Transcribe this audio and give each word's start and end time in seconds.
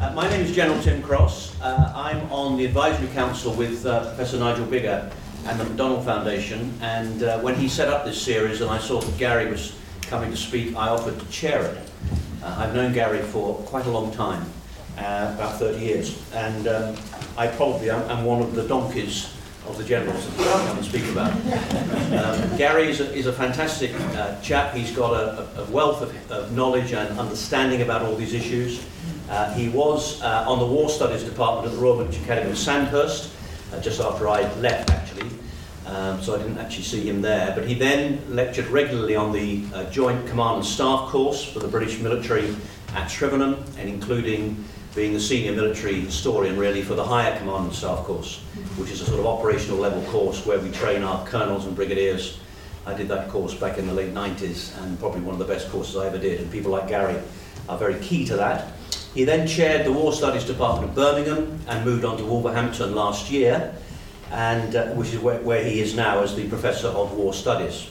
Uh, 0.00 0.12
my 0.12 0.28
name 0.30 0.42
is 0.42 0.54
General 0.54 0.80
Tim 0.80 1.02
Cross. 1.02 1.60
Uh, 1.60 1.92
I'm 1.92 2.30
on 2.30 2.56
the 2.56 2.64
advisory 2.64 3.08
council 3.08 3.52
with 3.52 3.84
uh, 3.84 4.04
Professor 4.04 4.38
Nigel 4.38 4.64
Biggar 4.64 5.12
and 5.46 5.58
the 5.58 5.64
McDonald 5.64 6.04
Foundation. 6.04 6.72
And 6.80 7.24
uh, 7.24 7.40
when 7.40 7.56
he 7.56 7.68
set 7.68 7.88
up 7.88 8.04
this 8.04 8.22
series 8.22 8.60
and 8.60 8.70
I 8.70 8.78
saw 8.78 9.00
that 9.00 9.18
Gary 9.18 9.50
was 9.50 9.76
coming 10.02 10.30
to 10.30 10.36
speak, 10.36 10.76
I 10.76 10.86
offered 10.86 11.18
to 11.18 11.26
chair 11.30 11.62
it. 11.62 11.90
Uh, 12.44 12.54
I've 12.60 12.76
known 12.76 12.92
Gary 12.92 13.22
for 13.22 13.56
quite 13.64 13.86
a 13.86 13.90
long 13.90 14.12
time, 14.12 14.44
uh, 14.98 15.32
about 15.34 15.58
30 15.58 15.84
years. 15.84 16.32
And 16.32 16.68
um, 16.68 16.96
I 17.36 17.48
probably 17.48 17.90
am, 17.90 18.08
am 18.08 18.24
one 18.24 18.40
of 18.40 18.54
the 18.54 18.68
donkeys 18.68 19.34
of 19.66 19.76
the 19.78 19.84
generals 19.84 20.30
that 20.36 20.46
I'll 20.46 20.66
come 20.68 20.76
and 20.76 20.86
speak 20.86 21.06
about. 21.08 21.34
Um, 22.08 22.56
Gary 22.56 22.88
is 22.88 23.00
a, 23.00 23.12
is 23.12 23.26
a 23.26 23.32
fantastic 23.34 23.92
uh, 24.16 24.40
chap. 24.40 24.74
He's 24.74 24.90
got 24.90 25.12
a, 25.12 25.60
a 25.60 25.64
wealth 25.66 26.00
of, 26.00 26.30
of 26.30 26.52
knowledge 26.52 26.94
and 26.94 27.18
understanding 27.18 27.82
about 27.82 28.00
all 28.00 28.16
these 28.16 28.32
issues. 28.32 28.82
Uh, 29.28 29.52
he 29.52 29.68
was 29.68 30.22
uh, 30.22 30.44
on 30.48 30.58
the 30.58 30.64
War 30.64 30.88
Studies 30.88 31.22
Department 31.22 31.66
at 31.66 31.72
the 31.72 31.82
Royal 31.82 31.96
Military 31.96 32.24
Academy 32.24 32.50
of 32.50 32.58
Sandhurst, 32.58 33.30
uh, 33.72 33.80
just 33.80 34.00
after 34.00 34.26
I 34.26 34.50
left 34.54 34.90
actually, 34.90 35.28
um, 35.86 36.22
so 36.22 36.34
I 36.34 36.38
didn't 36.38 36.58
actually 36.58 36.84
see 36.84 37.06
him 37.06 37.20
there. 37.20 37.52
But 37.54 37.66
he 37.66 37.74
then 37.74 38.22
lectured 38.34 38.66
regularly 38.68 39.16
on 39.16 39.32
the 39.32 39.64
uh, 39.74 39.84
Joint 39.90 40.26
Command 40.28 40.56
and 40.56 40.64
Staff 40.64 41.10
course 41.10 41.44
for 41.44 41.58
the 41.58 41.68
British 41.68 42.00
military 42.00 42.56
at 42.94 43.08
Shrivenham, 43.08 43.62
and 43.76 43.88
including 43.88 44.64
being 44.94 45.12
the 45.12 45.20
senior 45.20 45.52
military 45.52 46.00
historian 46.00 46.56
really 46.56 46.82
for 46.82 46.94
the 46.94 47.04
higher 47.04 47.36
command 47.38 47.66
and 47.66 47.74
staff 47.74 48.04
course, 48.04 48.38
which 48.76 48.90
is 48.90 49.00
a 49.00 49.04
sort 49.04 49.20
of 49.20 49.26
operational 49.26 49.78
level 49.78 50.02
course 50.10 50.44
where 50.46 50.58
we 50.58 50.70
train 50.72 51.02
our 51.02 51.24
colonels 51.26 51.66
and 51.66 51.76
brigadiers. 51.76 52.38
I 52.86 52.94
did 52.94 53.06
that 53.08 53.28
course 53.28 53.54
back 53.54 53.76
in 53.76 53.86
the 53.86 53.92
late 53.92 54.14
90s 54.14 54.76
and 54.82 54.98
probably 54.98 55.20
one 55.20 55.34
of 55.34 55.38
the 55.38 55.44
best 55.44 55.70
courses 55.70 55.96
I 55.96 56.06
ever 56.06 56.18
did, 56.18 56.40
and 56.40 56.50
people 56.50 56.72
like 56.72 56.88
Gary 56.88 57.20
are 57.68 57.76
very 57.76 58.00
key 58.00 58.24
to 58.26 58.36
that. 58.36 58.72
He 59.14 59.24
then 59.24 59.46
chaired 59.46 59.86
the 59.86 59.92
War 59.92 60.12
Studies 60.12 60.44
Department 60.44 60.90
of 60.90 60.94
Birmingham 60.94 61.60
and 61.68 61.84
moved 61.84 62.04
on 62.04 62.16
to 62.18 62.24
Wolverhampton 62.24 62.94
last 62.94 63.30
year, 63.30 63.74
and 64.30 64.76
uh, 64.76 64.86
which 64.88 65.12
is 65.14 65.18
where, 65.18 65.40
where 65.40 65.64
he 65.64 65.80
is 65.80 65.94
now 65.94 66.20
as 66.20 66.36
the 66.36 66.48
Professor 66.48 66.88
of 66.88 67.12
War 67.14 67.32
Studies. 67.32 67.88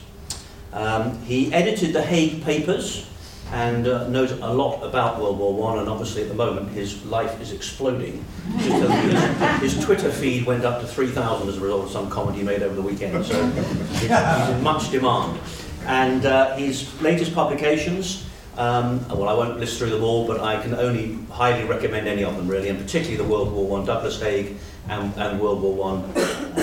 Um, 0.72 1.20
he 1.22 1.52
edited 1.52 1.92
the 1.92 2.02
Haig 2.02 2.44
Papers 2.44 3.08
and 3.52 3.88
uh, 3.88 4.06
knows 4.08 4.30
a 4.30 4.52
lot 4.52 4.82
about 4.82 5.20
World 5.20 5.38
War 5.38 5.54
One, 5.54 5.78
and 5.78 5.88
obviously 5.88 6.22
at 6.22 6.28
the 6.28 6.34
moment 6.34 6.68
his 6.70 7.04
life 7.06 7.40
is 7.40 7.52
exploding. 7.52 8.24
his, 8.58 9.74
his 9.74 9.84
Twitter 9.84 10.10
feed 10.10 10.44
went 10.44 10.64
up 10.64 10.80
to 10.82 10.86
3,000 10.86 11.48
as 11.48 11.56
a 11.56 11.60
result 11.60 11.86
of 11.86 11.90
some 11.90 12.10
comment 12.10 12.36
he 12.36 12.42
made 12.42 12.62
over 12.62 12.74
the 12.74 12.82
weekend, 12.82 13.24
so 13.24 13.50
he's, 13.50 14.00
he's 14.00 14.10
in 14.10 14.62
much 14.62 14.90
demand. 14.90 15.38
And 15.86 16.26
uh, 16.26 16.56
his 16.56 17.00
latest 17.00 17.34
publications 17.34 18.26
um, 18.58 19.06
well, 19.08 19.28
I 19.28 19.34
won't 19.34 19.60
list 19.60 19.78
through 19.78 19.90
them 19.90 20.02
all, 20.02 20.26
but 20.26 20.40
I 20.40 20.60
can 20.60 20.74
only 20.74 21.16
highly 21.30 21.64
recommend 21.64 22.08
any 22.08 22.24
of 22.24 22.36
them, 22.36 22.48
really, 22.48 22.68
and 22.68 22.78
particularly 22.78 23.16
the 23.16 23.24
World 23.24 23.52
War 23.52 23.68
One, 23.68 23.84
Douglas 23.84 24.20
Haig, 24.20 24.56
and, 24.88 25.14
and 25.16 25.40
World 25.40 25.62
War 25.62 25.74
One 25.74 26.02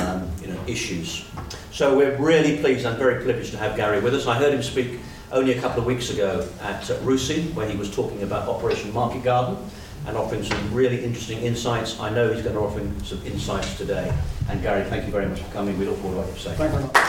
um, 0.02 0.30
you 0.42 0.48
know, 0.48 0.60
issues. 0.68 1.26
So 1.72 1.96
we're 1.96 2.18
really 2.18 2.58
pleased 2.60 2.86
and 2.86 2.98
very 2.98 3.24
privileged 3.24 3.52
to 3.52 3.58
have 3.58 3.78
Gary 3.78 4.02
with 4.02 4.14
us. 4.14 4.28
I 4.28 4.36
heard 4.36 4.54
him 4.54 4.62
speak 4.62 5.00
only 5.32 5.54
a 5.54 5.62
couple 5.62 5.80
of 5.80 5.86
weeks 5.86 6.10
ago 6.10 6.46
at 6.62 6.90
uh, 6.92 6.96
RUSI, 6.98 7.54
where 7.54 7.70
he 7.70 7.78
was 7.78 7.90
talking 7.94 8.24
about 8.24 8.50
Operation 8.50 8.92
Market 8.92 9.24
Garden 9.24 9.58
and 10.06 10.18
offering 10.18 10.44
some 10.44 10.74
really 10.74 11.02
interesting 11.02 11.40
insights. 11.40 11.98
I 12.00 12.10
know 12.10 12.32
he's 12.32 12.44
going 12.44 12.56
to 12.56 12.62
offer 12.62 12.80
some 13.06 13.26
insights 13.26 13.78
today. 13.78 14.14
And 14.50 14.62
Gary, 14.62 14.84
thank 14.90 15.06
you 15.06 15.12
very 15.12 15.28
much 15.28 15.40
for 15.40 15.52
coming. 15.54 15.80
We 15.80 15.86
look 15.86 15.98
forward 16.00 16.16
to 16.16 16.22
what 16.28 16.34
you 16.34 16.40
say. 16.42 16.54
Thank 16.56 16.74
you 16.74 16.80
very 16.80 16.84
much. 16.84 17.06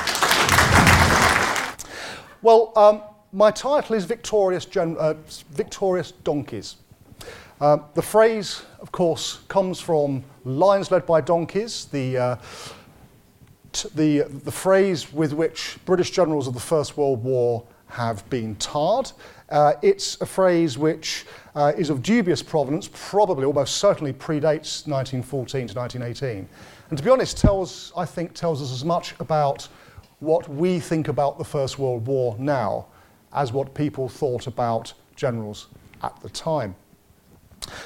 Well, 2.41 2.73
um, 2.77 3.03
my 3.37 3.51
title 3.51 3.95
is 3.95 4.07
Victorious, 4.07 4.65
Gen- 4.65 4.97
uh, 4.99 5.13
Victorious 5.51 6.13
Donkeys. 6.25 6.77
Uh, 7.61 7.77
the 7.93 8.01
phrase, 8.01 8.63
of 8.81 8.91
course, 8.93 9.41
comes 9.49 9.79
from 9.79 10.25
Lions 10.47 10.91
Led 10.91 11.05
by 11.05 11.21
Donkeys, 11.21 11.85
the, 11.93 12.17
uh, 12.17 12.37
t- 13.73 13.91
the, 13.95 14.23
the 14.23 14.51
phrase 14.51 15.13
with 15.13 15.35
which 15.35 15.77
British 15.85 16.13
generals 16.13 16.49
of 16.49 16.55
the 16.55 16.61
First 16.61 16.97
World 16.97 17.23
War 17.23 17.63
have 17.89 18.29
been 18.31 18.57
tarred. 18.57 19.13
Uh, 19.51 19.75
it's 19.83 20.19
a 20.23 20.27
phrase 20.27 20.79
which 20.79 21.27
uh, 21.55 21.75
is 21.77 21.91
of 21.91 22.03
dubious 22.03 22.43
provenance, 22.43 22.89
probably 22.95 23.45
almost 23.45 23.77
certainly 23.77 24.15
predates 24.15 24.87
1914 24.87 25.69
to 25.69 25.75
1918. 25.75 26.49
And 26.89 26.99
to 26.99 27.05
be 27.05 27.11
honest, 27.11 27.37
tells, 27.37 27.93
I 27.99 28.07
think, 28.07 28.33
tells 28.33 28.63
us 28.63 28.73
as 28.73 28.85
much 28.85 29.15
about 29.21 29.69
what 30.21 30.49
we 30.49 30.81
think 30.81 31.09
about 31.09 31.37
the 31.37 31.45
First 31.45 31.79
World 31.79 32.07
War 32.07 32.35
now 32.39 32.87
as 33.33 33.53
what 33.53 33.75
people 33.75 34.09
thought 34.09 34.47
about 34.47 34.93
generals 35.15 35.69
at 36.03 36.19
the 36.23 36.29
time. 36.29 36.75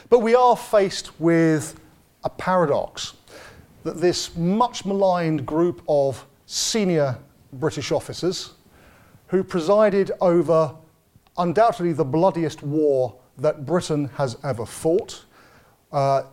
But 0.09 0.21
we 0.21 0.35
are 0.35 0.57
faced 0.57 1.19
with 1.21 1.81
a 2.25 2.31
paradox 2.31 3.15
that 3.85 4.01
this 4.01 4.37
much 4.37 4.85
maligned 4.85 5.47
group 5.47 5.83
of 5.89 6.27
senior 6.47 7.19
British 7.55 7.93
officers 7.93 8.53
who 9.29 9.43
presided 9.43 10.11
over 10.21 10.75
undoubtedly 11.39 11.93
the 11.93 12.05
bloodiest 12.05 12.63
war 12.63 13.15
that 13.39 13.65
Britain 13.65 14.07
has 14.17 14.37
ever 14.45 14.67
fought, 14.67 15.25
uh, 15.93 16.25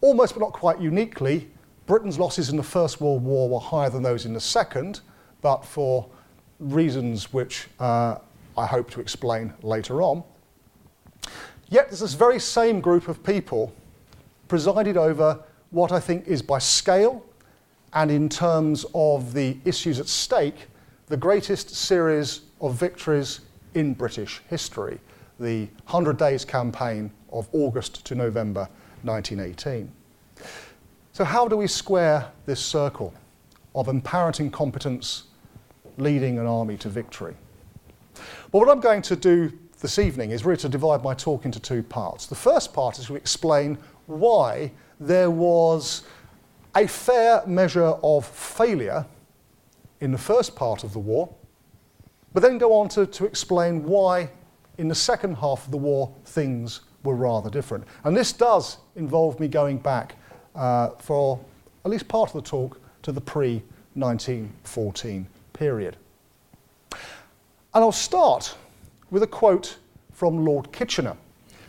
almost 0.00 0.34
but 0.34 0.40
not 0.40 0.52
quite 0.52 0.80
uniquely, 0.80 1.48
Britain's 1.86 2.18
losses 2.18 2.48
in 2.48 2.56
the 2.56 2.62
First 2.62 3.00
World 3.00 3.22
War 3.22 3.48
were 3.48 3.60
higher 3.60 3.90
than 3.90 4.02
those 4.02 4.24
in 4.24 4.32
the 4.32 4.40
Second, 4.40 5.00
but 5.42 5.64
for 5.64 6.08
reasons 6.58 7.32
which 7.32 7.66
uh, 7.80 8.16
I 8.56 8.66
hope 8.66 8.90
to 8.90 9.00
explain 9.00 9.52
later 9.62 10.02
on. 10.02 10.22
Yet 11.68 11.88
there's 11.88 12.00
this 12.00 12.14
very 12.14 12.38
same 12.38 12.80
group 12.80 13.08
of 13.08 13.22
people 13.24 13.72
presided 14.48 14.96
over 14.96 15.42
what 15.70 15.90
I 15.90 16.00
think 16.00 16.26
is 16.26 16.42
by 16.42 16.58
scale 16.58 17.24
and 17.94 18.10
in 18.10 18.28
terms 18.28 18.84
of 18.94 19.32
the 19.32 19.56
issues 19.64 20.00
at 20.00 20.08
stake, 20.08 20.66
the 21.06 21.16
greatest 21.16 21.70
series 21.70 22.42
of 22.60 22.74
victories 22.74 23.40
in 23.74 23.94
British 23.94 24.42
history, 24.48 24.98
the 25.38 25.68
Hundred 25.86 26.16
Days 26.16 26.44
campaign 26.44 27.10
of 27.32 27.48
August 27.52 28.04
to 28.06 28.14
November 28.14 28.68
1918. 29.02 29.90
So, 31.12 31.24
how 31.24 31.46
do 31.46 31.56
we 31.56 31.68
square 31.68 32.26
this 32.46 32.60
circle 32.60 33.14
of 33.74 33.88
apparent 33.88 34.40
incompetence 34.40 35.24
leading 35.96 36.38
an 36.38 36.46
army 36.46 36.76
to 36.78 36.88
victory? 36.88 37.34
Well, 38.52 38.64
what 38.64 38.68
I'm 38.68 38.80
going 38.80 39.02
to 39.02 39.16
do 39.16 39.52
this 39.80 39.98
evening 39.98 40.30
is 40.30 40.44
really 40.44 40.56
to 40.58 40.68
divide 40.68 41.02
my 41.02 41.14
talk 41.14 41.44
into 41.44 41.60
two 41.60 41.82
parts. 41.82 42.26
The 42.26 42.34
first 42.34 42.72
part 42.72 42.98
is 42.98 43.06
to 43.06 43.16
explain 43.16 43.76
why 44.06 44.72
there 45.00 45.30
was 45.30 46.04
a 46.76 46.86
fair 46.86 47.42
measure 47.46 47.94
of 48.02 48.24
failure 48.24 49.04
in 50.00 50.12
the 50.12 50.18
first 50.18 50.56
part 50.56 50.84
of 50.84 50.92
the 50.92 50.98
war, 50.98 51.32
but 52.32 52.42
then 52.42 52.58
go 52.58 52.72
on 52.74 52.88
to, 52.90 53.06
to 53.06 53.24
explain 53.24 53.84
why 53.84 54.30
in 54.78 54.88
the 54.88 54.94
second 54.94 55.36
half 55.36 55.64
of 55.66 55.70
the 55.70 55.76
war 55.76 56.12
things 56.24 56.80
were 57.04 57.14
rather 57.14 57.50
different. 57.50 57.84
And 58.04 58.16
this 58.16 58.32
does 58.32 58.78
involve 58.96 59.38
me 59.38 59.48
going 59.48 59.78
back 59.78 60.16
uh, 60.54 60.90
for 60.98 61.38
at 61.84 61.90
least 61.90 62.08
part 62.08 62.34
of 62.34 62.42
the 62.42 62.48
talk 62.48 62.80
to 63.02 63.12
the 63.12 63.20
pre 63.20 63.62
1914 63.94 65.26
period. 65.54 65.96
And 66.92 67.82
I'll 67.82 67.92
start 67.92 68.54
with 69.10 69.22
a 69.22 69.26
quote 69.26 69.78
from 70.12 70.44
Lord 70.44 70.70
Kitchener, 70.70 71.16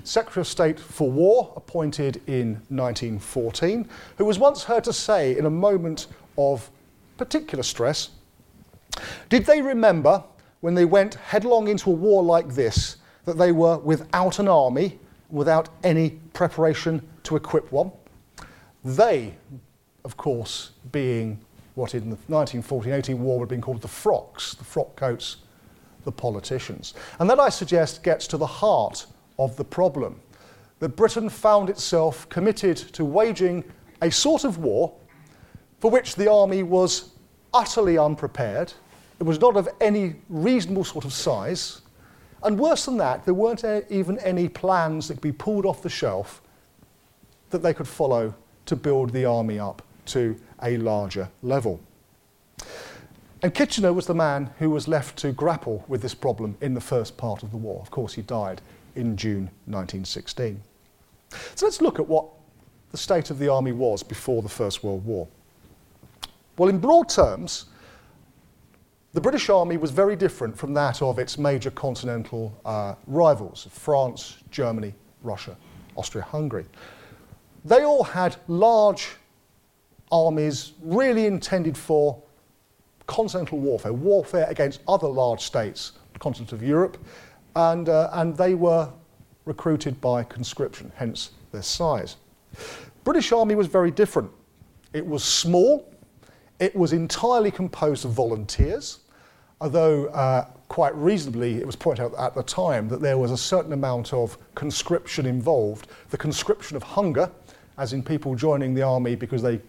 Secretary 0.04 0.42
of 0.42 0.48
State 0.48 0.80
for 0.80 1.10
War, 1.10 1.54
appointed 1.56 2.22
in 2.28 2.54
1914, 2.70 3.88
who 4.18 4.26
was 4.26 4.38
once 4.38 4.64
heard 4.64 4.84
to 4.84 4.94
say 4.94 5.38
in 5.38 5.46
a 5.46 5.50
moment 5.50 6.08
of 6.38 6.70
particular 7.18 7.64
stress 7.64 8.10
Did 9.30 9.46
they 9.46 9.62
remember 9.62 10.24
when 10.62 10.76
they 10.76 10.86
went 10.86 11.16
headlong 11.16 11.68
into 11.70 11.90
a 11.90 11.94
war 11.94 12.24
like 12.24 12.50
this 12.50 12.98
that 13.26 13.38
they 13.38 13.52
were 13.52 13.78
without 13.78 14.40
an 14.40 14.48
army, 14.48 15.00
without 15.30 15.70
any 15.84 16.12
preparation 16.34 17.02
to 17.24 17.36
equip 17.36 17.72
one? 17.72 17.92
They, 18.84 19.34
of 20.04 20.18
course, 20.18 20.72
being 20.92 21.40
what 21.76 21.94
in 21.94 22.10
the 22.10 22.18
1914 22.28 22.92
18 22.92 23.22
war 23.22 23.40
would 23.40 23.46
have 23.46 23.50
been 23.50 23.62
called 23.62 23.82
the 23.82 23.88
frocks, 23.88 24.56
the 24.56 24.64
frock 24.64 24.96
coats 24.96 25.38
the 26.06 26.12
politicians. 26.12 26.94
And 27.20 27.30
that, 27.30 27.40
I 27.40 27.50
suggest, 27.50 28.04
gets 28.04 28.28
to 28.28 28.38
the 28.38 28.48
heart 28.48 29.06
of 29.38 29.58
the 29.58 29.66
problem 29.66 30.22
that 30.80 30.90
Britain 30.90 31.30
found 31.30 31.70
itself 31.70 32.30
committed 32.30 32.78
to 32.78 33.04
waging 33.04 33.64
a 34.02 34.10
sort 34.10 34.44
of 34.44 34.60
war 34.60 34.94
for 35.80 35.92
which 35.92 36.16
the 36.16 36.32
army 36.32 36.64
was 36.64 37.12
utterly 37.54 37.98
unprepared. 37.98 38.72
It 39.20 39.24
was 39.24 39.40
not 39.40 39.58
of 39.58 39.68
any 39.82 40.16
reasonable 40.30 40.84
sort 40.84 41.06
of 41.06 41.14
size. 41.14 41.82
And 42.44 42.58
worse 42.60 42.86
than 42.86 42.98
that, 42.98 43.26
there 43.26 43.34
weren't 43.34 43.64
even 43.90 44.20
any 44.20 44.48
plans 44.48 45.08
that 45.08 45.16
could 45.16 45.24
be 45.24 45.32
pulled 45.32 45.66
off 45.66 45.82
the 45.82 45.90
shelf 45.90 46.42
that 47.50 47.64
they 47.64 47.74
could 47.74 47.88
follow 47.88 48.34
to 48.66 48.76
build 48.76 49.12
the 49.12 49.26
army 49.26 49.60
up 49.60 49.82
to 50.08 50.40
a 50.62 50.78
larger 50.78 51.30
level. 51.42 51.80
And 53.42 53.54
Kitchener 53.54 53.94
was 53.94 54.08
the 54.08 54.16
man 54.16 54.50
who 54.58 54.70
was 54.70 54.88
left 54.88 55.18
to 55.20 55.32
grapple 55.32 55.86
with 55.88 56.02
this 56.02 56.16
problem 56.16 56.58
in 56.62 56.74
the 56.74 56.82
first 56.82 57.18
part 57.18 57.44
of 57.44 57.52
the 57.52 57.58
war. 57.58 57.80
Of 57.82 57.92
course, 57.92 58.14
he 58.14 58.22
died 58.22 58.62
in 58.96 59.16
June 59.18 59.52
1916. 59.66 60.60
So 61.56 61.66
let's 61.66 61.82
look 61.82 62.00
at 62.00 62.08
what 62.08 62.26
the 62.92 62.98
state 62.98 63.30
of 63.30 63.40
the 63.40 63.50
army 63.50 63.72
was 63.72 64.04
before 64.04 64.42
the 64.42 64.50
First 64.50 64.84
World 64.84 65.06
War. 65.06 65.28
Well, 66.58 66.70
in 66.70 66.80
broad 66.80 67.10
terms, 67.10 67.66
the 69.14 69.22
British 69.22 69.50
Army 69.50 69.78
was 69.78 69.92
very 69.92 70.16
different 70.16 70.58
from 70.58 70.74
that 70.74 71.02
of 71.02 71.20
its 71.20 71.38
major 71.38 71.72
continental 71.72 72.58
uh, 72.66 72.96
rivals 73.08 73.68
France, 73.72 74.38
Germany, 74.52 74.94
Russia, 75.24 75.56
Austria 75.96 76.24
Hungary. 76.24 76.66
They 77.64 77.84
all 77.84 78.04
had 78.04 78.38
large 78.48 79.10
armies 80.16 80.74
really 80.82 81.26
intended 81.26 81.78
for 81.78 82.22
continental 83.08 83.60
warfare, 83.60 83.94
warfare 83.94 84.48
against 84.50 84.82
other 84.88 85.08
large 85.08 85.42
states, 85.42 85.94
the 86.14 86.20
continent 86.20 86.54
of 86.54 86.64
Europe, 86.64 86.98
and, 87.56 87.90
uh, 87.90 88.10
and 88.14 88.36
they 88.38 88.56
were 88.56 88.90
recruited 89.46 90.00
by 90.02 90.24
conscription, 90.24 90.92
hence 90.96 91.32
their 91.52 91.62
size. 91.62 92.16
British 93.04 93.32
Army 93.32 93.56
was 93.56 93.68
very 93.68 93.92
different. 93.92 94.32
It 94.94 95.06
was 95.06 95.24
small, 95.24 95.94
it 96.60 96.76
was 96.76 96.94
entirely 96.94 97.52
composed 97.52 98.06
of 98.06 98.12
volunteers, 98.12 99.00
although 99.62 100.06
uh, 100.08 100.48
quite 100.70 100.96
reasonably 100.96 101.56
it 101.56 101.66
was 101.66 101.76
pointed 101.76 102.04
out 102.06 102.16
at 102.18 102.34
the 102.34 102.44
time 102.44 102.88
that 102.88 103.02
there 103.02 103.18
was 103.18 103.32
a 103.32 103.38
certain 103.38 103.74
amount 103.74 104.14
of 104.14 104.38
conscription 104.56 105.26
involved, 105.26 105.88
the 106.10 106.18
conscription 106.18 106.76
of 106.76 106.84
hunger, 106.84 107.30
as 107.78 107.94
in 107.94 108.02
people 108.02 108.36
joining 108.36 108.74
the 108.74 108.82
army 108.82 109.16
because 109.16 109.42
they 109.42 109.60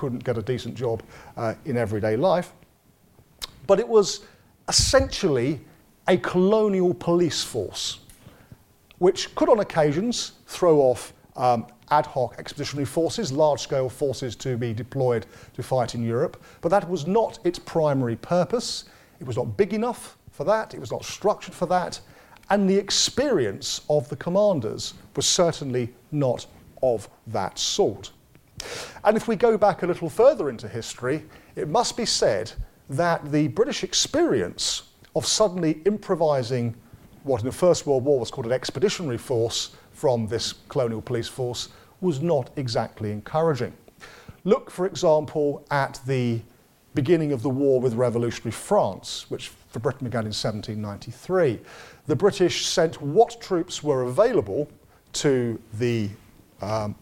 couldn't 0.00 0.24
get 0.24 0.38
a 0.38 0.42
decent 0.42 0.74
job 0.74 1.02
uh, 1.36 1.54
in 1.66 1.76
everyday 1.76 2.16
life. 2.16 2.54
But 3.66 3.78
it 3.78 3.86
was 3.86 4.24
essentially 4.66 5.60
a 6.08 6.16
colonial 6.16 6.94
police 6.94 7.44
force, 7.44 7.98
which 8.96 9.34
could 9.34 9.50
on 9.50 9.60
occasions 9.60 10.32
throw 10.46 10.78
off 10.80 11.12
um, 11.36 11.66
ad 11.90 12.06
hoc 12.06 12.34
expeditionary 12.38 12.86
forces, 12.86 13.30
large 13.30 13.60
scale 13.60 13.90
forces 13.90 14.34
to 14.36 14.56
be 14.56 14.72
deployed 14.72 15.26
to 15.52 15.62
fight 15.62 15.94
in 15.94 16.02
Europe, 16.02 16.42
but 16.62 16.70
that 16.70 16.88
was 16.88 17.06
not 17.06 17.38
its 17.44 17.58
primary 17.58 18.16
purpose. 18.16 18.86
It 19.20 19.26
was 19.26 19.36
not 19.36 19.54
big 19.58 19.74
enough 19.74 20.16
for 20.30 20.44
that, 20.44 20.72
it 20.72 20.80
was 20.80 20.90
not 20.90 21.04
structured 21.04 21.52
for 21.54 21.66
that, 21.66 22.00
and 22.48 22.68
the 22.68 22.76
experience 22.76 23.82
of 23.90 24.08
the 24.08 24.16
commanders 24.16 24.94
was 25.14 25.26
certainly 25.26 25.92
not 26.10 26.46
of 26.82 27.06
that 27.26 27.58
sort. 27.58 28.12
And 29.04 29.16
if 29.16 29.28
we 29.28 29.36
go 29.36 29.56
back 29.56 29.82
a 29.82 29.86
little 29.86 30.08
further 30.08 30.48
into 30.48 30.68
history, 30.68 31.24
it 31.56 31.68
must 31.68 31.96
be 31.96 32.04
said 32.04 32.52
that 32.88 33.30
the 33.30 33.48
British 33.48 33.84
experience 33.84 34.82
of 35.14 35.26
suddenly 35.26 35.80
improvising 35.84 36.74
what 37.22 37.40
in 37.40 37.46
the 37.46 37.52
First 37.52 37.86
World 37.86 38.04
War 38.04 38.18
was 38.18 38.30
called 38.30 38.46
an 38.46 38.52
expeditionary 38.52 39.18
force 39.18 39.76
from 39.92 40.26
this 40.26 40.54
colonial 40.68 41.02
police 41.02 41.28
force 41.28 41.68
was 42.00 42.20
not 42.20 42.50
exactly 42.56 43.12
encouraging. 43.12 43.72
Look, 44.44 44.70
for 44.70 44.86
example, 44.86 45.66
at 45.70 46.00
the 46.06 46.40
beginning 46.94 47.32
of 47.32 47.42
the 47.42 47.50
war 47.50 47.80
with 47.80 47.94
revolutionary 47.94 48.52
France, 48.52 49.26
which 49.28 49.48
for 49.68 49.78
Britain 49.78 50.04
began 50.04 50.22
in 50.22 50.32
1793. 50.32 51.60
The 52.06 52.16
British 52.16 52.66
sent 52.66 53.00
what 53.00 53.40
troops 53.40 53.82
were 53.82 54.02
available 54.02 54.68
to 55.12 55.60
the 55.74 56.10
um, 56.60 56.94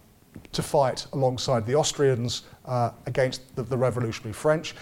to 0.53 0.63
fight 0.63 1.07
alongside 1.13 1.67
the 1.67 1.75
Austrians 1.75 2.43
uh, 2.65 2.91
against 3.07 3.55
the, 3.57 3.63
the, 3.63 3.77
revolutionary 3.77 4.33
French, 4.33 4.75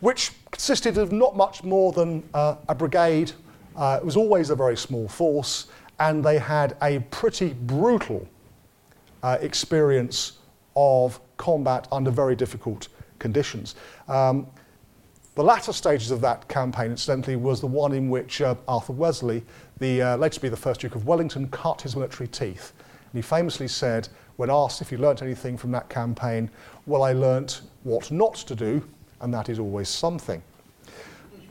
which 0.00 0.32
consisted 0.50 0.98
of 0.98 1.12
not 1.12 1.36
much 1.36 1.64
more 1.64 1.92
than 1.92 2.22
uh, 2.34 2.56
a 2.68 2.74
brigade. 2.74 3.32
Uh, 3.76 3.98
it 4.00 4.04
was 4.04 4.16
always 4.16 4.50
a 4.50 4.54
very 4.54 4.76
small 4.76 5.08
force, 5.08 5.66
and 5.98 6.24
they 6.24 6.38
had 6.38 6.76
a 6.82 7.00
pretty 7.10 7.52
brutal 7.52 8.26
uh, 9.22 9.38
experience 9.40 10.38
of 10.76 11.20
combat 11.36 11.88
under 11.92 12.10
very 12.10 12.36
difficult 12.36 12.88
conditions. 13.18 13.74
Um, 14.08 14.46
the 15.34 15.44
latter 15.44 15.72
stages 15.72 16.10
of 16.10 16.20
that 16.22 16.48
campaign, 16.48 16.90
incidentally, 16.90 17.36
was 17.36 17.60
the 17.60 17.66
one 17.66 17.92
in 17.92 18.10
which 18.10 18.40
uh, 18.40 18.56
Arthur 18.66 18.92
Wellesley, 18.92 19.44
the, 19.78 20.02
uh, 20.02 20.16
later 20.16 20.34
to 20.34 20.40
be 20.40 20.48
the 20.48 20.56
first 20.56 20.80
Duke 20.80 20.96
of 20.96 21.06
Wellington, 21.06 21.48
cut 21.48 21.80
his 21.80 21.94
military 21.94 22.28
teeth. 22.28 22.72
And 23.12 23.18
he 23.18 23.22
famously 23.22 23.68
said, 23.68 24.08
when 24.36 24.50
asked 24.50 24.80
if 24.80 24.90
he 24.90 24.96
learnt 24.96 25.22
anything 25.22 25.56
from 25.56 25.72
that 25.72 25.88
campaign, 25.88 26.48
well, 26.86 27.02
I 27.02 27.12
learnt 27.12 27.62
what 27.82 28.10
not 28.10 28.34
to 28.36 28.54
do, 28.54 28.82
and 29.20 29.34
that 29.34 29.48
is 29.48 29.58
always 29.58 29.88
something. 29.88 30.42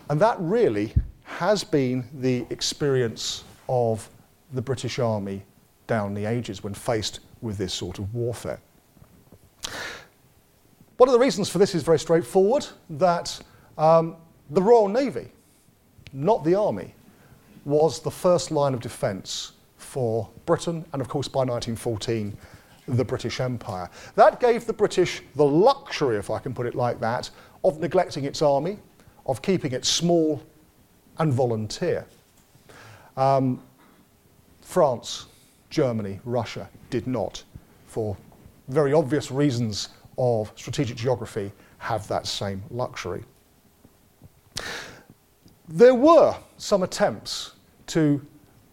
And 0.09 0.19
that 0.21 0.37
really 0.39 0.93
has 1.23 1.63
been 1.63 2.03
the 2.19 2.45
experience 2.49 3.43
of 3.67 4.09
the 4.53 4.61
British 4.61 4.97
Army 4.97 5.43
down 5.85 6.13
the 6.13 6.25
ages 6.25 6.63
when 6.63 6.73
faced 6.73 7.19
with 7.41 7.57
this 7.57 7.73
sort 7.73 7.99
of 7.99 8.13
warfare. 8.13 8.59
One 10.97 11.07
of 11.07 11.13
the 11.13 11.19
reasons 11.19 11.49
for 11.49 11.59
this 11.59 11.75
is 11.75 11.83
very 11.83 11.99
straightforward 11.99 12.65
that 12.89 13.39
um, 13.77 14.15
the 14.49 14.61
Royal 14.61 14.87
Navy, 14.87 15.29
not 16.11 16.43
the 16.43 16.55
Army, 16.55 16.93
was 17.65 17.99
the 17.99 18.11
first 18.11 18.49
line 18.51 18.73
of 18.73 18.79
defence 18.79 19.53
for 19.89 20.29
Britain 20.45 20.85
and, 20.93 21.01
of 21.01 21.09
course, 21.09 21.27
by 21.27 21.39
1914, 21.39 22.37
the 22.87 23.03
British 23.03 23.39
Empire. 23.39 23.89
That 24.13 24.39
gave 24.39 24.67
the 24.67 24.73
British 24.73 25.23
the 25.35 25.45
luxury, 25.45 26.17
if 26.17 26.29
I 26.29 26.37
can 26.37 26.53
put 26.53 26.67
it 26.67 26.75
like 26.75 26.99
that, 26.99 27.31
of 27.63 27.79
neglecting 27.79 28.23
its 28.23 28.43
army, 28.43 28.77
of 29.25 29.41
keeping 29.41 29.71
it 29.71 29.85
small 29.85 30.43
and 31.17 31.33
volunteer. 31.33 32.05
Um, 33.17 33.63
France, 34.61 35.25
Germany, 35.71 36.19
Russia 36.23 36.69
did 36.91 37.07
not, 37.07 37.43
for 37.87 38.15
very 38.67 38.93
obvious 38.93 39.31
reasons 39.31 39.89
of 40.19 40.51
strategic 40.55 40.97
geography, 40.97 41.51
have 41.79 42.07
that 42.09 42.27
same 42.27 42.61
luxury. 42.69 43.23
There 45.67 45.95
were 45.95 46.35
some 46.57 46.83
attempts 46.83 47.53
to 47.87 48.23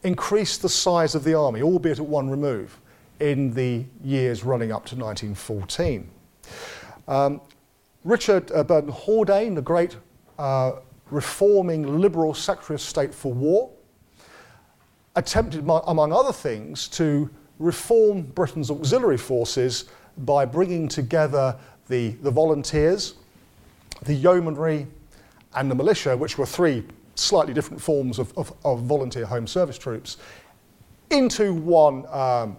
increase 0.06 0.56
the 0.56 0.68
size 0.68 1.14
of 1.14 1.24
the 1.24 1.34
army, 1.34 1.62
albeit 1.62 1.98
at 1.98 2.06
one 2.06 2.30
remove, 2.30 2.78
in 3.18 3.52
the 3.54 3.84
years 4.04 4.44
running 4.44 4.70
up 4.70 4.86
to 4.86 4.94
1914. 4.94 6.08
Um, 7.08 7.40
Richard 8.04 8.52
uh, 8.52 8.62
Burdon 8.62 8.90
Haldane, 8.90 9.54
the 9.54 9.62
great 9.62 9.96
uh, 10.38 10.72
reforming 11.10 12.00
liberal 12.00 12.34
Secretary 12.34 12.76
of 12.76 12.80
State 12.80 13.12
for 13.12 13.32
War, 13.32 13.70
attempted, 15.16 15.68
among 15.68 16.12
other 16.12 16.32
things, 16.32 16.86
to 16.88 17.28
reform 17.58 18.22
Britain's 18.22 18.70
auxiliary 18.70 19.16
forces 19.16 19.86
by 20.18 20.44
bringing 20.44 20.86
together 20.88 21.56
the, 21.88 22.10
the 22.22 22.30
volunteers, 22.30 23.14
the 24.02 24.14
yeomanry, 24.14 24.86
and 25.54 25.70
the 25.70 25.74
militia, 25.74 26.16
which 26.16 26.38
were 26.38 26.46
three 26.46 26.84
slightly 27.16 27.54
different 27.54 27.80
forms 27.80 28.18
of, 28.18 28.36
of, 28.36 28.52
of 28.64 28.82
volunteer 28.82 29.26
home 29.26 29.46
service 29.46 29.78
troops, 29.78 30.18
into 31.10 31.54
one 31.54 32.06
um, 32.08 32.56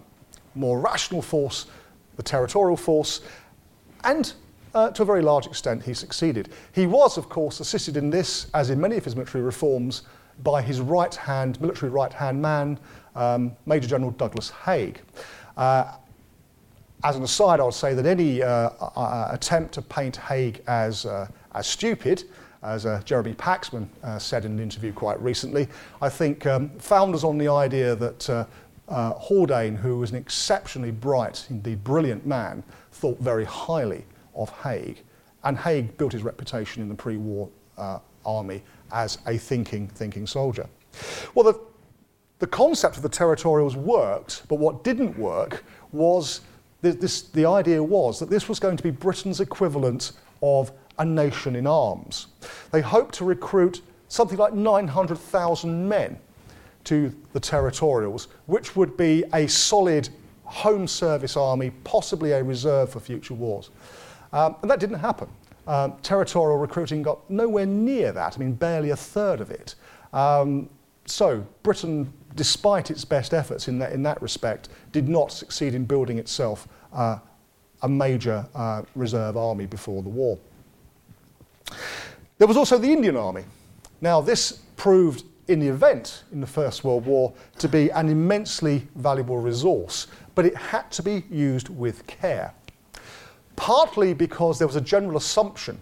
more 0.54 0.80
rational 0.80 1.22
force, 1.22 1.66
the 2.16 2.22
territorial 2.22 2.76
force, 2.76 3.20
and 4.04 4.34
uh, 4.74 4.90
to 4.90 5.02
a 5.02 5.04
very 5.04 5.22
large 5.22 5.46
extent 5.46 5.82
he 5.82 5.94
succeeded. 5.94 6.50
He 6.72 6.86
was, 6.86 7.16
of 7.16 7.28
course, 7.28 7.60
assisted 7.60 7.96
in 7.96 8.10
this, 8.10 8.48
as 8.54 8.70
in 8.70 8.80
many 8.80 8.96
of 8.96 9.04
his 9.04 9.16
military 9.16 9.42
reforms, 9.42 10.02
by 10.42 10.62
his 10.62 10.80
right 10.80 11.14
hand, 11.14 11.60
military 11.60 11.90
right 11.90 12.12
hand 12.12 12.40
man, 12.40 12.78
um, 13.14 13.52
Major 13.66 13.88
General 13.88 14.12
Douglas 14.12 14.50
Haig. 14.50 15.00
Uh, 15.56 15.92
as 17.04 17.16
an 17.16 17.22
aside, 17.22 17.60
I 17.60 17.64
would 17.64 17.74
say 17.74 17.94
that 17.94 18.06
any 18.06 18.42
uh, 18.42 18.70
attempt 19.30 19.74
to 19.74 19.82
paint 19.82 20.16
Haig 20.16 20.62
as, 20.66 21.06
uh, 21.06 21.28
as 21.54 21.66
stupid, 21.66 22.24
as 22.62 22.86
uh, 22.86 23.00
Jeremy 23.04 23.34
Paxman 23.34 23.88
uh, 24.02 24.18
said 24.18 24.44
in 24.44 24.52
an 24.52 24.60
interview 24.60 24.92
quite 24.92 25.20
recently, 25.20 25.68
I 26.02 26.08
think 26.08 26.46
um, 26.46 26.70
founders 26.78 27.24
on 27.24 27.38
the 27.38 27.48
idea 27.48 27.94
that 27.96 28.28
uh, 28.30 28.44
uh, 28.88 29.12
Haldane, 29.14 29.76
who 29.76 29.98
was 29.98 30.10
an 30.10 30.16
exceptionally 30.16 30.90
bright, 30.90 31.46
indeed 31.50 31.84
brilliant 31.84 32.26
man, 32.26 32.62
thought 32.92 33.18
very 33.20 33.44
highly 33.44 34.04
of 34.34 34.50
Haig. 34.62 35.02
And 35.44 35.56
Haig 35.56 35.96
built 35.98 36.12
his 36.12 36.22
reputation 36.22 36.82
in 36.82 36.88
the 36.88 36.94
pre-war 36.94 37.48
uh, 37.76 37.98
army 38.24 38.62
as 38.92 39.18
a 39.26 39.36
thinking, 39.36 39.88
thinking 39.88 40.26
soldier. 40.26 40.66
Well, 41.34 41.44
the, 41.52 41.60
the 42.38 42.46
concept 42.46 42.96
of 42.96 43.02
the 43.02 43.08
territorials 43.08 43.76
worked, 43.76 44.48
but 44.48 44.56
what 44.56 44.82
didn't 44.84 45.16
work 45.18 45.64
was 45.92 46.40
this, 46.80 47.22
the 47.22 47.44
idea 47.44 47.82
was 47.82 48.18
that 48.20 48.30
this 48.30 48.48
was 48.48 48.58
going 48.58 48.76
to 48.76 48.82
be 48.82 48.90
Britain's 48.90 49.40
equivalent 49.40 50.12
of 50.42 50.72
a 50.98 51.04
nation 51.04 51.56
in 51.56 51.66
arms. 51.66 52.27
They 52.70 52.80
hoped 52.80 53.14
to 53.16 53.24
recruit 53.24 53.82
something 54.08 54.38
like 54.38 54.54
900,000 54.54 55.88
men 55.88 56.18
to 56.84 57.14
the 57.32 57.40
territorials, 57.40 58.28
which 58.46 58.76
would 58.76 58.96
be 58.96 59.24
a 59.34 59.46
solid 59.46 60.08
home 60.44 60.86
service 60.86 61.36
army, 61.36 61.70
possibly 61.84 62.32
a 62.32 62.42
reserve 62.42 62.90
for 62.90 63.00
future 63.00 63.34
wars. 63.34 63.70
Um, 64.32 64.56
and 64.62 64.70
that 64.70 64.80
didn't 64.80 64.98
happen. 64.98 65.28
Um, 65.66 65.94
territorial 66.02 66.56
recruiting 66.56 67.02
got 67.02 67.28
nowhere 67.30 67.66
near 67.66 68.12
that, 68.12 68.36
I 68.36 68.38
mean, 68.38 68.52
barely 68.52 68.90
a 68.90 68.96
third 68.96 69.40
of 69.40 69.50
it. 69.50 69.74
Um, 70.14 70.70
so 71.04 71.46
Britain 71.62 72.10
despite 72.38 72.90
its 72.90 73.04
best 73.04 73.34
efforts 73.34 73.68
in 73.68 73.78
that, 73.80 73.92
in 73.92 74.02
that 74.04 74.20
respect, 74.22 74.68
did 74.92 75.08
not 75.08 75.32
succeed 75.32 75.74
in 75.74 75.84
building 75.84 76.18
itself 76.18 76.68
uh, 76.92 77.18
a 77.82 77.88
major 77.88 78.46
uh, 78.54 78.82
reserve 78.94 79.36
army 79.36 79.66
before 79.66 80.02
the 80.02 80.08
war. 80.08 80.38
There 82.38 82.46
was 82.46 82.56
also 82.56 82.78
the 82.78 82.92
Indian 82.92 83.16
Army. 83.16 83.44
Now, 84.00 84.20
this 84.20 84.60
proved 84.76 85.24
in 85.48 85.58
the 85.58 85.66
event 85.66 86.22
in 86.32 86.40
the 86.40 86.46
First 86.46 86.84
World 86.84 87.04
War 87.04 87.32
to 87.58 87.68
be 87.68 87.90
an 87.90 88.08
immensely 88.08 88.86
valuable 88.94 89.38
resource, 89.38 90.06
but 90.36 90.46
it 90.46 90.56
had 90.56 90.88
to 90.92 91.02
be 91.02 91.24
used 91.30 91.68
with 91.68 92.06
care. 92.06 92.54
Partly 93.56 94.14
because 94.14 94.56
there 94.56 94.68
was 94.68 94.76
a 94.76 94.80
general 94.80 95.16
assumption, 95.16 95.80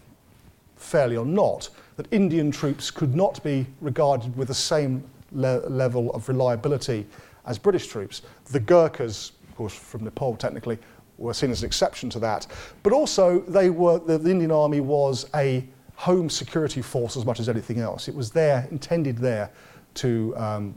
fairly 0.77 1.19
or 1.19 1.27
not, 1.27 1.69
that 1.97 2.11
Indian 2.11 2.51
troops 2.51 2.91
could 2.91 3.15
not 3.15 3.43
be 3.45 3.67
regarded 3.83 4.35
with 4.35 4.49
the 4.49 4.55
same 4.55 5.05
le- 5.33 5.69
level 5.69 6.11
of 6.13 6.27
reliability 6.27 7.07
as 7.45 7.59
British 7.59 7.89
troops. 7.89 8.23
The 8.47 8.61
Gurkhas, 8.61 9.33
of 9.47 9.57
course, 9.57 9.75
from 9.75 10.05
Nepal 10.05 10.37
technically, 10.37 10.79
were 11.19 11.35
seen 11.35 11.51
as 11.51 11.63
an 11.63 11.67
exception 11.67 12.09
to 12.11 12.19
that. 12.21 12.47
But 12.83 12.95
also, 12.95 13.41
they 13.41 13.69
were, 13.69 13.99
the, 13.99 14.17
the 14.17 14.31
Indian 14.31 14.53
Army 14.53 14.81
was 14.81 15.27
a 15.35 15.67
home 15.97 16.29
security 16.31 16.83
force 16.83 17.17
as 17.17 17.25
much 17.25 17.41
as 17.41 17.49
anything 17.49 17.81
else. 17.81 18.07
It 18.07 18.15
was 18.15 18.31
there, 18.31 18.69
intended 18.71 19.19
there, 19.19 19.51
to 19.95 20.35
um, 20.37 20.75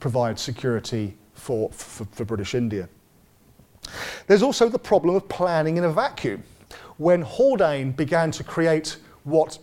provide 0.00 0.38
security 0.38 1.16
for, 1.34 1.70
for, 1.70 2.04
for 2.04 2.24
British 2.24 2.54
India. 2.54 2.88
There's 4.26 4.42
also 4.42 4.68
the 4.68 4.78
problem 4.78 5.14
of 5.14 5.28
planning 5.28 5.76
in 5.76 5.84
a 5.84 5.90
vacuum. 5.90 6.42
When 6.96 7.22
Haldane 7.22 7.92
began 7.92 8.30
to 8.32 8.44
create 8.44 8.96
what 9.24 9.58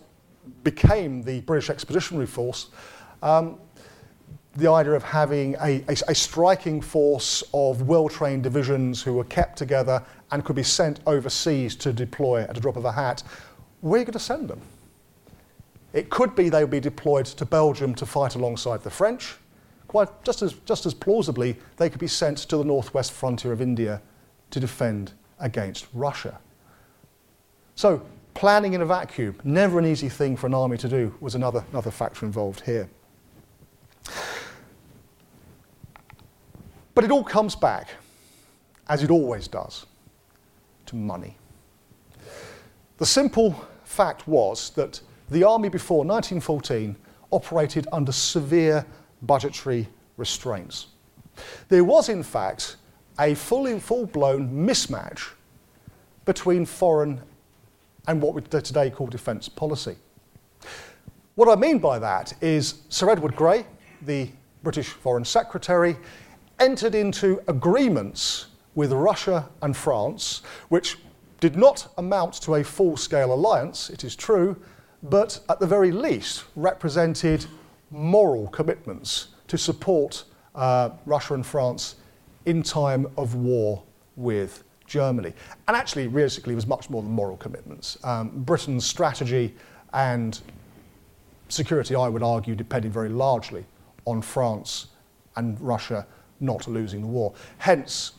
became 0.64 1.22
the 1.22 1.40
British 1.42 1.70
Expeditionary 1.70 2.26
Force, 2.26 2.68
um, 3.22 3.58
the 4.56 4.70
idea 4.70 4.92
of 4.92 5.02
having 5.02 5.54
a, 5.60 5.82
a, 5.88 5.96
a 6.08 6.14
striking 6.14 6.80
force 6.80 7.42
of 7.54 7.82
well 7.82 8.08
trained 8.08 8.42
divisions 8.42 9.02
who 9.02 9.14
were 9.14 9.24
kept 9.24 9.56
together 9.56 10.04
and 10.30 10.44
could 10.44 10.56
be 10.56 10.62
sent 10.62 11.00
overseas 11.06 11.74
to 11.76 11.92
deploy 11.92 12.42
at 12.42 12.56
a 12.56 12.60
drop 12.60 12.76
of 12.76 12.84
a 12.84 12.92
hat, 12.92 13.22
where 13.82 13.98
are 13.98 14.00
you 14.00 14.04
going 14.04 14.12
to 14.12 14.18
send 14.18 14.48
them? 14.48 14.60
It 15.92 16.08
could 16.08 16.34
be 16.34 16.48
they 16.48 16.62
would 16.62 16.70
be 16.70 16.80
deployed 16.80 17.26
to 17.26 17.44
Belgium 17.44 17.94
to 17.96 18.06
fight 18.06 18.34
alongside 18.34 18.82
the 18.82 18.90
French. 18.90 19.34
Quite 19.88 20.24
just 20.24 20.40
as, 20.40 20.54
just 20.64 20.86
as 20.86 20.94
plausibly, 20.94 21.58
they 21.76 21.90
could 21.90 22.00
be 22.00 22.06
sent 22.06 22.38
to 22.38 22.56
the 22.56 22.64
northwest 22.64 23.12
frontier 23.12 23.52
of 23.52 23.60
India 23.60 24.00
to 24.50 24.60
defend 24.60 25.12
against 25.38 25.88
Russia. 25.92 26.38
So, 27.74 28.00
planning 28.34 28.72
in 28.72 28.80
a 28.80 28.86
vacuum, 28.86 29.38
never 29.44 29.78
an 29.78 29.84
easy 29.84 30.08
thing 30.08 30.36
for 30.36 30.46
an 30.46 30.54
army 30.54 30.78
to 30.78 30.88
do, 30.88 31.14
was 31.20 31.34
another, 31.34 31.64
another 31.72 31.90
factor 31.90 32.24
involved 32.24 32.60
here. 32.60 32.88
But 36.94 37.04
it 37.04 37.10
all 37.10 37.24
comes 37.24 37.56
back, 37.56 37.88
as 38.88 39.02
it 39.02 39.10
always 39.10 39.48
does, 39.48 39.86
to 40.86 40.96
money. 40.96 41.36
The 42.98 43.06
simple 43.06 43.66
fact 43.92 44.26
was 44.26 44.70
that 44.70 45.00
the 45.30 45.44
army 45.44 45.68
before 45.68 46.04
1914 46.04 46.96
operated 47.30 47.86
under 47.92 48.12
severe 48.12 48.84
budgetary 49.22 49.86
restraints. 50.16 50.88
There 51.68 51.84
was, 51.84 52.08
in 52.08 52.22
fact, 52.22 52.76
a 53.18 53.34
fully 53.34 53.78
full-blown 53.78 54.50
mismatch 54.50 55.32
between 56.24 56.64
foreign 56.64 57.20
and 58.08 58.20
what 58.20 58.34
we 58.34 58.42
today 58.42 58.90
call 58.90 59.06
defence 59.06 59.48
policy. 59.48 59.96
What 61.34 61.48
I 61.48 61.60
mean 61.60 61.78
by 61.78 61.98
that 61.98 62.34
is 62.40 62.82
Sir 62.88 63.10
Edward 63.10 63.36
Grey, 63.36 63.66
the 64.02 64.28
British 64.62 64.88
Foreign 64.88 65.24
Secretary, 65.24 65.96
entered 66.58 66.94
into 66.94 67.42
agreements 67.48 68.46
with 68.74 68.92
Russia 68.92 69.48
and 69.60 69.76
France, 69.76 70.42
which 70.68 70.98
did 71.42 71.56
not 71.56 71.92
amount 71.98 72.34
to 72.34 72.54
a 72.54 72.62
full 72.62 72.96
scale 72.96 73.34
alliance, 73.34 73.90
it 73.90 74.04
is 74.04 74.14
true, 74.14 74.56
but 75.02 75.40
at 75.48 75.58
the 75.58 75.66
very 75.66 75.90
least 75.90 76.44
represented 76.54 77.44
moral 77.90 78.46
commitments 78.46 79.26
to 79.48 79.58
support 79.58 80.22
uh, 80.54 80.90
Russia 81.04 81.34
and 81.34 81.44
France 81.44 81.96
in 82.46 82.62
time 82.62 83.08
of 83.16 83.34
war 83.34 83.82
with 84.14 84.62
Germany. 84.86 85.32
And 85.66 85.76
actually, 85.76 86.06
realistically, 86.06 86.52
it 86.52 86.54
was 86.62 86.68
much 86.68 86.88
more 86.88 87.02
than 87.02 87.10
moral 87.10 87.36
commitments. 87.36 87.98
Um, 88.04 88.28
Britain's 88.44 88.86
strategy 88.86 89.52
and 89.92 90.38
security, 91.48 91.96
I 91.96 92.08
would 92.08 92.22
argue, 92.22 92.54
depended 92.54 92.92
very 92.92 93.08
largely 93.08 93.64
on 94.04 94.22
France 94.22 94.86
and 95.34 95.60
Russia 95.60 96.06
not 96.38 96.68
losing 96.68 97.00
the 97.00 97.08
war. 97.08 97.34
Hence, 97.58 98.12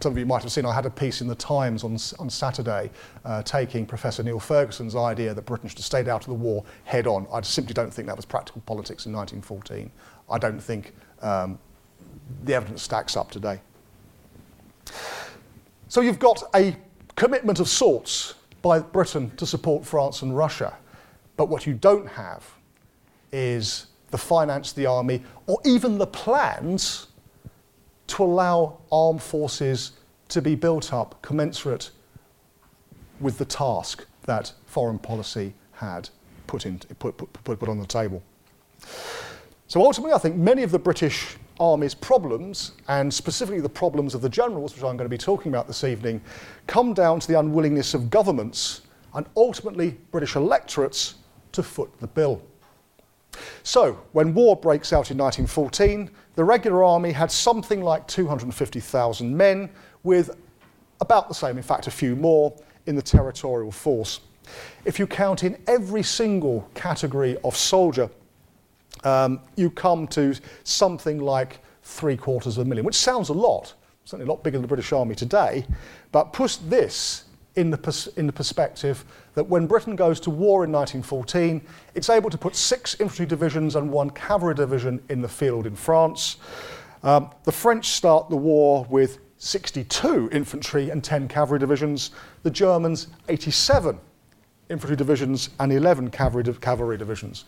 some 0.00 0.12
of 0.12 0.18
you 0.18 0.26
might 0.26 0.42
have 0.42 0.52
seen 0.52 0.64
I 0.64 0.74
had 0.74 0.86
a 0.86 0.90
piece 0.90 1.20
in 1.20 1.28
the 1.28 1.34
Times 1.34 1.84
on, 1.84 1.92
on 2.18 2.30
Saturday 2.30 2.90
uh, 3.24 3.42
taking 3.42 3.86
Professor 3.86 4.22
Niall 4.22 4.40
Ferguson's 4.40 4.96
idea 4.96 5.34
that 5.34 5.42
Britain 5.42 5.68
should 5.68 5.78
have 5.78 5.84
stayed 5.84 6.08
out 6.08 6.22
of 6.22 6.28
the 6.28 6.34
war 6.34 6.64
head 6.84 7.06
on. 7.06 7.26
I 7.32 7.40
simply 7.42 7.74
don't 7.74 7.92
think 7.92 8.06
that 8.08 8.16
was 8.16 8.24
practical 8.24 8.62
politics 8.66 9.06
in 9.06 9.12
1914. 9.12 9.90
I 10.30 10.38
don't 10.38 10.60
think 10.60 10.94
um, 11.22 11.58
the 12.44 12.54
evidence 12.54 12.82
stacks 12.82 13.16
up 13.16 13.30
today. 13.30 13.60
So 15.88 16.00
you've 16.00 16.18
got 16.18 16.42
a 16.54 16.76
commitment 17.16 17.60
of 17.60 17.68
sorts 17.68 18.34
by 18.62 18.80
Britain 18.80 19.30
to 19.36 19.46
support 19.46 19.84
France 19.84 20.22
and 20.22 20.36
Russia, 20.36 20.76
but 21.36 21.48
what 21.48 21.66
you 21.66 21.74
don't 21.74 22.08
have 22.08 22.44
is 23.32 23.86
the 24.10 24.18
finance, 24.18 24.72
the 24.72 24.86
army, 24.86 25.22
or 25.46 25.58
even 25.64 25.98
the 25.98 26.06
plans 26.06 27.07
to 28.08 28.24
allow 28.24 28.78
armed 28.90 29.22
forces 29.22 29.92
to 30.28 30.42
be 30.42 30.54
built 30.54 30.92
up 30.92 31.20
commensurate 31.22 31.90
with 33.20 33.38
the 33.38 33.44
task 33.44 34.06
that 34.26 34.52
foreign 34.66 34.98
policy 34.98 35.54
had 35.72 36.08
put, 36.46 36.66
in, 36.66 36.78
put, 36.98 37.16
put, 37.16 37.32
put 37.44 37.68
on 37.68 37.78
the 37.78 37.86
table. 37.86 38.22
So 39.66 39.82
ultimately, 39.82 40.12
I 40.12 40.18
think 40.18 40.36
many 40.36 40.62
of 40.62 40.70
the 40.70 40.78
British 40.78 41.36
Army's 41.60 41.94
problems, 41.94 42.72
and 42.88 43.12
specifically 43.12 43.60
the 43.60 43.68
problems 43.68 44.14
of 44.14 44.22
the 44.22 44.28
generals, 44.28 44.74
which 44.74 44.82
I'm 44.82 44.96
going 44.96 45.06
to 45.06 45.08
be 45.08 45.18
talking 45.18 45.52
about 45.52 45.66
this 45.66 45.84
evening, 45.84 46.20
come 46.66 46.94
down 46.94 47.20
to 47.20 47.28
the 47.28 47.38
unwillingness 47.38 47.94
of 47.94 48.10
governments 48.10 48.82
and 49.14 49.26
ultimately 49.36 49.96
British 50.10 50.36
electorates 50.36 51.16
to 51.52 51.62
foot 51.62 51.90
the 52.00 52.06
bill. 52.06 52.42
So, 53.62 54.00
when 54.12 54.34
war 54.34 54.56
breaks 54.56 54.92
out 54.92 55.10
in 55.10 55.18
1914, 55.18 56.10
the 56.38 56.44
regular 56.44 56.84
army 56.84 57.10
had 57.10 57.32
something 57.32 57.82
like 57.82 58.06
250,000 58.06 59.36
men, 59.36 59.68
with 60.04 60.30
about 61.00 61.26
the 61.26 61.34
same, 61.34 61.56
in 61.56 61.64
fact, 61.64 61.88
a 61.88 61.90
few 61.90 62.14
more, 62.14 62.54
in 62.86 62.94
the 62.94 63.02
territorial 63.02 63.72
force. 63.72 64.20
If 64.84 65.00
you 65.00 65.08
count 65.08 65.42
in 65.42 65.60
every 65.66 66.04
single 66.04 66.70
category 66.74 67.36
of 67.42 67.56
soldier, 67.56 68.08
um, 69.02 69.40
you 69.56 69.68
come 69.68 70.06
to 70.08 70.32
something 70.62 71.18
like 71.18 71.58
three 71.82 72.16
quarters 72.16 72.56
of 72.56 72.66
a 72.66 72.68
million, 72.68 72.86
which 72.86 72.94
sounds 72.94 73.30
a 73.30 73.34
lot, 73.34 73.74
certainly 74.04 74.24
a 74.24 74.32
lot 74.32 74.44
bigger 74.44 74.58
than 74.58 74.62
the 74.62 74.68
British 74.68 74.92
Army 74.92 75.16
today, 75.16 75.66
but 76.12 76.32
push 76.32 76.54
this 76.68 77.24
in 77.58 77.70
the, 77.70 77.76
pers- 77.76 78.06
in 78.16 78.28
the 78.28 78.32
perspective 78.32 79.04
that 79.34 79.42
when 79.42 79.66
Britain 79.66 79.96
goes 79.96 80.20
to 80.20 80.30
war 80.30 80.64
in 80.64 80.70
1914, 80.70 81.60
it's 81.96 82.08
able 82.08 82.30
to 82.30 82.38
put 82.38 82.54
six 82.54 82.94
infantry 83.00 83.26
divisions 83.26 83.74
and 83.74 83.90
one 83.90 84.10
cavalry 84.10 84.54
division 84.54 85.02
in 85.08 85.20
the 85.20 85.28
field 85.28 85.66
in 85.66 85.74
France. 85.74 86.36
Um, 87.02 87.30
the 87.42 87.50
French 87.50 87.88
start 87.88 88.30
the 88.30 88.36
war 88.36 88.86
with 88.88 89.18
62 89.38 90.28
infantry 90.30 90.90
and 90.90 91.02
10 91.02 91.26
cavalry 91.26 91.58
divisions, 91.58 92.12
the 92.44 92.50
Germans 92.50 93.08
87 93.28 93.98
infantry 94.70 94.96
divisions 94.96 95.50
and 95.58 95.72
11 95.72 96.10
cavalry, 96.10 96.44
cavalry 96.60 96.96
divisions. 96.96 97.44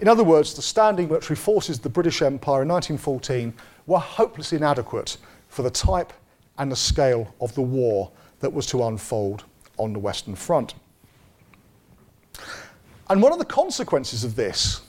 In 0.00 0.08
other 0.08 0.24
words, 0.24 0.52
the 0.52 0.62
standing 0.62 1.08
military 1.08 1.36
forces 1.36 1.78
of 1.78 1.84
the 1.84 1.88
British 1.88 2.20
Empire 2.20 2.62
in 2.62 2.68
1914 2.68 3.54
were 3.86 3.98
hopelessly 3.98 4.58
inadequate 4.58 5.16
for 5.48 5.62
the 5.62 5.70
type 5.70 6.12
and 6.58 6.70
the 6.70 6.76
scale 6.76 7.34
of 7.40 7.54
the 7.54 7.62
war 7.62 8.10
that 8.40 8.52
was 8.52 8.66
to 8.66 8.84
unfold 8.84 9.44
on 9.78 9.92
the 9.92 9.98
Western 9.98 10.34
Front. 10.34 10.74
And 13.10 13.20
one 13.20 13.32
of 13.32 13.38
the 13.38 13.44
consequences 13.44 14.24
of 14.24 14.34
this 14.36 14.80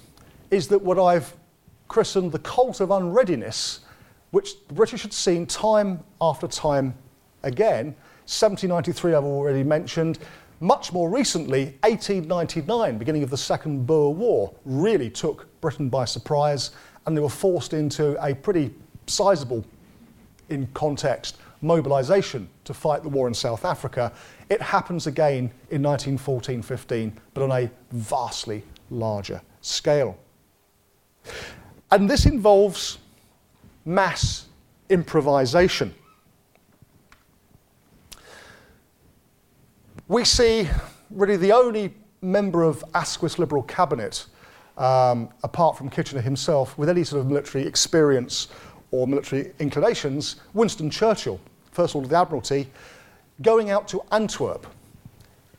is 0.52 0.68
that 0.70 0.82
what 0.82 0.98
I've 1.00 1.34
christened 1.88 2.32
the 2.32 2.40
cult 2.40 2.80
of 2.80 2.92
unreadiness, 2.92 3.82
which 4.32 4.66
the 4.68 4.74
British 4.74 5.02
had 5.02 5.14
seen 5.14 5.46
time 5.46 6.00
after 6.22 6.48
time 6.48 6.94
again, 7.44 7.88
1793 8.28 9.14
I've 9.14 9.24
already 9.24 9.64
mentioned, 9.64 10.20
much 10.62 10.94
more 10.94 11.10
recently, 11.10 11.78
1899, 11.84 12.98
beginning 12.98 13.24
of 13.24 13.30
the 13.30 13.38
Second 13.38 13.86
Boer 13.86 14.14
War, 14.14 14.54
really 14.64 15.10
took 15.10 15.48
Britain 15.60 15.90
by 15.90 16.06
surprise, 16.06 16.72
and 17.06 17.16
they 17.16 17.22
were 17.22 17.30
forced 17.30 17.74
into 17.74 18.16
a 18.26 18.34
pretty 18.34 18.74
sizable, 19.08 19.66
in 20.50 20.68
context, 20.74 21.38
mobilisation 21.62 22.48
to 22.64 22.74
fight 22.74 23.04
the 23.04 23.10
war 23.10 23.28
in 23.28 23.34
South 23.34 23.66
Africa. 23.66 24.12
It 24.50 24.62
happens 24.62 25.08
again 25.08 25.52
in 25.72 25.82
1914 25.82 26.62
15, 26.62 27.20
but 27.34 27.44
on 27.44 27.52
a 27.52 27.70
vastly 27.92 28.64
larger 28.90 29.42
scale. 29.62 30.18
And 31.92 32.10
this 32.10 32.26
involves 32.26 33.00
mass 33.86 34.46
improvisation. 34.90 35.94
We 40.08 40.24
see 40.24 40.70
really 41.10 41.38
the 41.38 41.52
only 41.52 41.94
member 42.22 42.64
of 42.64 42.84
Asquith's 42.94 43.40
Liberal 43.40 43.64
cabinet, 43.64 44.26
um, 44.78 45.30
apart 45.44 45.78
from 45.78 45.90
Kitchener 45.90 46.22
himself, 46.22 46.78
with 46.78 46.90
any 46.90 47.04
sort 47.04 47.22
of 47.22 47.28
military 47.28 47.66
experience 47.66 48.50
or 48.92 49.08
military 49.08 49.52
inclinations, 49.60 50.38
Winston 50.54 50.90
Churchill, 50.90 51.40
First 51.72 51.96
Lord 51.96 52.06
of 52.06 52.10
the 52.12 52.18
Admiralty, 52.18 52.70
going 53.42 53.70
out 53.70 53.88
to 53.90 54.02
Antwerp 54.12 54.68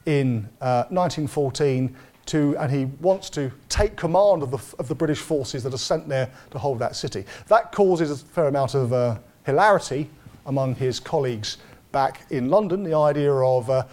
in 0.06 0.49
uh, 0.61 0.85
1914 0.90 1.95
to, 2.26 2.56
and 2.59 2.73
he 2.73 2.85
wants 3.00 3.30
to 3.30 3.50
take 3.68 3.97
command 3.97 4.42
of 4.42 4.50
the, 4.50 4.75
of 4.78 4.88
the 4.88 4.95
British 4.95 5.21
forces 5.21 5.62
that 5.62 5.73
are 5.73 5.78
sent 5.78 6.09
there 6.09 6.30
to 6.50 6.59
hold 6.59 6.78
that 6.78 6.97
city. 6.97 7.25
That 7.49 7.73
causes 7.73 8.11
a 8.11 8.25
fair 8.25 8.49
amount 8.49 8.75
of 8.75 8.92
uh, 8.92 9.18
hilarity 9.45 10.11
among 10.47 10.75
his 10.75 10.99
colleagues 11.00 11.59
back 11.92 12.23
in 12.30 12.50
London, 12.50 12.83
the 12.83 12.97
idea 12.97 13.33
of 13.33 13.71
uh, 13.71 13.85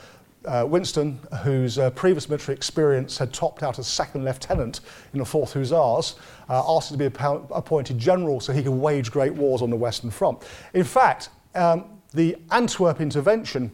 uh, 0.45 0.65
Winston, 0.67 1.19
whose 1.43 1.77
uh, 1.77 1.89
previous 1.91 2.27
military 2.27 2.55
experience 2.55 3.17
had 3.17 3.31
topped 3.33 3.63
out 3.63 3.79
as 3.79 3.87
second 3.87 4.25
lieutenant 4.25 4.81
in 5.13 5.19
the 5.19 5.25
4th 5.25 5.53
Hussars, 5.53 6.15
uh, 6.49 6.75
asked 6.75 6.91
to 6.91 6.97
be 6.97 7.05
appointed 7.05 7.97
general 7.97 8.39
so 8.39 8.51
he 8.51 8.63
could 8.63 8.71
wage 8.71 9.11
great 9.11 9.33
wars 9.33 9.61
on 9.61 9.69
the 9.69 9.75
Western 9.75 10.09
Front. 10.09 10.43
In 10.73 10.83
fact, 10.83 11.29
um, 11.55 11.85
the 12.13 12.37
Antwerp 12.51 13.01
intervention 13.01 13.71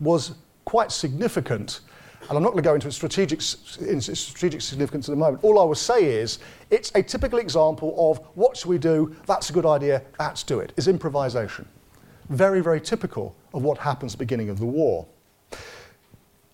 was 0.00 0.34
quite 0.64 0.90
significant. 0.90 1.80
And 2.28 2.38
I'm 2.38 2.42
not 2.42 2.52
going 2.52 2.62
to 2.62 2.68
go 2.68 2.74
into 2.74 2.86
its 2.86 2.96
strategic, 2.96 3.42
strategic 3.42 4.62
significance 4.62 5.08
at 5.08 5.12
the 5.12 5.16
moment. 5.16 5.44
All 5.44 5.60
I 5.60 5.64
will 5.64 5.74
say 5.74 6.04
is 6.04 6.38
it's 6.70 6.90
a 6.94 7.02
typical 7.02 7.38
example 7.38 7.94
of 7.98 8.18
what 8.34 8.56
should 8.56 8.68
we 8.68 8.78
do? 8.78 9.14
That's 9.26 9.50
a 9.50 9.52
good 9.52 9.66
idea. 9.66 10.02
Let's 10.18 10.42
do 10.42 10.60
it. 10.60 10.72
Is 10.76 10.88
improvisation. 10.88 11.68
Very, 12.30 12.60
very 12.62 12.80
typical 12.80 13.36
of 13.52 13.62
what 13.62 13.76
happens 13.76 14.14
at 14.14 14.18
the 14.18 14.24
beginning 14.24 14.48
of 14.48 14.58
the 14.58 14.66
war. 14.66 15.06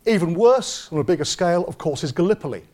Even 0.07 0.35
worse, 0.35 0.91
on 0.91 0.99
a 0.99 1.05
bigger 1.05 1.25
scale, 1.25 1.65
of 1.67 1.79
course, 1.79 2.03
is 2.03 2.11
Gallipoli 2.11 2.65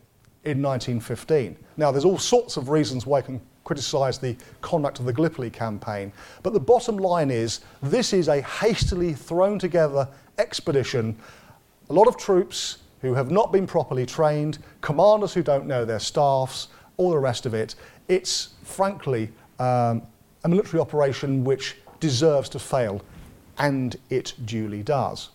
in 0.43 0.61
1915. 0.61 1.55
Now, 1.75 1.91
there's 1.91 2.05
all 2.05 2.17
sorts 2.17 2.57
of 2.57 2.69
reasons 2.69 3.05
why 3.05 3.19
I 3.19 3.21
can 3.21 3.41
criticise 3.67 4.17
the 4.17 4.33
conduct 4.61 4.99
of 4.99 5.05
the 5.05 5.11
Gallipoli 5.11 5.49
campaign, 5.49 6.13
but 6.41 6.53
the 6.53 6.59
bottom 6.59 6.95
line 6.95 7.29
is 7.29 7.59
this 7.83 8.13
is 8.13 8.29
a 8.29 8.41
hastily 8.41 9.13
thrown 9.13 9.59
together 9.59 10.07
expedition, 10.37 11.17
a 11.89 11.93
lot 11.93 12.07
of 12.07 12.15
troops 12.15 12.77
who 13.01 13.13
have 13.13 13.29
not 13.29 13.51
been 13.51 13.67
properly 13.67 14.05
trained, 14.05 14.59
commanders 14.79 15.33
who 15.33 15.43
don't 15.43 15.67
know 15.67 15.83
their 15.83 15.99
staffs, 15.99 16.69
all 16.95 17.11
the 17.11 17.19
rest 17.19 17.45
of 17.45 17.53
it. 17.53 17.75
It's 18.07 18.53
frankly 18.63 19.29
um, 19.59 20.01
a 20.45 20.49
military 20.49 20.79
operation 20.79 21.43
which 21.43 21.75
deserves 21.99 22.47
to 22.49 22.59
fail, 22.59 23.01
and 23.57 23.97
it 24.09 24.33
duly 24.45 24.81
does. 24.81 25.29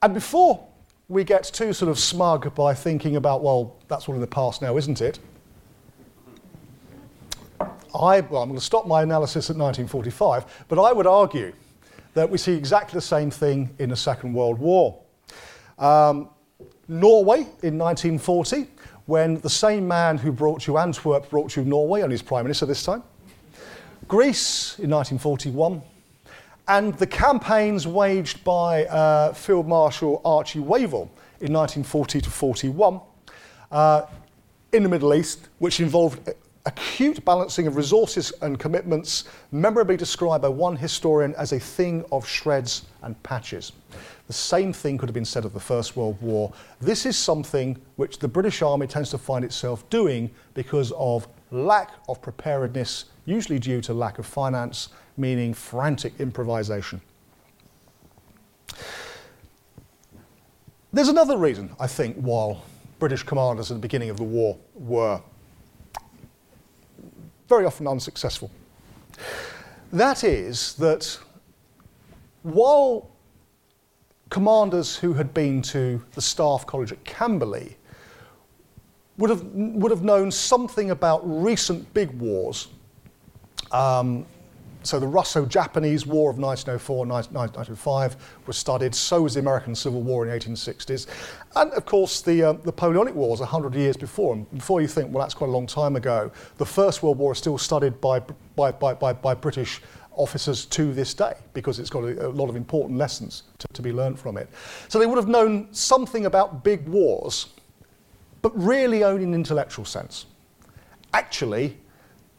And 0.00 0.14
before 0.14 0.66
we 1.08 1.24
get 1.24 1.44
too 1.44 1.74
sort 1.74 1.90
of 1.90 1.98
smug 1.98 2.54
by 2.54 2.72
thinking 2.72 3.16
about, 3.16 3.42
well, 3.42 3.76
that's 3.88 4.08
all 4.08 4.14
in 4.14 4.22
the 4.22 4.26
past 4.26 4.62
now, 4.62 4.78
isn't 4.78 5.02
it? 5.02 5.18
I, 7.94 8.20
well, 8.20 8.42
I'm 8.42 8.48
going 8.48 8.58
to 8.58 8.64
stop 8.64 8.86
my 8.86 9.02
analysis 9.02 9.50
at 9.50 9.56
1945, 9.56 10.66
but 10.68 10.78
I 10.78 10.92
would 10.92 11.06
argue 11.06 11.52
that 12.14 12.28
we 12.28 12.38
see 12.38 12.54
exactly 12.54 12.96
the 12.96 13.02
same 13.02 13.30
thing 13.30 13.70
in 13.78 13.90
the 13.90 13.96
Second 13.96 14.32
World 14.32 14.58
War. 14.58 15.00
Um, 15.78 16.30
Norway 16.88 17.40
in 17.62 17.78
1940, 17.78 18.66
when 19.06 19.40
the 19.40 19.50
same 19.50 19.86
man 19.86 20.18
who 20.18 20.32
brought 20.32 20.66
you 20.66 20.78
Antwerp 20.78 21.30
brought 21.30 21.56
you 21.56 21.64
Norway, 21.64 22.02
and 22.02 22.10
he's 22.10 22.22
Prime 22.22 22.44
Minister 22.44 22.66
this 22.66 22.82
time. 22.82 23.02
Greece 24.06 24.78
in 24.78 24.90
1941. 24.90 25.82
And 26.66 26.94
the 26.94 27.06
campaigns 27.06 27.86
waged 27.86 28.44
by 28.44 28.84
uh, 28.86 29.32
Field 29.32 29.66
Marshal 29.66 30.20
Archie 30.24 30.60
Wavell 30.60 31.10
in 31.40 31.52
1940 31.52 32.20
to 32.20 32.30
41 32.30 33.00
uh, 33.70 34.02
in 34.72 34.82
the 34.82 34.88
Middle 34.88 35.14
East, 35.14 35.48
which 35.58 35.80
involved 35.80 36.30
acute 36.68 37.24
balancing 37.24 37.66
of 37.66 37.76
resources 37.76 38.30
and 38.42 38.58
commitments, 38.58 39.24
memorably 39.50 39.96
described 39.96 40.42
by 40.42 40.48
one 40.48 40.76
historian 40.76 41.34
as 41.36 41.52
a 41.52 41.58
thing 41.58 42.04
of 42.12 42.28
shreds 42.28 42.84
and 43.02 43.20
patches. 43.22 43.72
The 44.26 44.34
same 44.34 44.74
thing 44.74 44.98
could 44.98 45.08
have 45.08 45.14
been 45.14 45.24
said 45.24 45.46
of 45.46 45.54
the 45.54 45.60
First 45.60 45.96
World 45.96 46.20
War. 46.20 46.52
This 46.80 47.06
is 47.06 47.16
something 47.16 47.80
which 47.96 48.18
the 48.18 48.28
British 48.28 48.60
Army 48.60 48.86
tends 48.86 49.10
to 49.10 49.18
find 49.18 49.44
itself 49.44 49.88
doing 49.88 50.30
because 50.52 50.92
of 50.92 51.26
lack 51.50 51.90
of 52.06 52.20
preparedness, 52.20 53.06
usually 53.24 53.58
due 53.58 53.80
to 53.80 53.94
lack 53.94 54.18
of 54.18 54.26
finance, 54.26 54.90
meaning 55.16 55.54
frantic 55.54 56.12
improvisation. 56.20 57.00
There's 60.92 61.08
another 61.08 61.38
reason, 61.38 61.70
I 61.80 61.86
think, 61.86 62.16
why 62.16 62.58
British 62.98 63.22
commanders 63.22 63.70
at 63.70 63.74
the 63.76 63.80
beginning 63.80 64.10
of 64.10 64.18
the 64.18 64.24
war 64.24 64.58
were 64.74 65.22
very 67.48 67.64
often 67.64 67.86
unsuccessful. 67.86 68.50
That 69.92 70.22
is 70.22 70.74
that 70.74 71.18
while 72.42 73.10
commanders 74.28 74.96
who 74.96 75.14
had 75.14 75.32
been 75.32 75.62
to 75.62 76.04
the 76.12 76.20
Staff 76.20 76.66
College 76.66 76.92
at 76.92 77.02
Camberley 77.04 77.76
would 79.16 79.30
have, 79.30 79.42
would 79.44 79.90
have 79.90 80.02
known 80.02 80.30
something 80.30 80.90
about 80.90 81.20
recent 81.24 81.92
big 81.94 82.10
wars. 82.12 82.68
Um, 83.72 84.26
so 84.88 84.98
the 84.98 85.06
Russo-Japanese 85.06 86.06
War 86.06 86.30
of 86.30 86.38
1904 86.38 87.06
1905 87.06 88.16
was 88.46 88.56
studied. 88.56 88.94
So 88.94 89.22
was 89.22 89.34
the 89.34 89.40
American 89.40 89.74
Civil 89.74 90.00
War 90.00 90.26
in 90.26 90.30
the 90.30 90.38
1860s, 90.38 91.06
and 91.56 91.70
of 91.72 91.84
course 91.84 92.22
the 92.22 92.42
uh, 92.42 92.52
the 92.54 92.66
Napoleonic 92.66 93.14
Wars 93.14 93.40
100 93.40 93.74
years 93.74 93.96
before. 93.96 94.34
And 94.34 94.50
before 94.50 94.80
you 94.80 94.88
think, 94.88 95.12
well, 95.12 95.22
that's 95.22 95.34
quite 95.34 95.48
a 95.48 95.52
long 95.52 95.66
time 95.66 95.96
ago. 95.96 96.30
The 96.56 96.66
First 96.66 97.02
World 97.02 97.18
War 97.18 97.32
is 97.32 97.38
still 97.38 97.58
studied 97.58 98.00
by 98.00 98.20
by 98.56 98.72
by, 98.72 98.94
by, 98.94 99.12
by 99.12 99.34
British 99.34 99.82
officers 100.12 100.64
to 100.66 100.92
this 100.92 101.14
day 101.14 101.34
because 101.52 101.78
it's 101.78 101.90
got 101.90 102.04
a, 102.04 102.26
a 102.26 102.30
lot 102.30 102.48
of 102.48 102.56
important 102.56 102.98
lessons 102.98 103.44
to, 103.58 103.68
to 103.68 103.82
be 103.82 103.92
learned 103.92 104.18
from 104.18 104.36
it. 104.36 104.48
So 104.88 104.98
they 104.98 105.06
would 105.06 105.18
have 105.18 105.28
known 105.28 105.68
something 105.72 106.26
about 106.26 106.64
big 106.64 106.88
wars, 106.88 107.46
but 108.42 108.52
really 108.56 109.04
only 109.04 109.22
in 109.22 109.28
an 109.28 109.34
intellectual 109.34 109.84
sense. 109.84 110.26
Actually, 111.12 111.78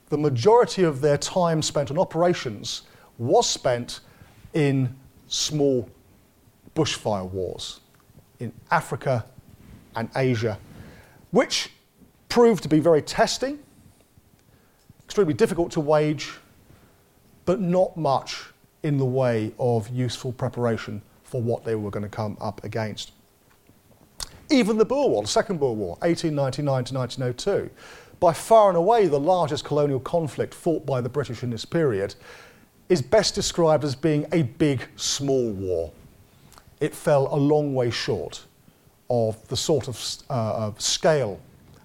the 0.10 0.18
majority 0.18 0.84
of 0.84 1.02
their 1.02 1.18
time 1.18 1.62
spent 1.62 1.92
on 1.92 1.98
operations 1.98 2.84
was 3.18 3.48
spent 3.48 4.02
in 4.54 4.96
small 5.28 5.90
bushfire 6.76 7.30
wars 7.30 7.82
in 8.40 8.52
Africa 8.72 9.26
and 9.96 10.10
Asia, 10.16 10.58
which 11.32 11.72
proved 12.28 12.64
to 12.64 12.70
be 12.70 12.80
very 12.80 13.02
testing, 13.02 13.60
extremely 15.06 15.34
difficult 15.34 15.72
to 15.72 15.80
wage, 15.80 16.32
but 17.46 17.60
not 17.60 17.96
much 17.98 18.46
in 18.84 18.98
the 18.98 19.06
way 19.06 19.52
of 19.60 19.90
useful 19.90 20.32
preparation 20.32 21.02
for 21.24 21.42
what 21.42 21.64
they 21.64 21.76
were 21.76 21.92
going 21.92 22.04
to 22.04 22.10
come 22.10 22.38
up 22.40 22.64
against. 22.64 23.12
Even 24.50 24.78
the 24.78 24.86
Boer 24.86 25.10
War, 25.10 25.22
the 25.22 25.28
Second 25.28 25.60
Boer 25.60 25.76
War, 25.76 25.98
1899 26.02 26.84
to 26.86 26.94
1902, 26.96 27.70
by 28.20 28.34
far 28.34 28.70
and 28.70 28.78
away 28.78 29.08
the 29.08 29.20
largest 29.20 29.64
colonial 29.64 30.00
conflict 30.00 30.54
fought 30.54 30.86
by 30.86 31.02
the 31.02 31.10
British 31.10 31.44
in 31.44 31.50
this 31.50 31.66
period, 31.66 32.16
is 32.90 33.02
best 33.02 33.36
described 33.36 33.84
as 33.84 33.96
being 33.96 34.26
a 34.32 34.44
big 34.44 34.82
small 34.96 35.52
war. 35.52 35.92
It 36.80 36.94
fell 36.94 37.34
a 37.34 37.38
long 37.38 37.74
way 37.76 37.92
short 37.92 38.46
of 39.10 39.48
the 39.48 39.58
sort 39.58 39.88
of, 39.88 40.24
uh, 40.30 40.72
scale 40.78 41.40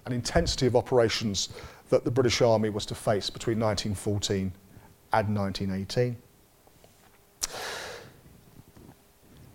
and 0.05 0.13
intensity 0.13 0.67
of 0.67 0.75
operations 0.75 1.49
that 1.89 2.03
the 2.03 2.11
British 2.11 2.41
Army 2.41 2.69
was 2.69 2.85
to 2.87 2.95
face 2.95 3.29
between 3.29 3.59
1914 3.59 4.51
and 5.13 5.35
1918. 5.35 6.17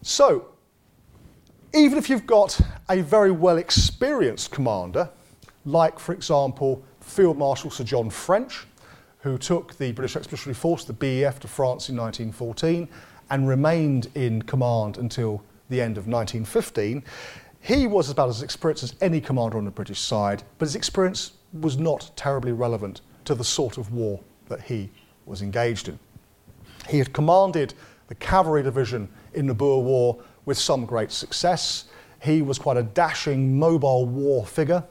So, 0.02 0.46
even 1.74 1.98
if 1.98 2.08
you've 2.08 2.26
got 2.26 2.60
a 2.88 3.02
very 3.02 3.30
well 3.30 3.58
experienced 3.58 4.50
commander, 4.50 5.10
like, 5.64 5.98
for 5.98 6.12
example, 6.12 6.82
Field 7.00 7.38
Marshal 7.38 7.70
Sir 7.70 7.84
John 7.84 8.10
French, 8.10 8.66
who 9.20 9.36
took 9.36 9.76
the 9.76 9.92
British 9.92 10.16
Expeditionary 10.16 10.54
Force, 10.54 10.84
the 10.84 10.92
BEF, 10.92 11.40
to 11.40 11.48
France 11.48 11.88
in 11.88 11.96
1914 11.96 12.88
and 13.30 13.48
remained 13.48 14.08
in 14.14 14.42
command 14.42 14.98
until 14.98 15.42
the 15.68 15.80
end 15.80 15.96
of 15.96 16.06
1915. 16.06 17.02
He 17.60 17.86
was 17.86 18.10
about 18.10 18.28
as 18.28 18.42
experienced 18.42 18.82
as 18.82 18.94
any 19.00 19.20
commander 19.20 19.58
on 19.58 19.64
the 19.64 19.70
British 19.70 20.00
side, 20.00 20.42
but 20.58 20.66
his 20.66 20.74
experience 20.74 21.32
was 21.52 21.78
not 21.78 22.10
terribly 22.16 22.52
relevant 22.52 23.02
to 23.26 23.34
the 23.34 23.44
sort 23.44 23.76
of 23.76 23.92
war 23.92 24.20
that 24.48 24.62
he 24.62 24.90
was 25.26 25.42
engaged 25.42 25.88
in. 25.88 25.98
He 26.88 26.98
had 26.98 27.12
commanded 27.12 27.74
the 28.08 28.14
cavalry 28.16 28.62
division 28.62 29.08
in 29.34 29.46
the 29.46 29.54
Boer 29.54 29.82
War 29.82 30.18
with 30.46 30.58
some 30.58 30.86
great 30.86 31.12
success. 31.12 31.84
He 32.22 32.42
was 32.42 32.58
quite 32.58 32.76
a 32.76 32.82
dashing, 32.82 33.58
mobile 33.58 34.06
war 34.06 34.44
figure. 34.46 34.82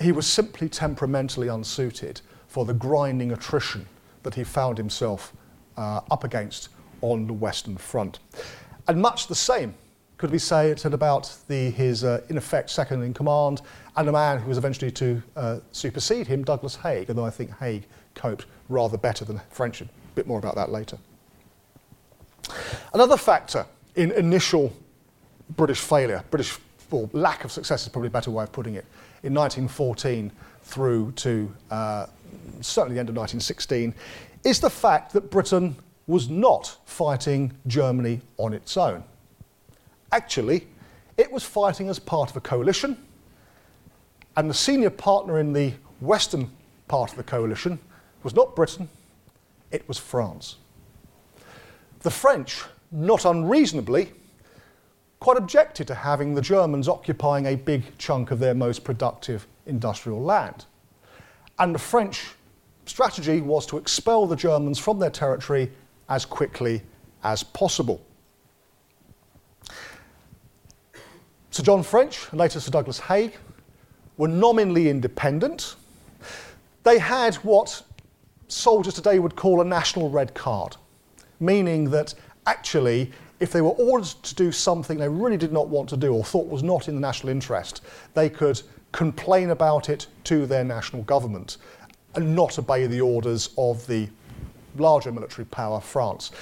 He 0.00 0.12
was 0.12 0.26
simply 0.26 0.68
temperamentally 0.68 1.48
unsuited 1.48 2.20
for 2.48 2.64
the 2.64 2.74
grinding 2.74 3.32
attrition 3.32 3.86
that 4.22 4.34
he 4.34 4.44
found 4.44 4.78
himself 4.78 5.32
uh, 5.76 6.00
up 6.10 6.24
against 6.24 6.68
on 7.02 7.26
the 7.26 7.32
Western 7.32 7.76
Front. 7.76 8.18
And 8.88 9.00
much 9.00 9.26
the 9.28 9.34
same 9.34 9.74
could 10.20 10.30
we 10.30 10.38
say 10.38 10.70
it 10.70 10.84
about 10.84 11.34
the, 11.48 11.70
his, 11.70 12.04
uh, 12.04 12.20
in 12.28 12.36
effect, 12.36 12.68
second 12.68 13.02
in 13.02 13.14
command 13.14 13.62
and 13.96 14.06
a 14.06 14.12
man 14.12 14.38
who 14.38 14.50
was 14.50 14.58
eventually 14.58 14.90
to 14.90 15.22
uh, 15.34 15.60
supersede 15.72 16.26
him, 16.26 16.44
Douglas 16.44 16.76
Haig, 16.76 17.08
although 17.08 17.24
I 17.24 17.30
think 17.30 17.56
Haig 17.58 17.86
coped 18.14 18.44
rather 18.68 18.98
better 18.98 19.24
than 19.24 19.40
French. 19.48 19.80
A 19.80 19.88
bit 20.14 20.26
more 20.26 20.38
about 20.38 20.56
that 20.56 20.70
later. 20.70 20.98
Another 22.92 23.16
factor 23.16 23.64
in 23.94 24.12
initial 24.12 24.74
British 25.56 25.80
failure, 25.80 26.22
British 26.30 26.58
or 26.92 27.08
lack 27.12 27.44
of 27.44 27.52
success 27.52 27.82
is 27.82 27.88
probably 27.88 28.08
a 28.08 28.10
better 28.10 28.30
way 28.30 28.44
of 28.44 28.52
putting 28.52 28.74
it, 28.74 28.84
in 29.22 29.34
1914 29.34 30.30
through 30.62 31.12
to 31.12 31.52
uh, 31.70 32.06
certainly 32.60 32.94
the 32.94 33.00
end 33.00 33.08
of 33.08 33.16
1916, 33.16 33.94
is 34.44 34.60
the 34.60 34.70
fact 34.70 35.12
that 35.12 35.30
Britain 35.30 35.76
was 36.06 36.28
not 36.28 36.78
fighting 36.86 37.52
Germany 37.66 38.20
on 38.36 38.52
its 38.52 38.76
own. 38.76 39.04
Actually, 40.12 40.66
it 41.16 41.30
was 41.30 41.44
fighting 41.44 41.88
as 41.88 41.98
part 41.98 42.30
of 42.30 42.36
a 42.36 42.40
coalition, 42.40 42.96
and 44.36 44.48
the 44.48 44.54
senior 44.54 44.90
partner 44.90 45.38
in 45.38 45.52
the 45.52 45.72
western 46.00 46.50
part 46.88 47.10
of 47.10 47.16
the 47.16 47.22
coalition 47.22 47.78
was 48.22 48.34
not 48.34 48.56
Britain, 48.56 48.88
it 49.70 49.86
was 49.86 49.98
France. 49.98 50.56
The 52.00 52.10
French, 52.10 52.62
not 52.90 53.24
unreasonably, 53.24 54.12
quite 55.20 55.36
objected 55.36 55.86
to 55.86 55.94
having 55.94 56.34
the 56.34 56.40
Germans 56.40 56.88
occupying 56.88 57.46
a 57.46 57.54
big 57.54 57.82
chunk 57.98 58.30
of 58.30 58.38
their 58.38 58.54
most 58.54 58.84
productive 58.84 59.46
industrial 59.66 60.20
land. 60.20 60.64
And 61.58 61.74
the 61.74 61.78
French 61.78 62.32
strategy 62.86 63.42
was 63.42 63.66
to 63.66 63.76
expel 63.76 64.26
the 64.26 64.34
Germans 64.34 64.78
from 64.78 64.98
their 64.98 65.10
territory 65.10 65.70
as 66.08 66.24
quickly 66.24 66.82
as 67.22 67.42
possible. 67.42 68.00
Sir 71.50 71.62
John 71.62 71.82
French 71.82 72.28
and 72.30 72.40
later 72.40 72.58
Sir 72.58 72.70
Douglas 72.70 72.98
Haig 73.00 73.36
were 74.16 74.28
nominally 74.28 74.88
independent. 74.88 75.76
They 76.82 76.98
had 76.98 77.34
what 77.36 77.82
soldiers 78.48 78.94
today 78.94 79.18
would 79.18 79.36
call 79.36 79.60
a 79.60 79.64
national 79.64 80.08
red 80.10 80.32
card, 80.34 80.76
meaning 81.40 81.90
that 81.90 82.14
actually, 82.46 83.12
if 83.40 83.52
they 83.52 83.62
were 83.62 83.70
ordered 83.70 84.06
to 84.22 84.34
do 84.34 84.52
something 84.52 84.98
they 84.98 85.08
really 85.08 85.38
did 85.38 85.52
not 85.52 85.68
want 85.68 85.88
to 85.88 85.96
do 85.96 86.12
or 86.12 86.22
thought 86.22 86.46
was 86.46 86.62
not 86.62 86.88
in 86.88 86.94
the 86.94 87.00
national 87.00 87.30
interest, 87.30 87.82
they 88.14 88.28
could 88.28 88.62
complain 88.92 89.50
about 89.50 89.88
it 89.88 90.06
to 90.24 90.46
their 90.46 90.62
national 90.62 91.02
government 91.02 91.56
and 92.14 92.34
not 92.36 92.58
obey 92.58 92.86
the 92.86 93.00
orders 93.00 93.50
of 93.56 93.86
the 93.86 94.08
larger 94.76 95.10
military 95.10 95.46
power, 95.46 95.80
France. 95.80 96.32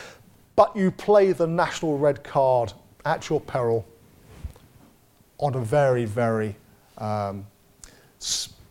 But 0.57 0.75
you 0.75 0.91
play 0.91 1.33
the 1.33 1.47
national 1.47 1.99
red 1.99 2.25
card 2.25 2.73
at 3.05 3.29
your 3.29 3.41
peril 3.41 3.87
on 5.39 5.55
a 5.55 5.61
very, 5.61 6.05
very 6.05 6.57
um, 6.99 7.47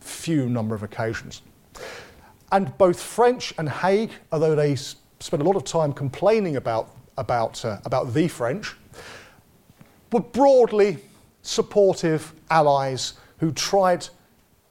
few 0.00 0.48
number 0.48 0.74
of 0.74 0.82
occasions. 0.82 1.40
And 2.52 2.76
both 2.76 3.00
French 3.00 3.54
and 3.58 3.68
Haig, 3.68 4.10
although 4.32 4.54
they 4.54 4.74
spent 4.74 5.42
a 5.42 5.44
lot 5.44 5.56
of 5.56 5.64
time 5.64 5.92
complaining 5.92 6.56
about, 6.56 6.90
about, 7.18 7.64
uh, 7.64 7.78
about 7.84 8.14
the 8.14 8.28
French, 8.28 8.74
were 10.12 10.20
broadly 10.20 10.98
supportive 11.42 12.32
allies 12.50 13.14
who 13.38 13.52
tried 13.52 14.08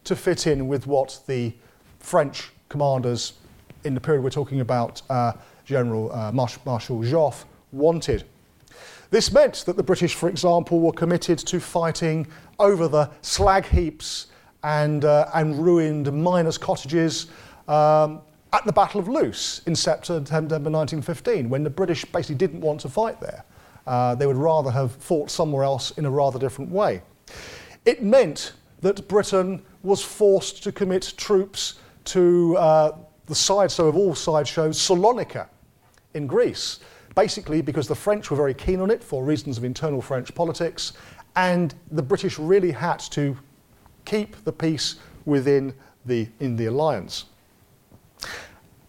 to 0.04 0.16
fit 0.16 0.48
in 0.48 0.68
with 0.68 0.88
what 0.88 1.20
the 1.28 1.54
French 2.00 2.50
commanders 2.70 3.34
in 3.84 3.94
the 3.94 4.02
period 4.02 4.24
we're 4.24 4.30
talking 4.30 4.62
about, 4.62 5.02
uh, 5.10 5.34
General 5.66 6.12
uh, 6.12 6.32
Marshal 6.32 7.02
Joffre, 7.02 7.46
wanted. 7.72 8.24
This 9.10 9.32
meant 9.32 9.64
that 9.66 9.78
the 9.78 9.84
British, 9.84 10.16
for 10.16 10.30
example, 10.30 10.80
were 10.80 10.92
committed 10.92 11.40
to 11.40 11.60
fighting 11.60 12.28
over 12.60 12.88
the 12.88 13.10
slag 13.22 13.66
heaps 13.66 14.28
and, 14.64 15.06
uh, 15.06 15.30
and 15.34 15.58
ruined 15.64 16.12
miners' 16.12 16.58
cottages 16.58 17.28
um, 17.68 18.22
at 18.58 18.66
the 18.66 18.74
Battle 18.74 19.00
of 19.00 19.08
Loos 19.08 19.62
in 19.68 19.76
September 19.76 20.24
1915, 20.24 21.48
when 21.48 21.64
the 21.64 21.70
British 21.70 22.04
basically 22.06 22.36
didn't 22.36 22.62
want 22.62 22.82
to 22.82 22.90
fight 22.90 23.22
there. 23.22 23.44
Uh, 23.86 24.16
they 24.16 24.26
would 24.26 24.36
rather 24.36 24.72
have 24.72 24.92
fought 24.94 25.30
somewhere 25.30 25.64
else 25.64 25.92
in 25.92 26.06
a 26.06 26.10
rather 26.10 26.40
different 26.40 26.72
way. 26.72 27.02
It 27.86 28.04
meant 28.04 28.54
that 28.82 29.08
Britain 29.08 29.62
was 29.84 30.04
forced 30.04 30.64
to 30.64 30.72
commit 30.72 31.14
troops 31.18 31.76
to 32.06 32.58
uh, 32.58 32.98
the 33.28 33.36
sideshow 33.36 33.88
of 33.88 33.96
all 33.96 34.16
sideshows, 34.16 34.78
Salonika 34.78 35.48
in 36.14 36.26
Greece 36.28 36.80
basically 37.18 37.62
because 37.62 37.88
the 37.88 37.96
French 37.96 38.30
were 38.30 38.38
very 38.38 38.54
keen 38.54 38.80
on 38.80 38.92
it 38.92 39.04
for 39.04 39.24
reasons 39.24 39.58
of 39.58 39.64
internal 39.64 40.04
French 40.04 40.34
politics, 40.36 40.94
and 41.36 41.74
the 41.92 42.02
British 42.02 42.38
really 42.38 42.70
had 42.70 43.00
to 43.00 43.36
keep 44.06 44.36
the 44.44 44.52
peace 44.52 44.98
within 45.26 45.74
the, 46.06 46.28
in 46.40 46.56
the 46.56 46.68
alliance. 46.68 47.26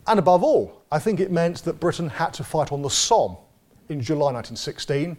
And 0.08 0.18
above 0.18 0.42
all, 0.42 0.84
I 0.90 0.98
think 0.98 1.20
it 1.20 1.30
meant 1.30 1.58
that 1.64 1.80
Britain 1.80 2.08
had 2.08 2.32
to 2.34 2.42
fight 2.42 2.72
on 2.72 2.80
the 2.80 2.88
Somme 2.88 3.36
in 3.90 4.00
July 4.00 4.32
1916, 4.32 5.18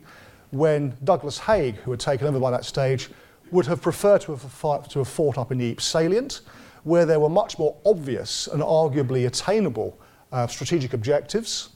when 0.50 0.98
Douglas 1.04 1.38
Haig, 1.38 1.76
who 1.76 1.92
had 1.92 2.00
taken 2.00 2.26
over 2.26 2.40
by 2.40 2.50
that 2.50 2.66
stage, 2.66 3.12
would 3.52 3.68
have 3.68 3.84
preferred 3.84 4.22
to 4.22 4.32
have, 4.32 4.42
fought, 4.42 4.90
to 4.90 5.00
have 5.00 5.08
fought 5.08 5.38
up 5.38 5.52
in 5.52 5.60
the 5.60 5.70
Ypres 5.70 5.86
salient, 5.86 6.42
where 6.86 7.06
there 7.06 7.20
were 7.20 7.30
much 7.30 7.60
more 7.60 7.78
obvious 7.86 8.48
and 8.48 8.64
arguably 8.64 9.28
attainable 9.28 9.96
uh, 10.32 10.48
strategic 10.48 10.94
objectives 10.94 11.70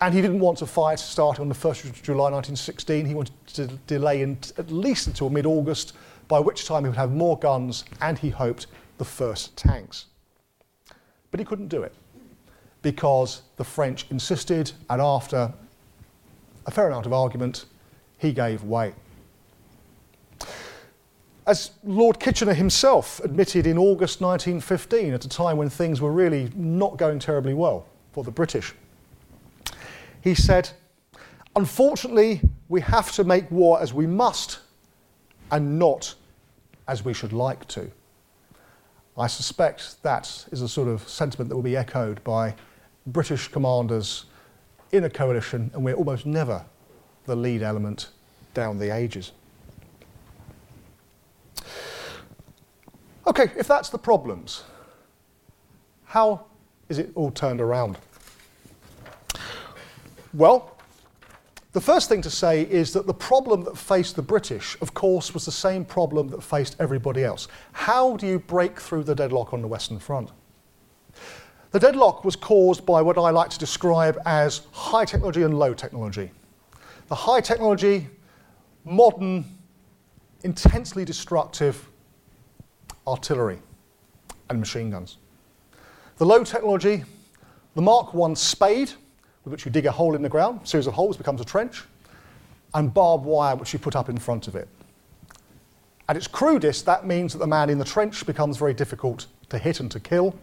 and 0.00 0.12
he 0.12 0.20
didn't 0.20 0.40
want 0.40 0.58
to 0.58 0.66
fight 0.66 0.98
starting 0.98 1.42
on 1.42 1.48
the 1.48 1.54
1st 1.54 1.84
of 1.84 2.02
July 2.02 2.30
1916. 2.30 3.06
He 3.06 3.14
wanted 3.14 3.34
to 3.54 3.66
delay 3.86 4.22
at 4.22 4.70
least 4.70 5.06
until 5.06 5.30
mid 5.30 5.46
August, 5.46 5.94
by 6.26 6.40
which 6.40 6.66
time 6.66 6.82
he 6.82 6.88
would 6.88 6.98
have 6.98 7.12
more 7.12 7.38
guns 7.38 7.84
and 8.00 8.18
he 8.18 8.28
hoped 8.28 8.66
the 8.98 9.04
first 9.04 9.56
tanks. 9.56 10.06
But 11.30 11.38
he 11.38 11.46
couldn't 11.46 11.68
do 11.68 11.82
it 11.82 11.94
because 12.84 13.42
the 13.56 13.64
French 13.64 14.06
insisted, 14.10 14.70
and 14.90 15.02
after 15.02 15.52
a 16.66 16.70
fair 16.70 16.86
amount 16.86 17.06
of 17.06 17.12
argument, 17.12 17.64
he 18.18 18.32
gave 18.32 18.62
way. 18.62 18.94
As 21.46 21.72
Lord 21.82 22.20
Kitchener 22.20 22.54
himself 22.54 23.20
admitted 23.24 23.66
in 23.66 23.78
August 23.78 24.20
1915, 24.20 25.14
at 25.14 25.24
a 25.24 25.28
time 25.28 25.56
when 25.56 25.68
things 25.68 26.00
were 26.00 26.12
really 26.12 26.50
not 26.54 26.96
going 26.96 27.18
terribly 27.18 27.54
well 27.54 27.86
for 28.12 28.22
the 28.22 28.30
British, 28.30 28.74
he 30.20 30.34
said, 30.34 30.70
Unfortunately, 31.56 32.42
we 32.68 32.82
have 32.82 33.12
to 33.12 33.24
make 33.24 33.50
war 33.50 33.80
as 33.80 33.94
we 33.94 34.06
must 34.06 34.58
and 35.50 35.78
not 35.78 36.14
as 36.86 37.04
we 37.04 37.14
should 37.14 37.32
like 37.32 37.66
to. 37.68 37.90
I 39.16 39.26
suspect 39.26 40.02
that 40.02 40.46
is 40.50 40.60
a 40.60 40.68
sort 40.68 40.88
of 40.88 41.08
sentiment 41.08 41.48
that 41.48 41.56
will 41.56 41.62
be 41.62 41.76
echoed 41.76 42.22
by 42.24 42.54
British 43.06 43.48
commanders 43.48 44.26
in 44.92 45.04
a 45.04 45.10
coalition, 45.10 45.70
and 45.74 45.84
we're 45.84 45.94
almost 45.94 46.26
never 46.26 46.64
the 47.26 47.36
lead 47.36 47.62
element 47.62 48.08
down 48.54 48.78
the 48.78 48.94
ages. 48.94 49.32
Okay, 53.26 53.50
if 53.56 53.66
that's 53.66 53.88
the 53.88 53.98
problems, 53.98 54.64
how 56.04 56.44
is 56.88 56.98
it 56.98 57.10
all 57.14 57.30
turned 57.30 57.60
around? 57.60 57.98
Well, 60.32 60.76
the 61.72 61.80
first 61.80 62.08
thing 62.08 62.22
to 62.22 62.30
say 62.30 62.62
is 62.62 62.92
that 62.92 63.06
the 63.06 63.14
problem 63.14 63.64
that 63.64 63.76
faced 63.76 64.14
the 64.14 64.22
British, 64.22 64.76
of 64.80 64.94
course, 64.94 65.34
was 65.34 65.44
the 65.44 65.52
same 65.52 65.84
problem 65.84 66.28
that 66.28 66.42
faced 66.42 66.76
everybody 66.78 67.24
else. 67.24 67.48
How 67.72 68.16
do 68.16 68.26
you 68.26 68.38
break 68.38 68.80
through 68.80 69.04
the 69.04 69.14
deadlock 69.14 69.52
on 69.52 69.60
the 69.60 69.68
Western 69.68 69.98
Front? 69.98 70.30
The 71.74 71.80
deadlock 71.80 72.24
was 72.24 72.36
caused 72.36 72.86
by 72.86 73.02
what 73.02 73.18
I 73.18 73.30
like 73.30 73.50
to 73.50 73.58
describe 73.58 74.16
as 74.26 74.62
high 74.70 75.04
technology 75.04 75.42
and 75.42 75.58
low 75.58 75.74
technology. 75.74 76.30
The 77.08 77.16
high 77.16 77.40
technology, 77.40 78.06
modern, 78.84 79.44
intensely 80.44 81.04
destructive 81.04 81.88
artillery 83.08 83.58
and 84.50 84.60
machine 84.60 84.88
guns. 84.88 85.16
The 86.18 86.24
low 86.24 86.44
technology, 86.44 87.02
the 87.74 87.82
Mark 87.82 88.14
I 88.14 88.34
Spade, 88.34 88.92
with 89.44 89.50
which 89.50 89.64
you 89.64 89.72
dig 89.72 89.86
a 89.86 89.90
hole 89.90 90.14
in 90.14 90.22
the 90.22 90.28
ground, 90.28 90.60
series 90.62 90.86
of 90.86 90.94
holes 90.94 91.16
becomes 91.16 91.40
a 91.40 91.44
trench, 91.44 91.82
and 92.74 92.94
barbed 92.94 93.24
wire 93.24 93.56
which 93.56 93.72
you 93.72 93.80
put 93.80 93.96
up 93.96 94.08
in 94.08 94.18
front 94.18 94.46
of 94.46 94.54
it. 94.54 94.68
At 96.08 96.16
its 96.16 96.28
crudest, 96.28 96.86
that 96.86 97.04
means 97.04 97.32
that 97.32 97.40
the 97.40 97.48
man 97.48 97.68
in 97.68 97.78
the 97.78 97.84
trench 97.84 98.24
becomes 98.26 98.58
very 98.58 98.74
difficult 98.74 99.26
to 99.48 99.58
hit 99.58 99.80
and 99.80 99.90
to 99.90 99.98
kill. 99.98 100.36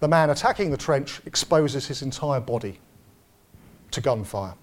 The 0.00 0.08
man 0.08 0.30
attacking 0.30 0.70
the 0.70 0.76
trench 0.76 1.20
exposes 1.26 1.86
his 1.86 2.02
entire 2.02 2.40
body 2.40 2.80
to 3.90 4.00
gunfire. 4.00 4.54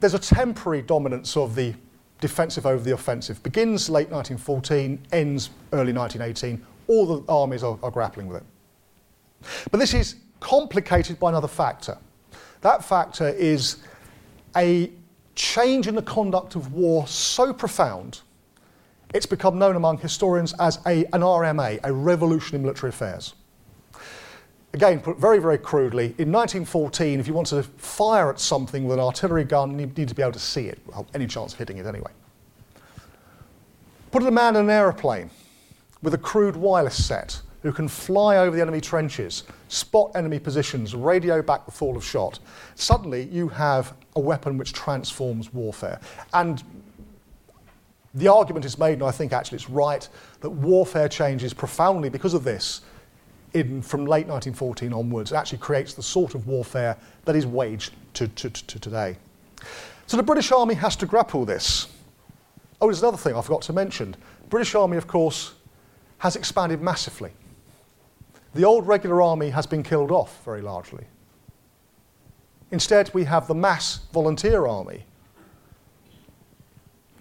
There's 0.00 0.14
a 0.14 0.18
temporary 0.18 0.82
dominance 0.82 1.36
of 1.36 1.54
the 1.54 1.74
defensive 2.20 2.66
over 2.66 2.82
the 2.82 2.92
offensive. 2.92 3.42
Begins 3.42 3.90
late 3.90 4.10
1914, 4.10 5.06
ends 5.12 5.50
early 5.72 5.92
1918. 5.92 6.64
All 6.86 7.06
the 7.06 7.32
armies 7.32 7.62
are, 7.62 7.78
are 7.82 7.90
grappling 7.90 8.26
with 8.26 8.38
it. 8.38 8.46
But 9.70 9.78
this 9.78 9.94
is 9.94 10.16
complicated 10.40 11.18
by 11.18 11.30
another 11.30 11.48
factor. 11.48 11.98
That 12.60 12.84
factor 12.84 13.28
is 13.28 13.78
a 14.56 14.90
change 15.34 15.86
in 15.86 15.94
the 15.94 16.02
conduct 16.02 16.56
of 16.56 16.72
war 16.72 17.06
so 17.06 17.52
profound, 17.52 18.22
it's 19.14 19.26
become 19.26 19.58
known 19.58 19.76
among 19.76 19.98
historians 19.98 20.54
as 20.60 20.78
a, 20.86 21.04
an 21.06 21.22
RMA, 21.22 21.80
a 21.82 21.92
revolution 21.92 22.56
in 22.56 22.62
military 22.62 22.90
affairs. 22.90 23.34
Again, 24.74 25.00
put 25.00 25.16
very, 25.18 25.38
very 25.38 25.56
crudely, 25.56 26.14
in 26.18 26.30
1914, 26.30 27.18
if 27.18 27.26
you 27.26 27.32
want 27.32 27.46
to 27.48 27.62
fire 27.62 28.30
at 28.30 28.38
something 28.38 28.84
with 28.84 28.98
an 28.98 29.04
artillery 29.04 29.44
gun, 29.44 29.78
you 29.78 29.86
need 29.86 30.08
to 30.08 30.14
be 30.14 30.22
able 30.22 30.32
to 30.32 30.38
see 30.38 30.66
it, 30.66 30.78
well, 30.86 31.06
any 31.14 31.26
chance 31.26 31.54
of 31.54 31.58
hitting 31.58 31.78
it 31.78 31.86
anyway. 31.86 32.10
Put 34.10 34.22
a 34.22 34.30
man 34.30 34.56
in 34.56 34.64
an 34.64 34.70
aeroplane 34.70 35.30
with 36.02 36.14
a 36.14 36.18
crude 36.18 36.56
wireless 36.56 37.02
set 37.02 37.40
who 37.62 37.72
can 37.72 37.88
fly 37.88 38.36
over 38.36 38.54
the 38.54 38.62
enemy 38.62 38.80
trenches, 38.80 39.44
spot 39.68 40.12
enemy 40.14 40.38
positions, 40.38 40.94
radio 40.94 41.42
back 41.42 41.64
the 41.64 41.72
fall 41.72 41.96
of 41.96 42.04
shot. 42.04 42.38
Suddenly, 42.76 43.24
you 43.24 43.48
have 43.48 43.94
a 44.16 44.20
weapon 44.20 44.56
which 44.58 44.72
transforms 44.72 45.52
warfare. 45.52 46.00
And 46.34 46.62
the 48.18 48.28
argument 48.28 48.64
is 48.64 48.78
made, 48.78 48.94
and 48.94 49.02
I 49.02 49.10
think 49.10 49.32
actually 49.32 49.56
it's 49.56 49.70
right, 49.70 50.06
that 50.40 50.50
warfare 50.50 51.08
changes 51.08 51.54
profoundly 51.54 52.08
because 52.08 52.34
of 52.34 52.44
this 52.44 52.82
in, 53.54 53.82
from 53.82 54.00
late 54.06 54.26
1914 54.26 54.92
onwards. 54.92 55.32
It 55.32 55.36
actually 55.36 55.58
creates 55.58 55.94
the 55.94 56.02
sort 56.02 56.34
of 56.34 56.46
warfare 56.46 56.96
that 57.24 57.36
is 57.36 57.46
waged 57.46 57.94
to, 58.14 58.28
to, 58.28 58.50
to 58.50 58.78
today. 58.78 59.16
So 60.06 60.16
the 60.16 60.22
British 60.22 60.52
Army 60.52 60.74
has 60.74 60.96
to 60.96 61.06
grapple 61.06 61.44
this. 61.44 61.88
Oh, 62.80 62.86
there's 62.86 63.02
another 63.02 63.16
thing 63.16 63.34
I 63.34 63.42
forgot 63.42 63.62
to 63.62 63.72
mention. 63.72 64.12
The 64.12 64.48
British 64.48 64.74
Army, 64.74 64.96
of 64.96 65.06
course, 65.06 65.54
has 66.18 66.36
expanded 66.36 66.80
massively. 66.80 67.32
The 68.54 68.64
old 68.64 68.86
regular 68.86 69.22
army 69.22 69.50
has 69.50 69.66
been 69.66 69.82
killed 69.82 70.10
off 70.10 70.42
very 70.44 70.62
largely. 70.62 71.04
Instead, 72.70 73.12
we 73.14 73.24
have 73.24 73.46
the 73.46 73.54
mass 73.54 74.00
volunteer 74.12 74.66
army, 74.66 75.04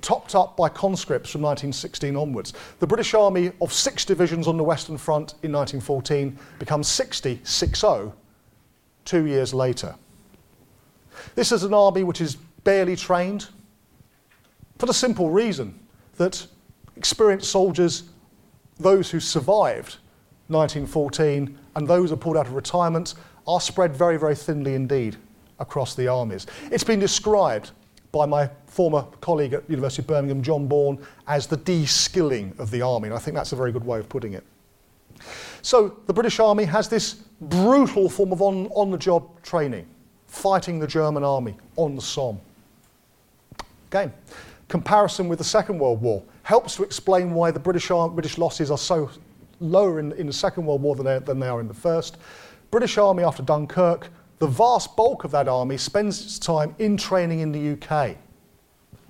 topped 0.02 0.36
up 0.36 0.56
by 0.56 0.70
conscripts 0.70 1.32
from 1.32 1.42
1916 1.42 2.16
onwards. 2.16 2.54
The 2.80 2.88
British 2.88 3.14
Army 3.14 3.52
of 3.62 3.74
six 3.74 4.06
divisions 4.06 4.48
on 4.48 4.58
the 4.58 4.64
Western 4.64 4.98
Front 4.98 5.36
in 5.44 5.52
1914 5.52 6.38
becomes 6.60 6.88
60, 6.88 7.42
60, 7.44 8.12
two 9.06 9.26
years 9.26 9.54
later. 9.54 9.96
This 11.36 11.52
is 11.52 11.64
an 11.64 11.74
army 11.74 12.04
which 12.04 12.22
is 12.22 12.36
barely 12.64 12.96
trained 12.96 13.48
for 14.78 14.86
the 14.86 14.94
simple 14.94 15.30
reason 15.30 15.80
that 16.18 16.46
experienced 16.96 17.50
soldiers, 17.50 18.04
those 18.78 19.10
who 19.10 19.20
survived 19.20 19.98
1914 20.50 21.58
and 21.76 21.88
those 21.88 22.10
who 22.10 22.16
are 22.16 22.18
pulled 22.18 22.38
out 22.38 22.48
of 22.48 22.54
retirement, 22.54 23.16
are 23.48 23.62
spread 23.62 23.96
very, 23.96 24.18
very 24.18 24.36
thinly 24.36 24.76
indeed 24.76 25.16
across 25.60 25.96
the 25.96 26.08
armies. 26.08 26.46
It's 26.72 26.84
been 26.84 27.00
described 27.00 27.72
by 28.12 28.26
my 28.26 28.50
former 28.68 29.06
colleague 29.22 29.54
at 29.54 29.70
University 29.70 30.02
of 30.02 30.08
Birmingham, 30.08 30.42
John 30.42 30.68
Bourne, 30.68 30.98
as 31.28 31.48
the 31.48 31.58
de-skilling 31.58 32.54
of 32.58 32.72
the 32.72 32.82
army, 32.82 33.08
and 33.08 33.16
I 33.16 33.20
think 33.20 33.36
that's 33.36 33.52
a 33.52 33.56
very 33.56 33.72
good 33.72 33.86
way 33.86 34.00
of 34.00 34.08
putting 34.10 34.34
it. 34.34 34.44
So 35.62 35.98
the 36.06 36.14
British 36.14 36.40
Army 36.40 36.64
has 36.66 36.88
this 36.88 37.16
brutal 37.42 38.10
form 38.10 38.32
of 38.32 38.42
on, 38.42 38.68
on-the-job 38.68 39.42
training, 39.42 39.86
fighting 40.28 40.80
the 40.80 40.88
German 40.88 41.24
army 41.24 41.56
on 41.76 41.96
the 41.96 42.02
Somme. 42.02 42.40
Again, 43.90 44.14
comparison 44.68 45.28
with 45.28 45.40
the 45.40 45.46
Second 45.46 45.80
World 45.80 46.02
War 46.02 46.24
helps 46.44 46.76
to 46.76 46.84
explain 46.84 47.32
why 47.32 47.52
the 47.52 47.60
British, 47.60 47.88
British 47.88 48.38
losses 48.38 48.72
are 48.72 48.78
so 48.78 49.10
lower 49.60 50.00
in, 50.00 50.12
in 50.14 50.28
the 50.28 50.34
Second 50.34 50.66
World 50.66 50.82
War 50.82 50.96
than 50.96 51.06
they, 51.06 51.20
than 51.20 51.40
they 51.40 51.48
are 51.48 51.60
in 51.60 51.68
the 51.68 51.74
First. 51.74 52.18
British 52.72 52.98
Army 52.98 53.24
after 53.24 53.44
Dunkirk 53.44 54.10
the 54.40 54.48
vast 54.48 54.96
bulk 54.96 55.24
of 55.24 55.32
that 55.32 55.48
army 55.48 55.78
spends 55.78 56.22
its 56.24 56.40
time 56.40 56.76
in 56.80 56.98
training 56.98 57.40
in 57.40 57.52
the 57.52 57.74
UK, 57.74 58.18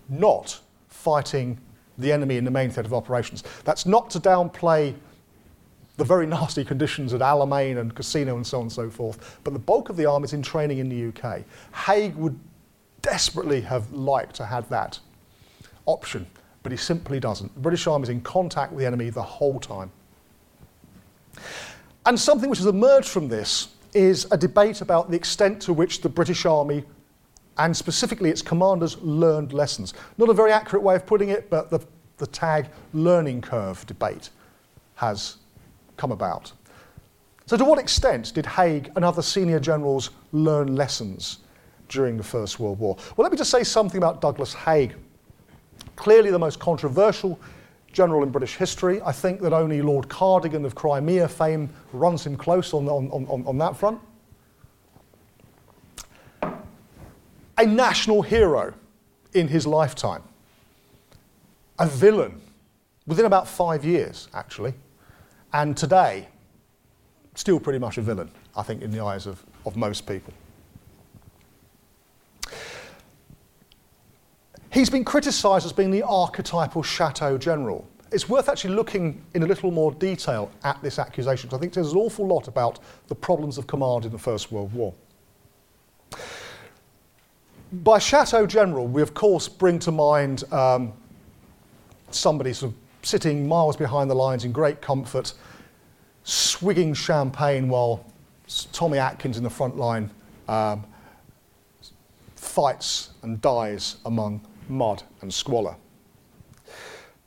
not 0.09 0.59
fighting 0.87 1.57
the 1.97 2.11
enemy 2.11 2.37
in 2.37 2.45
the 2.45 2.51
main 2.51 2.69
theatre 2.69 2.87
of 2.87 2.93
operations. 2.93 3.43
That's 3.65 3.85
not 3.85 4.09
to 4.11 4.19
downplay 4.19 4.95
the 5.97 6.03
very 6.03 6.27
nasty 6.27 6.63
conditions 6.63 7.13
at 7.13 7.21
Alamein 7.21 7.79
and 7.79 7.93
Cassino 7.93 8.35
and 8.35 8.45
so 8.45 8.57
on 8.57 8.63
and 8.63 8.71
so 8.71 8.89
forth, 8.89 9.39
but 9.43 9.53
the 9.53 9.59
bulk 9.59 9.89
of 9.89 9.97
the 9.97 10.05
army 10.05 10.25
is 10.25 10.33
in 10.33 10.43
training 10.43 10.77
in 10.77 10.89
the 10.89 11.07
UK. 11.07 11.41
Haig 11.73 12.15
would 12.15 12.39
desperately 13.01 13.61
have 13.61 13.91
liked 13.91 14.35
to 14.35 14.45
have 14.45 14.69
that 14.69 14.99
option, 15.85 16.27
but 16.61 16.71
he 16.71 16.77
simply 16.77 17.19
doesn't. 17.19 17.53
The 17.55 17.61
British 17.61 17.87
Army 17.87 18.03
is 18.03 18.09
in 18.09 18.21
contact 18.21 18.71
with 18.71 18.81
the 18.81 18.85
enemy 18.85 19.09
the 19.09 19.23
whole 19.23 19.59
time. 19.59 19.91
And 22.05 22.19
something 22.19 22.49
which 22.49 22.59
has 22.59 22.67
emerged 22.67 23.09
from 23.09 23.27
this 23.27 23.69
is 23.97 24.27
a 24.29 24.37
debate 24.37 24.81
about 24.81 25.09
the 25.09 25.17
extent 25.17 25.59
to 25.63 25.73
which 25.73 26.01
the 26.01 26.09
British 26.09 26.45
Army 26.45 26.83
and 27.57 27.75
specifically 27.75 28.29
its 28.29 28.43
commanders 28.43 28.95
learned 29.01 29.53
lessons. 29.53 29.95
Not 30.19 30.29
a 30.29 30.33
very 30.33 30.51
accurate 30.51 30.83
way 30.83 30.95
of 30.95 31.07
putting 31.07 31.29
it, 31.29 31.49
but 31.49 31.71
the, 31.71 31.79
the 32.17 32.27
tag 32.27 32.67
learning 32.93 33.41
curve 33.41 33.83
debate 33.87 34.29
has 34.95 35.37
come 35.97 36.11
about. 36.11 36.51
So, 37.47 37.57
to 37.57 37.65
what 37.65 37.79
extent 37.79 38.33
did 38.35 38.45
Haig 38.45 38.91
and 38.95 39.03
other 39.03 39.23
senior 39.23 39.59
generals 39.59 40.11
learn 40.31 40.75
lessons 40.75 41.39
during 41.89 42.17
the 42.17 42.23
First 42.23 42.59
World 42.59 42.77
War? 42.77 42.97
Well, 43.15 43.23
let 43.23 43.31
me 43.31 43.37
just 43.37 43.49
say 43.49 43.63
something 43.63 43.97
about 43.97 44.21
Douglas 44.21 44.53
Haig. 44.53 44.93
Clearly, 45.95 46.29
the 46.29 46.37
most 46.37 46.59
controversial 46.59 47.39
general 47.97 48.21
in 48.21 48.29
British 48.29 48.55
history. 48.55 49.01
I 49.01 49.11
think 49.11 49.41
that 49.41 49.53
only 49.53 49.81
Lord 49.81 50.07
Cardigan 50.07 50.63
of 50.65 50.75
Crimea 50.75 51.27
fame 51.27 51.67
runs 51.93 52.27
him 52.27 52.37
close 52.37 52.71
on, 52.71 52.87
on, 52.87 53.09
on, 53.09 53.43
on 53.47 53.57
that 53.57 53.75
front. 53.75 53.99
A 57.57 57.65
national 57.65 58.21
hero 58.21 58.75
in 59.33 59.47
his 59.47 59.65
lifetime. 59.65 60.21
A 61.79 61.87
villain 61.87 62.39
within 63.07 63.25
about 63.25 63.47
five 63.47 63.83
years, 63.83 64.27
actually. 64.35 64.75
And 65.51 65.75
today, 65.75 66.27
still 67.33 67.59
pretty 67.59 67.79
much 67.79 67.97
a 67.97 68.03
villain, 68.03 68.29
I 68.55 68.61
think, 68.61 68.83
in 68.83 68.91
the 68.91 69.03
eyes 69.03 69.25
of, 69.25 69.43
of 69.65 69.75
most 69.75 70.05
people. 70.05 70.33
He's 74.71 74.89
been 74.89 75.05
criticised 75.05 75.65
as 75.65 75.73
being 75.73 75.91
the 75.91 76.03
archetypal 76.03 76.83
Chateau 76.83 77.37
general. 77.37 77.87
It's 78.11 78.29
worth 78.29 78.49
actually 78.49 78.73
looking 78.73 79.21
in 79.33 79.43
a 79.43 79.45
little 79.45 79.71
more 79.71 79.91
detail 79.93 80.51
at 80.63 80.81
this 80.81 80.99
accusation, 80.99 81.47
because 81.47 81.57
I 81.57 81.61
think 81.61 81.73
there's 81.73 81.91
an 81.91 81.97
awful 81.97 82.25
lot 82.25 82.47
about 82.47 82.79
the 83.07 83.15
problems 83.15 83.57
of 83.57 83.67
command 83.67 84.05
in 84.05 84.11
the 84.11 84.17
First 84.17 84.51
World 84.51 84.73
War. 84.73 84.93
By 87.71 87.99
Chateau 87.99 88.45
General, 88.45 88.87
we 88.87 89.01
of 89.01 89.13
course 89.13 89.49
bring 89.49 89.77
to 89.79 89.91
mind 89.91 90.45
um, 90.53 90.93
somebody 92.11 92.53
sort 92.53 92.71
of 92.71 92.77
sitting 93.01 93.47
miles 93.47 93.75
behind 93.75 94.09
the 94.09 94.15
lines 94.15 94.45
in 94.45 94.51
great 94.51 94.81
comfort, 94.81 95.33
swigging 96.23 96.93
champagne 96.93 97.67
while 97.67 98.05
Tommy 98.71 98.97
Atkins 98.97 99.37
in 99.37 99.43
the 99.43 99.49
front 99.49 99.75
line 99.77 100.09
um, 100.47 100.85
fights 102.35 103.09
and 103.21 103.41
dies 103.41 103.97
among 104.05 104.41
mud 104.69 105.03
and 105.21 105.33
squalor. 105.33 105.75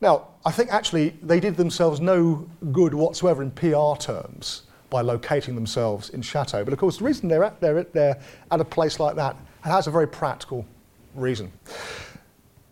Now, 0.01 0.29
I 0.45 0.51
think 0.51 0.73
actually 0.73 1.11
they 1.23 1.41
did 1.41 1.57
themselves 1.57 2.01
no 2.01 2.49
good 2.73 2.95
whatsoever 2.95 3.43
in 3.43 3.51
PR 3.51 3.97
terms 3.99 4.63
by 4.89 5.03
locating 5.03 5.55
themselves 5.55 6.11
in 6.11 6.23
Chateau. 6.23 6.65
But 6.65 6.73
of 6.73 6.79
course, 6.79 6.99
the 6.99 7.05
reason 7.05 7.29
they're 7.29 7.45
at, 7.45 7.61
they're 7.61 7.79
at, 7.79 7.93
they're 7.93 8.21
at 8.51 8.61
a 8.61 8.65
place 8.65 8.99
like 8.99 9.15
that 9.17 9.37
has 9.63 9.87
a 9.87 9.91
very 9.91 10.09
practical 10.09 10.67
reason. 11.15 11.53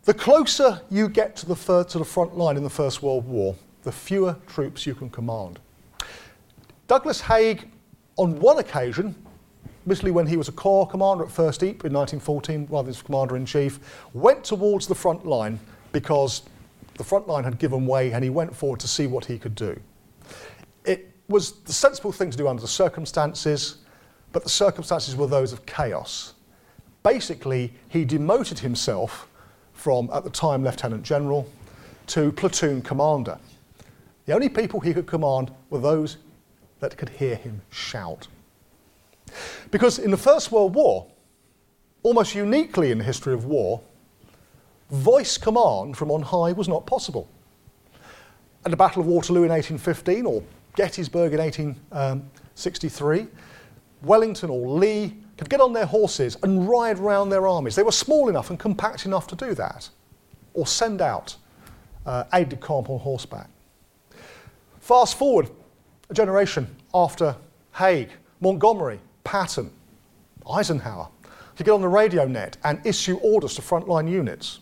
The 0.04 0.14
closer 0.14 0.80
you 0.90 1.08
get 1.08 1.36
to 1.36 1.46
the, 1.46 1.54
fir- 1.54 1.84
to 1.84 1.98
the 1.98 2.04
front 2.04 2.36
line 2.36 2.56
in 2.56 2.64
the 2.64 2.70
First 2.70 3.02
World 3.02 3.26
War, 3.26 3.54
the 3.82 3.92
fewer 3.92 4.36
troops 4.46 4.86
you 4.86 4.94
can 4.94 5.10
command. 5.10 5.58
Douglas 6.86 7.20
Haig, 7.20 7.68
on 8.16 8.38
one 8.40 8.58
occasion, 8.58 9.14
admittedly 9.88 10.10
when 10.10 10.26
he 10.26 10.36
was 10.36 10.48
a 10.48 10.52
corps 10.52 10.86
commander 10.86 11.24
at 11.24 11.30
First 11.30 11.62
Ypres 11.62 11.88
in 11.88 11.94
1914, 11.94 12.68
rather 12.70 12.92
than 12.92 13.02
commander 13.06 13.36
in 13.36 13.46
chief, 13.46 13.80
went 14.12 14.44
towards 14.44 14.86
the 14.86 14.94
front 14.94 15.24
line 15.24 15.58
because 15.92 16.42
the 16.98 17.04
front 17.04 17.26
line 17.26 17.42
had 17.42 17.58
given 17.58 17.86
way 17.86 18.12
and 18.12 18.22
he 18.22 18.28
went 18.28 18.54
forward 18.54 18.78
to 18.80 18.86
see 18.86 19.06
what 19.06 19.24
he 19.24 19.38
could 19.38 19.54
do. 19.54 19.80
It 20.84 21.10
was 21.30 21.52
the 21.60 21.72
sensible 21.72 22.12
thing 22.12 22.30
to 22.30 22.36
do 22.36 22.48
under 22.48 22.60
the 22.60 22.68
circumstances, 22.68 23.78
but 24.32 24.42
the 24.42 24.50
circumstances 24.50 25.16
were 25.16 25.26
those 25.26 25.54
of 25.54 25.64
chaos. 25.64 26.34
Basically, 27.02 27.72
he 27.88 28.04
demoted 28.04 28.58
himself 28.58 29.26
from, 29.72 30.10
at 30.12 30.22
the 30.22 30.28
time, 30.28 30.64
Lieutenant 30.64 31.02
General 31.02 31.50
to 32.08 32.30
platoon 32.32 32.82
commander. 32.82 33.38
The 34.26 34.34
only 34.34 34.50
people 34.50 34.80
he 34.80 34.92
could 34.92 35.06
command 35.06 35.50
were 35.70 35.80
those 35.80 36.18
that 36.80 36.98
could 36.98 37.08
hear 37.08 37.36
him 37.36 37.62
shout. 37.70 38.28
Because 39.70 39.98
in 39.98 40.10
the 40.10 40.16
First 40.16 40.52
World 40.52 40.74
War, 40.74 41.06
almost 42.02 42.34
uniquely 42.34 42.90
in 42.90 42.98
the 42.98 43.04
history 43.04 43.34
of 43.34 43.44
war, 43.44 43.80
voice 44.90 45.36
command 45.36 45.96
from 45.96 46.10
on 46.10 46.22
high 46.22 46.52
was 46.52 46.68
not 46.68 46.86
possible. 46.86 47.28
At 48.64 48.70
the 48.70 48.76
Battle 48.76 49.02
of 49.02 49.06
Waterloo 49.06 49.44
in 49.44 49.50
1815 49.50 50.26
or 50.26 50.42
Gettysburg 50.74 51.32
in 51.32 51.40
1863, 51.40 53.26
Wellington 54.02 54.50
or 54.50 54.68
Lee 54.68 55.16
could 55.36 55.48
get 55.48 55.60
on 55.60 55.72
their 55.72 55.86
horses 55.86 56.36
and 56.42 56.68
ride 56.68 56.98
round 56.98 57.30
their 57.30 57.46
armies. 57.46 57.76
They 57.76 57.82
were 57.82 57.92
small 57.92 58.28
enough 58.28 58.50
and 58.50 58.58
compact 58.58 59.06
enough 59.06 59.26
to 59.28 59.36
do 59.36 59.54
that, 59.54 59.88
or 60.54 60.66
send 60.66 61.00
out 61.00 61.36
uh, 62.06 62.24
aide 62.32 62.48
de 62.48 62.56
camp 62.56 62.90
on 62.90 62.98
horseback. 62.98 63.48
Fast 64.80 65.16
forward 65.16 65.50
a 66.10 66.14
generation 66.14 66.66
after 66.94 67.36
Haig, 67.74 68.10
Montgomery, 68.40 69.00
Patton, 69.28 69.70
Eisenhower, 70.50 71.06
to 71.56 71.62
get 71.62 71.72
on 71.72 71.82
the 71.82 71.88
radio 71.88 72.26
net 72.26 72.56
and 72.64 72.80
issue 72.86 73.18
orders 73.18 73.56
to 73.56 73.60
frontline 73.60 74.10
units. 74.10 74.60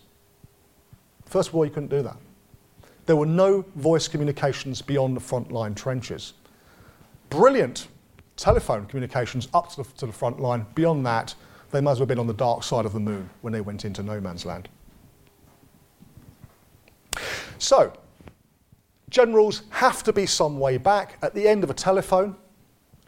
First 1.25 1.51
of 1.51 1.55
all, 1.55 1.65
you 1.65 1.71
couldn't 1.71 1.89
do 1.89 2.03
that. 2.03 2.17
There 3.07 3.15
were 3.15 3.27
no 3.27 3.65
voice 3.77 4.09
communications 4.09 4.83
beyond 4.83 5.17
the 5.17 5.21
frontline 5.21 5.77
trenches. 5.77 6.33
Brilliant 7.31 7.87
telephone 8.35 8.87
communications 8.87 9.47
up 9.55 9.71
to 9.71 9.85
the, 9.85 9.89
to 9.99 10.07
the 10.07 10.13
front 10.13 10.41
line. 10.41 10.67
Beyond 10.75 11.07
that, 11.07 11.37
they 11.71 11.81
might 11.81 11.93
as 11.93 11.99
well 11.99 12.03
have 12.03 12.09
been 12.09 12.19
on 12.19 12.27
the 12.27 12.35
dark 12.35 12.65
side 12.65 12.87
of 12.87 12.93
the 12.93 12.99
moon 12.99 13.31
when 13.43 13.53
they 13.53 13.61
went 13.61 13.85
into 13.85 14.03
no 14.03 14.21
man's 14.21 14.45
land. 14.45 14.69
So, 17.59 17.93
generals 19.11 19.63
have 19.71 20.03
to 20.03 20.13
be 20.13 20.27
some 20.27 20.59
way 20.59 20.77
back 20.77 21.19
at 21.23 21.35
the 21.37 21.47
end 21.47 21.63
of 21.63 21.71
a 21.71 21.75
telephone 21.75 22.35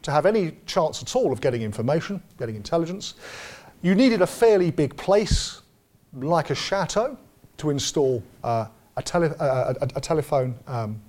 to 0.01 0.11
have 0.11 0.25
any 0.25 0.53
chance 0.65 1.01
at 1.01 1.15
all 1.15 1.31
of 1.31 1.41
getting 1.41 1.61
information, 1.61 2.21
getting 2.37 2.55
intelligence. 2.55 3.15
You 3.81 3.95
needed 3.95 4.21
a 4.21 4.27
fairly 4.27 4.71
big 4.71 4.95
place, 4.97 5.61
like 6.13 6.49
a 6.49 6.55
chateau, 6.55 7.17
to 7.57 7.69
install 7.69 8.23
uh, 8.43 8.67
a, 8.95 9.01
tele- 9.01 9.35
uh, 9.39 9.73
a, 9.81 9.85
a, 9.95 10.01
telephone 10.01 10.57
um, 10.67 11.01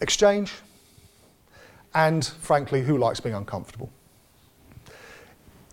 exchange. 0.00 0.52
And 1.94 2.24
frankly, 2.24 2.82
who 2.82 2.96
likes 2.96 3.20
being 3.20 3.34
uncomfortable? 3.34 3.90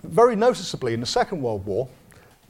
Very 0.04 0.36
noticeably, 0.36 0.94
in 0.94 1.00
the 1.00 1.06
Second 1.06 1.42
World 1.42 1.66
War, 1.66 1.88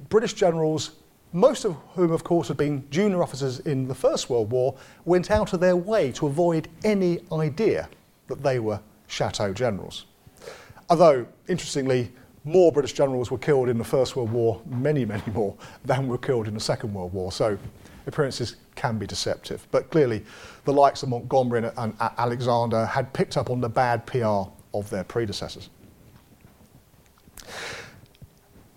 British 0.10 0.34
generals, 0.34 0.91
most 1.34 1.65
of 1.65 1.75
whom, 1.93 2.12
of 2.12 2.23
course, 2.23 2.47
had 2.47 2.58
been 2.58 2.88
junior 2.89 3.21
officers 3.21 3.60
in 3.62 3.88
the 3.88 3.93
First 3.93 4.30
World 4.30 4.52
War, 4.52 4.75
went 5.06 5.30
out 5.30 5.54
of 5.54 5.60
their 5.60 5.75
way 5.75 6.12
to 6.13 6.25
avoid 6.25 6.67
any 6.84 7.19
idea 7.32 7.88
that 8.30 8.42
they 8.42 8.60
were 8.60 8.80
chateau 9.08 9.54
generals. 9.54 10.06
Although, 10.89 11.28
interestingly, 11.48 12.12
more 12.46 12.72
British 12.72 12.94
generals 12.94 13.30
were 13.30 13.38
killed 13.38 13.70
in 13.70 13.78
the 13.78 13.84
First 13.84 14.15
World 14.15 14.32
War, 14.32 14.62
many, 14.65 15.06
many 15.06 15.24
more, 15.34 15.56
than 15.86 16.08
were 16.08 16.18
killed 16.18 16.48
in 16.48 16.54
the 16.54 16.60
Second 16.60 16.94
World 16.94 17.13
War. 17.13 17.32
So 17.32 17.58
appearances 18.08 18.58
can 18.76 18.98
be 18.98 19.08
deceptive. 19.08 19.68
But 19.72 19.89
clearly, 19.89 20.26
the 20.65 20.74
likes 20.74 21.04
of 21.04 21.10
Montgomery 21.10 21.60
and, 21.60 21.72
and 21.78 21.94
Alexander 22.18 22.86
had 22.86 23.13
picked 23.13 23.38
up 23.38 23.50
on 23.50 23.62
the 23.62 23.70
bad 23.70 24.06
PR 24.06 24.50
of 24.74 24.89
their 24.89 25.04
predecessors. 25.04 25.70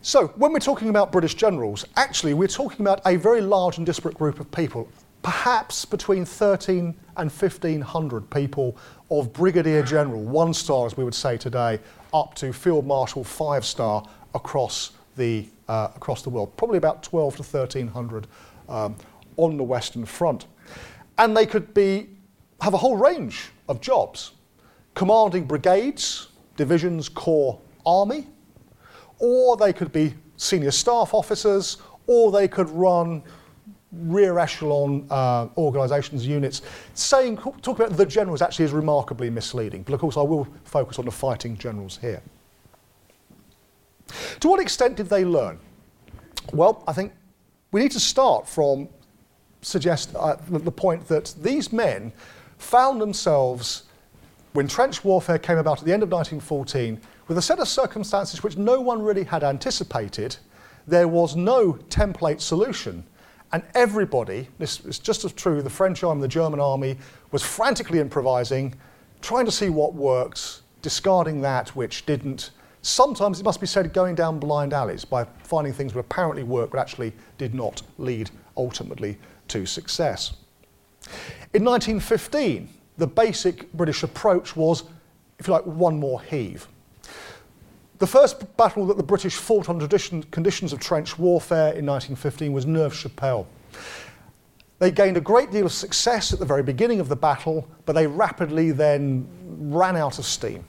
So, 0.05 0.29
when 0.29 0.53
we're 0.53 0.59
talking 0.59 0.89
about 0.89 1.13
British 1.13 1.35
generals, 1.35 1.85
actually, 1.97 2.35
we're 2.35 2.49
talking 2.49 2.81
about 2.81 3.01
a 3.07 3.17
very 3.17 3.41
large 3.41 3.77
and 3.77 3.87
disparate 3.87 4.17
group 4.17 4.41
of 4.41 4.51
people, 4.51 4.89
perhaps 5.23 5.85
between 5.85 6.25
13 6.25 6.95
and 7.17 7.31
1500 7.31 8.31
people 8.31 8.77
of 9.11 9.33
brigadier 9.33 9.83
general, 9.83 10.23
one 10.23 10.55
star, 10.55 10.87
as 10.87 10.97
we 10.97 11.05
would 11.05 11.15
say 11.15 11.37
today, 11.37 11.79
up 12.15 12.35
to 12.35 12.53
field 12.53 12.87
marshal, 12.87 13.25
five 13.25 13.65
star 13.65 14.05
across 14.35 14.93
the, 15.17 15.47
uh, 15.69 15.89
across 15.95 16.23
the 16.23 16.31
world. 16.31 16.57
Probably 16.57 16.79
about 16.79 17.03
12 17.03 17.37
to 17.37 17.43
1300 17.43 18.27
um, 18.69 18.97
on 19.37 19.57
the 19.57 19.63
Western 19.63 20.05
Front. 20.05 20.47
And 21.19 21.37
they 21.37 21.47
could 21.47 21.75
be, 21.75 22.09
have 22.61 22.75
a 22.75 22.79
whole 22.79 22.97
range 22.97 23.51
of 23.69 23.81
jobs 23.81 24.33
commanding 24.95 25.45
brigades, 25.45 26.29
divisions, 26.57 27.09
corps, 27.09 27.59
army, 27.87 28.27
or 29.19 29.57
they 29.57 29.73
could 29.73 29.91
be 29.93 30.15
senior 30.37 30.71
staff 30.71 31.15
officers, 31.15 31.79
or 32.07 32.31
they 32.31 32.49
could 32.49 32.69
run 32.71 33.23
rear 33.93 34.39
echelon 34.39 35.07
uh, 35.11 35.49
organisations, 35.57 36.27
units. 36.27 36.63
Saying, 36.95 37.37
talk 37.37 37.79
about 37.79 37.97
the 37.97 38.07
generals 38.07 38.43
actually 38.43 38.65
is 38.65 38.73
remarkably 38.73 39.31
misleading, 39.31 39.83
but 39.83 39.93
of 39.93 40.01
course 40.01 40.17
I 40.17 40.23
will 40.23 40.47
focus 40.65 40.99
on 40.99 41.05
the 41.05 41.11
fighting 41.11 41.57
generals 41.57 41.99
here. 42.01 42.23
To 44.41 44.49
what 44.49 44.61
extent 44.61 44.97
did 44.97 45.09
they 45.09 45.25
learn? 45.25 45.59
Well, 46.53 46.83
I 46.87 46.93
think 46.93 47.13
we 47.71 47.81
need 47.81 47.93
to 47.93 48.01
start 48.01 48.49
from 48.49 48.89
suggest 49.63 50.15
uh, 50.17 50.37
the 50.49 50.73
point 50.73 51.07
that 51.09 51.35
these 51.41 51.73
men 51.73 52.13
found 52.59 53.01
themselves, 53.01 53.85
when 54.53 54.67
trench 54.67 55.05
warfare 55.05 55.39
came 55.39 55.59
about 55.59 55.79
at 55.79 55.85
the 55.85 55.93
end 55.93 56.03
of 56.03 56.11
1914, 56.11 57.01
with 57.29 57.39
a 57.39 57.43
set 57.43 57.59
of 57.59 57.69
circumstances 57.69 58.43
which 58.43 58.57
no 58.57 58.81
one 58.81 59.01
really 59.03 59.25
had 59.25 59.45
anticipated. 59.45 60.37
There 60.87 61.09
was 61.09 61.37
no 61.37 61.75
template 61.89 62.41
solution. 62.41 63.05
And 63.53 63.63
everybody, 63.75 64.49
this 64.59 64.81
is 64.81 64.99
just 64.99 65.25
as 65.25 65.33
true, 65.33 65.61
the 65.61 65.71
French 65.71 66.03
army, 66.03 66.23
the 66.23 66.29
German 66.29 66.59
army, 66.59 66.97
was 67.33 67.43
frantically 67.43 67.99
improvising, 67.99 68.75
trying 69.21 69.45
to 69.45 69.53
see 69.53 69.69
what 69.69 69.95
works, 69.95 70.63
discarding 70.81 71.43
that 71.43 71.69
which 71.77 72.07
didn't. 72.07 72.51
Sometimes, 72.81 73.39
it 73.39 73.45
must 73.45 73.61
be 73.61 73.67
said, 73.67 73.93
going 73.93 74.15
down 74.15 74.39
blind 74.39 74.73
alleys 74.73 75.05
by 75.05 75.25
finding 75.45 75.73
things 75.73 75.93
that 75.93 76.01
apparently 76.01 76.43
work 76.43 76.71
but 76.71 76.81
actually 76.81 77.13
did 77.39 77.55
not 77.55 77.83
lead 77.99 78.31
ultimately 78.57 79.19
to 79.49 79.67
success. 79.67 80.35
In 81.53 81.65
1915, 81.65 82.69
the 82.97 83.07
basic 83.07 83.71
British 83.73 84.03
approach 84.03 84.57
was, 84.57 84.85
if 85.39 85.47
you 85.47 85.53
like, 85.53 85.67
one 85.67 85.99
more 85.99 86.23
heave. 86.23 86.67
The 88.03 88.09
first 88.09 88.57
battle 88.57 88.85
that 88.87 88.97
the 88.97 89.03
British 89.05 89.37
fought 89.37 89.69
under 89.69 89.87
conditions 89.87 90.73
of 90.73 90.81
trench 90.81 91.21
warfare 91.21 91.69
in 91.75 91.87
1915 91.87 92.53
was 92.53 92.67
Neuve 92.67 92.93
Chapelle. 92.93 93.47
They 94.81 94.91
gained 94.91 95.17
a 95.17 95.21
great 95.21 95.53
deal 95.53 95.67
of 95.67 95.73
success 95.73 96.33
at 96.33 96.41
the 96.41 96.45
very 96.45 96.65
beginning 96.65 96.99
of 96.99 97.09
the 97.09 97.15
battle, 97.15 97.69
but 97.87 97.93
they 97.93 98.09
rapidly 98.09 98.73
then 98.73 99.29
ran 99.47 99.95
out 99.97 100.19
of 100.19 100.25
steam. 100.25 100.65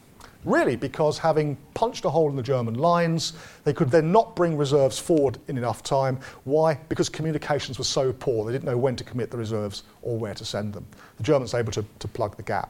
Really, 0.46 0.76
because 0.76 1.18
having 1.18 1.58
punched 1.74 2.06
a 2.06 2.10
hole 2.12 2.30
in 2.30 2.36
the 2.36 2.44
German 2.44 2.76
lines, 2.76 3.34
they 3.64 3.74
could 3.74 3.90
then 3.90 4.12
not 4.12 4.36
bring 4.36 4.56
reserves 4.56 5.00
forward 5.00 5.40
in 5.48 5.58
enough 5.58 5.82
time. 5.82 6.20
Why? 6.44 6.76
Because 6.88 7.10
communications 7.10 7.80
were 7.80 7.84
so 7.84 8.14
poor, 8.14 8.46
they 8.46 8.52
didn't 8.52 8.66
know 8.66 8.78
when 8.78 8.96
to 8.96 9.04
commit 9.04 9.32
the 9.32 9.38
reserves 9.38 9.86
or 10.04 10.20
where 10.20 10.36
to 10.36 10.46
send 10.46 10.72
them. 10.72 10.86
The 11.18 11.24
Germans 11.24 11.54
were 11.54 11.60
able 11.62 11.72
to, 11.72 11.84
to 11.98 12.08
plug 12.08 12.38
the 12.38 12.44
gap. 12.44 12.70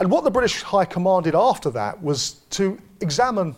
And 0.00 0.10
what 0.10 0.24
the 0.24 0.30
British 0.30 0.62
High 0.62 0.84
Command 0.84 1.24
did 1.24 1.34
after 1.34 1.70
that 1.70 2.00
was 2.02 2.34
to 2.50 2.78
examine 3.00 3.56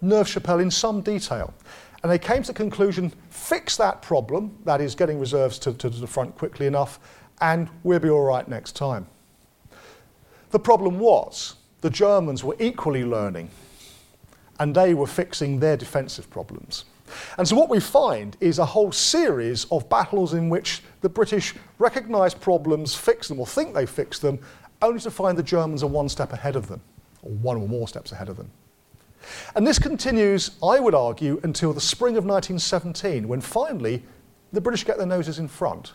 Neuve 0.00 0.28
Chapelle 0.28 0.60
in 0.60 0.70
some 0.70 1.00
detail. 1.00 1.54
And 2.02 2.10
they 2.10 2.18
came 2.18 2.42
to 2.42 2.48
the 2.48 2.54
conclusion 2.54 3.12
fix 3.30 3.76
that 3.76 4.02
problem, 4.02 4.56
that 4.64 4.80
is, 4.80 4.94
getting 4.94 5.18
reserves 5.18 5.58
to, 5.60 5.72
to 5.74 5.88
the 5.88 6.06
front 6.06 6.36
quickly 6.36 6.66
enough, 6.66 6.98
and 7.40 7.68
we'll 7.82 7.98
be 7.98 8.10
all 8.10 8.24
right 8.24 8.46
next 8.48 8.76
time. 8.76 9.06
The 10.50 10.58
problem 10.58 10.98
was 10.98 11.56
the 11.80 11.90
Germans 11.90 12.42
were 12.42 12.56
equally 12.58 13.04
learning 13.04 13.50
and 14.58 14.74
they 14.74 14.94
were 14.94 15.06
fixing 15.06 15.60
their 15.60 15.76
defensive 15.76 16.28
problems. 16.30 16.84
And 17.38 17.48
so, 17.48 17.56
what 17.56 17.68
we 17.68 17.80
find 17.80 18.36
is 18.40 18.58
a 18.58 18.64
whole 18.64 18.92
series 18.92 19.64
of 19.72 19.88
battles 19.88 20.34
in 20.34 20.48
which 20.48 20.82
the 21.00 21.08
British 21.08 21.54
recognise 21.78 22.34
problems, 22.34 22.94
fix 22.94 23.28
them, 23.28 23.40
or 23.40 23.46
think 23.46 23.74
they 23.74 23.86
fix 23.86 24.20
them, 24.20 24.38
only 24.82 25.00
to 25.00 25.10
find 25.10 25.36
the 25.36 25.42
Germans 25.42 25.82
are 25.82 25.88
one 25.88 26.08
step 26.08 26.32
ahead 26.32 26.56
of 26.56 26.68
them, 26.68 26.80
or 27.22 27.30
one 27.32 27.56
or 27.56 27.68
more 27.68 27.88
steps 27.88 28.12
ahead 28.12 28.28
of 28.28 28.36
them. 28.36 28.50
And 29.54 29.66
this 29.66 29.78
continues, 29.78 30.52
I 30.62 30.80
would 30.80 30.94
argue, 30.94 31.40
until 31.42 31.72
the 31.72 31.80
spring 31.80 32.16
of 32.16 32.24
1917, 32.24 33.28
when 33.28 33.40
finally 33.40 34.02
the 34.52 34.60
British 34.60 34.84
get 34.84 34.96
their 34.96 35.06
noses 35.06 35.38
in 35.38 35.48
front. 35.48 35.92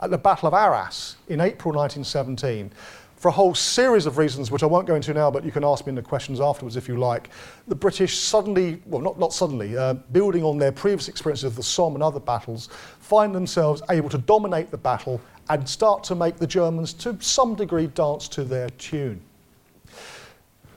At 0.00 0.10
the 0.10 0.18
Battle 0.18 0.48
of 0.48 0.54
Arras 0.54 1.16
in 1.28 1.40
April 1.40 1.74
1917, 1.74 2.72
for 3.16 3.28
a 3.28 3.32
whole 3.32 3.54
series 3.54 4.04
of 4.04 4.18
reasons, 4.18 4.50
which 4.50 4.62
I 4.62 4.66
won't 4.66 4.86
go 4.86 4.96
into 4.96 5.14
now, 5.14 5.30
but 5.30 5.44
you 5.44 5.52
can 5.52 5.64
ask 5.64 5.86
me 5.86 5.90
in 5.90 5.94
the 5.94 6.02
questions 6.02 6.40
afterwards 6.40 6.76
if 6.76 6.88
you 6.88 6.98
like, 6.98 7.30
the 7.68 7.74
British 7.74 8.18
suddenly, 8.18 8.82
well, 8.84 9.00
not, 9.00 9.18
not 9.18 9.32
suddenly, 9.32 9.78
uh, 9.78 9.94
building 10.12 10.44
on 10.44 10.58
their 10.58 10.72
previous 10.72 11.08
experiences 11.08 11.44
of 11.44 11.56
the 11.56 11.62
Somme 11.62 11.94
and 11.94 12.02
other 12.02 12.20
battles, 12.20 12.68
find 12.98 13.34
themselves 13.34 13.80
able 13.88 14.10
to 14.10 14.18
dominate 14.18 14.70
the 14.70 14.76
battle 14.76 15.20
and 15.48 15.68
start 15.68 16.04
to 16.04 16.14
make 16.14 16.36
the 16.36 16.46
Germans, 16.46 16.92
to 16.94 17.16
some 17.20 17.54
degree, 17.54 17.86
dance 17.88 18.28
to 18.28 18.44
their 18.44 18.70
tune. 18.70 19.20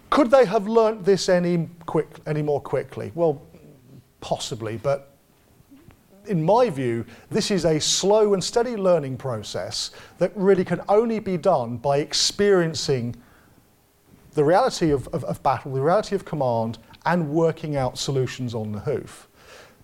Could 0.09 0.31
they 0.31 0.45
have 0.45 0.67
learnt 0.67 1.03
this 1.03 1.29
any, 1.29 1.69
quick, 1.85 2.07
any 2.25 2.41
more 2.41 2.61
quickly? 2.61 3.11
Well, 3.15 3.41
possibly, 4.21 4.77
but 4.77 5.11
in 6.25 6.43
my 6.43 6.69
view, 6.69 7.05
this 7.29 7.51
is 7.51 7.65
a 7.65 7.79
slow 7.79 8.33
and 8.33 8.43
steady 8.43 8.75
learning 8.75 9.17
process 9.17 9.91
that 10.17 10.31
really 10.35 10.65
can 10.65 10.81
only 10.89 11.19
be 11.19 11.37
done 11.37 11.77
by 11.77 11.99
experiencing 11.99 13.15
the 14.33 14.43
reality 14.43 14.91
of, 14.91 15.07
of, 15.09 15.23
of 15.23 15.41
battle, 15.43 15.73
the 15.73 15.81
reality 15.81 16.15
of 16.15 16.25
command, 16.25 16.77
and 17.05 17.29
working 17.29 17.75
out 17.75 17.97
solutions 17.97 18.53
on 18.53 18.71
the 18.71 18.79
hoof. 18.79 19.26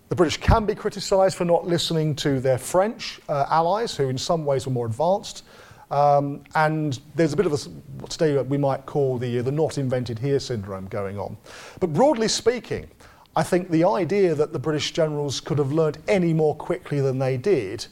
The 0.08 0.16
British 0.16 0.36
can 0.36 0.66
be 0.66 0.74
criticised 0.74 1.36
for 1.36 1.44
not 1.44 1.66
listening 1.66 2.14
to 2.16 2.38
their 2.38 2.58
French 2.58 3.20
uh, 3.28 3.46
allies, 3.50 3.96
who 3.96 4.08
in 4.08 4.18
some 4.18 4.44
ways 4.44 4.66
were 4.66 4.72
more 4.72 4.86
advanced. 4.86 5.44
Um, 5.90 6.42
and 6.54 7.00
there's 7.14 7.32
a 7.32 7.36
bit 7.36 7.46
of 7.46 7.52
a, 7.52 7.56
what 8.00 8.10
today 8.10 8.40
we 8.42 8.58
might 8.58 8.84
call 8.86 9.18
the, 9.18 9.40
the 9.40 9.52
not 9.52 9.78
invented 9.78 10.18
here 10.18 10.38
syndrome 10.38 10.86
going 10.88 11.18
on. 11.18 11.36
But 11.80 11.92
broadly 11.92 12.28
speaking, 12.28 12.88
I 13.36 13.42
think 13.42 13.70
the 13.70 13.84
idea 13.84 14.34
that 14.34 14.52
the 14.52 14.58
British 14.58 14.92
generals 14.92 15.40
could 15.40 15.58
have 15.58 15.72
learned 15.72 15.98
any 16.06 16.32
more 16.32 16.54
quickly 16.54 17.00
than 17.00 17.18
they 17.18 17.36
did 17.36 17.86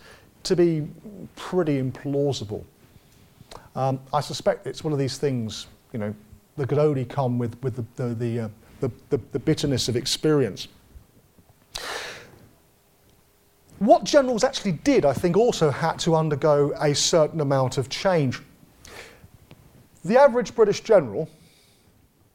to 0.45 0.57
be 0.57 0.89
pretty 1.37 1.83
implausible. 1.83 2.65
Um, 3.75 4.01
I 4.13 4.21
suspect 4.21 4.67
it's 4.67 4.85
one 4.85 4.93
of 4.93 4.99
these 4.99 5.19
things, 5.19 5.67
you 5.93 5.99
know, 5.99 6.15
that 6.57 6.69
could 6.69 6.79
only 6.79 7.05
come 7.05 7.39
with, 7.39 7.61
with 7.63 7.77
the, 7.77 7.85
the, 7.97 8.15
the, 8.15 8.41
uh, 8.41 8.49
the, 8.81 8.91
the, 9.11 9.21
the 9.33 9.39
bitterness 9.39 9.89
of 9.89 9.97
experience. 9.97 10.69
What 13.79 14.05
generals 14.05 14.45
actually 14.45 14.73
did, 14.73 15.05
I 15.05 15.13
think, 15.13 15.37
also 15.37 15.71
had 15.71 15.99
to 16.01 16.15
undergo 16.15 16.73
a 16.81 16.95
certain 16.95 17.41
amount 17.41 17.79
of 17.79 17.89
change. 17.89 18.41
The 20.05 20.17
average 20.17 20.55
British 20.55 20.83
general 20.83 21.29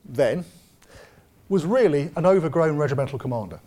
then 0.03 0.43
was 1.49 1.65
really 1.65 2.11
an 2.15 2.25
overgrown 2.25 2.77
regimental 2.77 3.17
commander. 3.17 3.59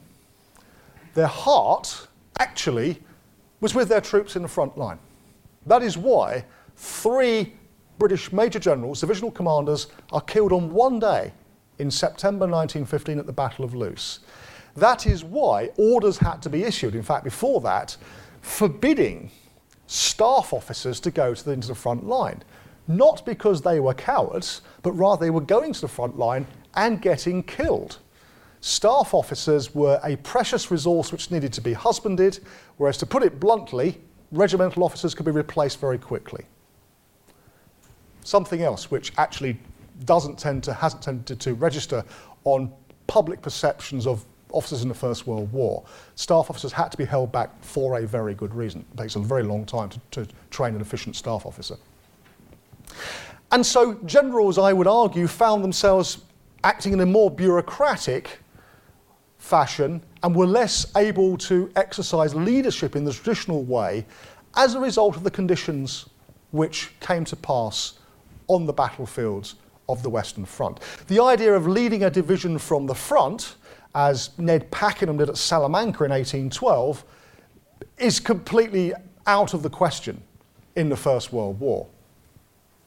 Their 1.14 1.26
heart 1.26 2.06
actually 2.38 3.02
was 3.60 3.74
with 3.74 3.88
their 3.88 4.00
troops 4.00 4.36
in 4.36 4.42
the 4.42 4.48
front 4.48 4.76
line. 4.76 4.98
That 5.66 5.82
is 5.82 5.96
why 5.96 6.44
three 6.76 7.54
British 7.98 8.32
major 8.32 8.58
generals, 8.58 9.00
divisional 9.00 9.30
commanders, 9.30 9.88
are 10.12 10.20
killed 10.22 10.52
on 10.52 10.72
one 10.72 10.98
day 10.98 11.32
in 11.78 11.90
September 11.90 12.46
1915 12.46 13.18
at 13.18 13.26
the 13.26 13.32
Battle 13.32 13.64
of 13.64 13.74
Loos. 13.74 14.20
That 14.76 15.06
is 15.06 15.24
why 15.24 15.70
orders 15.76 16.18
had 16.18 16.42
to 16.42 16.50
be 16.50 16.64
issued, 16.64 16.94
in 16.94 17.02
fact, 17.02 17.24
before 17.24 17.60
that, 17.62 17.96
forbidding 18.40 19.30
staff 19.86 20.52
officers 20.52 21.00
to 21.00 21.10
go 21.10 21.34
to 21.34 21.44
the, 21.44 21.50
into 21.52 21.68
the 21.68 21.74
front 21.74 22.06
line. 22.06 22.42
Not 22.86 23.24
because 23.26 23.62
they 23.62 23.80
were 23.80 23.94
cowards, 23.94 24.62
but 24.82 24.92
rather 24.92 25.24
they 25.24 25.30
were 25.30 25.40
going 25.40 25.72
to 25.72 25.80
the 25.80 25.88
front 25.88 26.18
line 26.18 26.46
and 26.74 27.02
getting 27.02 27.42
killed. 27.42 27.98
Staff 28.60 29.14
officers 29.14 29.74
were 29.74 30.00
a 30.04 30.16
precious 30.16 30.70
resource 30.70 31.12
which 31.12 31.30
needed 31.30 31.52
to 31.54 31.60
be 31.60 31.72
husbanded, 31.72 32.40
whereas 32.76 32.96
to 32.98 33.06
put 33.06 33.22
it 33.22 33.40
bluntly, 33.40 34.00
regimental 34.32 34.84
officers 34.84 35.14
could 35.14 35.24
be 35.24 35.32
replaced 35.32 35.80
very 35.80 35.98
quickly. 35.98 36.44
Something 38.22 38.62
else 38.62 38.90
which 38.90 39.12
actually 39.16 39.58
doesn't 40.04 40.38
tend 40.38 40.62
to, 40.64 40.74
hasn't 40.74 41.02
tended 41.02 41.40
to 41.40 41.54
register 41.54 42.04
on 42.44 42.72
public 43.06 43.42
perceptions 43.42 44.06
of 44.06 44.24
officers 44.52 44.82
in 44.82 44.88
the 44.88 44.94
First 44.94 45.26
World 45.26 45.52
War. 45.52 45.84
Staff 46.14 46.50
officers 46.50 46.72
had 46.72 46.90
to 46.90 46.96
be 46.96 47.04
held 47.04 47.32
back 47.32 47.50
for 47.62 47.98
a 47.98 48.06
very 48.06 48.34
good 48.34 48.54
reason. 48.54 48.84
It 48.92 48.98
takes 48.98 49.16
a 49.16 49.20
very 49.20 49.42
long 49.42 49.64
time 49.64 49.90
to, 49.90 50.00
to 50.12 50.32
train 50.50 50.74
an 50.74 50.80
efficient 50.80 51.16
staff 51.16 51.46
officer. 51.46 51.76
And 53.52 53.64
so 53.64 53.94
generals, 54.06 54.58
I 54.58 54.72
would 54.72 54.86
argue, 54.86 55.26
found 55.26 55.64
themselves 55.64 56.18
acting 56.62 56.92
in 56.92 57.00
a 57.00 57.06
more 57.06 57.30
bureaucratic 57.30 58.38
fashion 59.38 60.02
and 60.22 60.36
were 60.36 60.46
less 60.46 60.94
able 60.96 61.36
to 61.38 61.70
exercise 61.74 62.34
leadership 62.34 62.94
in 62.94 63.04
the 63.04 63.12
traditional 63.12 63.64
way 63.64 64.04
as 64.56 64.74
a 64.74 64.80
result 64.80 65.16
of 65.16 65.24
the 65.24 65.30
conditions 65.30 66.08
which 66.50 66.92
came 67.00 67.24
to 67.24 67.36
pass 67.36 67.94
on 68.48 68.66
the 68.66 68.72
battlefields 68.72 69.54
of 69.88 70.02
the 70.02 70.10
Western 70.10 70.44
Front. 70.44 70.80
The 71.08 71.20
idea 71.22 71.54
of 71.54 71.66
leading 71.66 72.04
a 72.04 72.10
division 72.10 72.58
from 72.58 72.86
the 72.86 72.94
front, 72.94 73.56
as 73.94 74.36
Ned 74.38 74.70
Pakenham 74.70 75.16
did 75.16 75.28
at 75.28 75.36
Salamanca 75.36 76.04
in 76.04 76.10
1812, 76.10 77.04
is 77.98 78.20
completely 78.20 78.92
out 79.26 79.54
of 79.54 79.62
the 79.62 79.70
question 79.70 80.22
in 80.76 80.88
the 80.88 80.96
First 80.96 81.32
World 81.32 81.58
War. 81.60 81.86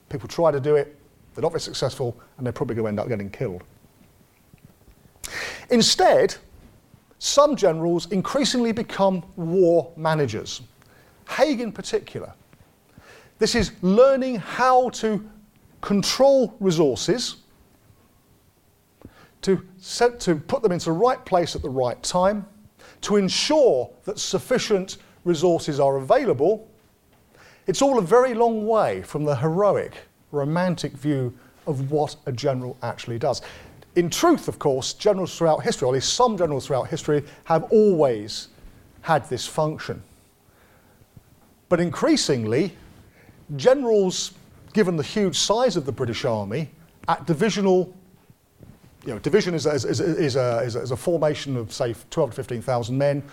People 0.10 0.28
try 0.28 0.52
to 0.52 0.60
do 0.60 0.76
it, 0.76 0.98
they're 1.34 1.42
not 1.42 1.52
very 1.52 1.62
successful, 1.62 2.20
and 2.38 2.46
they're 2.46 2.54
probably 2.54 2.76
going 2.76 2.86
to 2.86 2.90
end 2.90 3.00
up 3.00 3.08
getting 3.08 3.30
killed. 3.30 3.64
Instead, 5.70 6.36
some 7.20 7.56
generals 7.56 8.12
increasingly 8.12 8.72
become 8.72 9.24
war 9.36 9.92
managers. 9.96 10.62
Haig, 11.30 11.62
in 11.62 11.72
particular. 11.72 12.34
This 13.40 13.56
is 13.56 13.72
learning 13.82 14.36
how 14.36 14.90
to 14.90 15.28
control 15.82 16.56
resources, 16.60 17.38
to, 19.44 19.64
set, 19.78 20.20
to 20.22 20.36
put 20.36 20.64
them 20.64 20.72
into 20.72 20.86
the 20.86 20.92
right 20.92 21.24
place 21.26 21.56
at 21.56 21.62
the 21.62 21.70
right 21.70 22.02
time, 22.04 22.46
to 23.02 23.18
ensure 23.18 23.90
that 24.06 24.20
sufficient 24.20 24.98
resources 25.26 25.80
are 25.80 25.98
available. 25.98 26.68
It's 27.68 27.82
all 27.82 27.98
a 27.98 28.02
very 28.02 28.34
long 28.34 28.68
way 28.68 29.04
from 29.04 29.24
the 29.24 29.36
heroic, 29.36 29.94
romantic 30.32 30.94
view 30.94 31.34
of 31.68 31.92
what 31.92 32.16
a 32.26 32.32
general 32.32 32.78
actually 32.82 33.20
does. 33.20 33.42
In 33.96 34.10
truth, 34.10 34.48
of 34.48 34.58
course, 34.60 34.94
generals 34.94 35.38
throughout 35.38 35.64
history, 35.64 35.86
or 35.86 35.92
at 35.92 35.96
least 35.96 36.14
some 36.14 36.38
generals 36.38 36.68
throughout 36.68 36.88
history, 36.88 37.24
have 37.46 37.64
always 37.66 38.48
had 39.02 39.30
this 39.30 39.46
function. 39.46 40.02
But 41.70 41.80
increasingly, 41.80 42.76
generals, 43.56 44.34
given 44.74 44.96
the 44.96 45.04
huge 45.04 45.38
size 45.38 45.78
of 45.78 45.86
the 45.86 45.92
British 45.92 46.26
Army, 46.26 46.70
at 47.08 47.26
divisional, 47.26 47.94
you 49.06 49.12
know, 49.12 49.20
division 49.20 49.54
is 49.54 49.66
a, 49.66 49.72
is, 49.72 49.86
is, 49.86 50.00
a, 50.36 50.60
is, 50.60 50.76
a, 50.76 50.82
is 50.82 50.92
a 50.92 50.98
formation 50.98 51.58
of, 51.58 51.74
say, 51.74 51.94
12 52.10 52.32
to 52.32 52.36
15,000 52.36 52.98
men. 52.98 53.24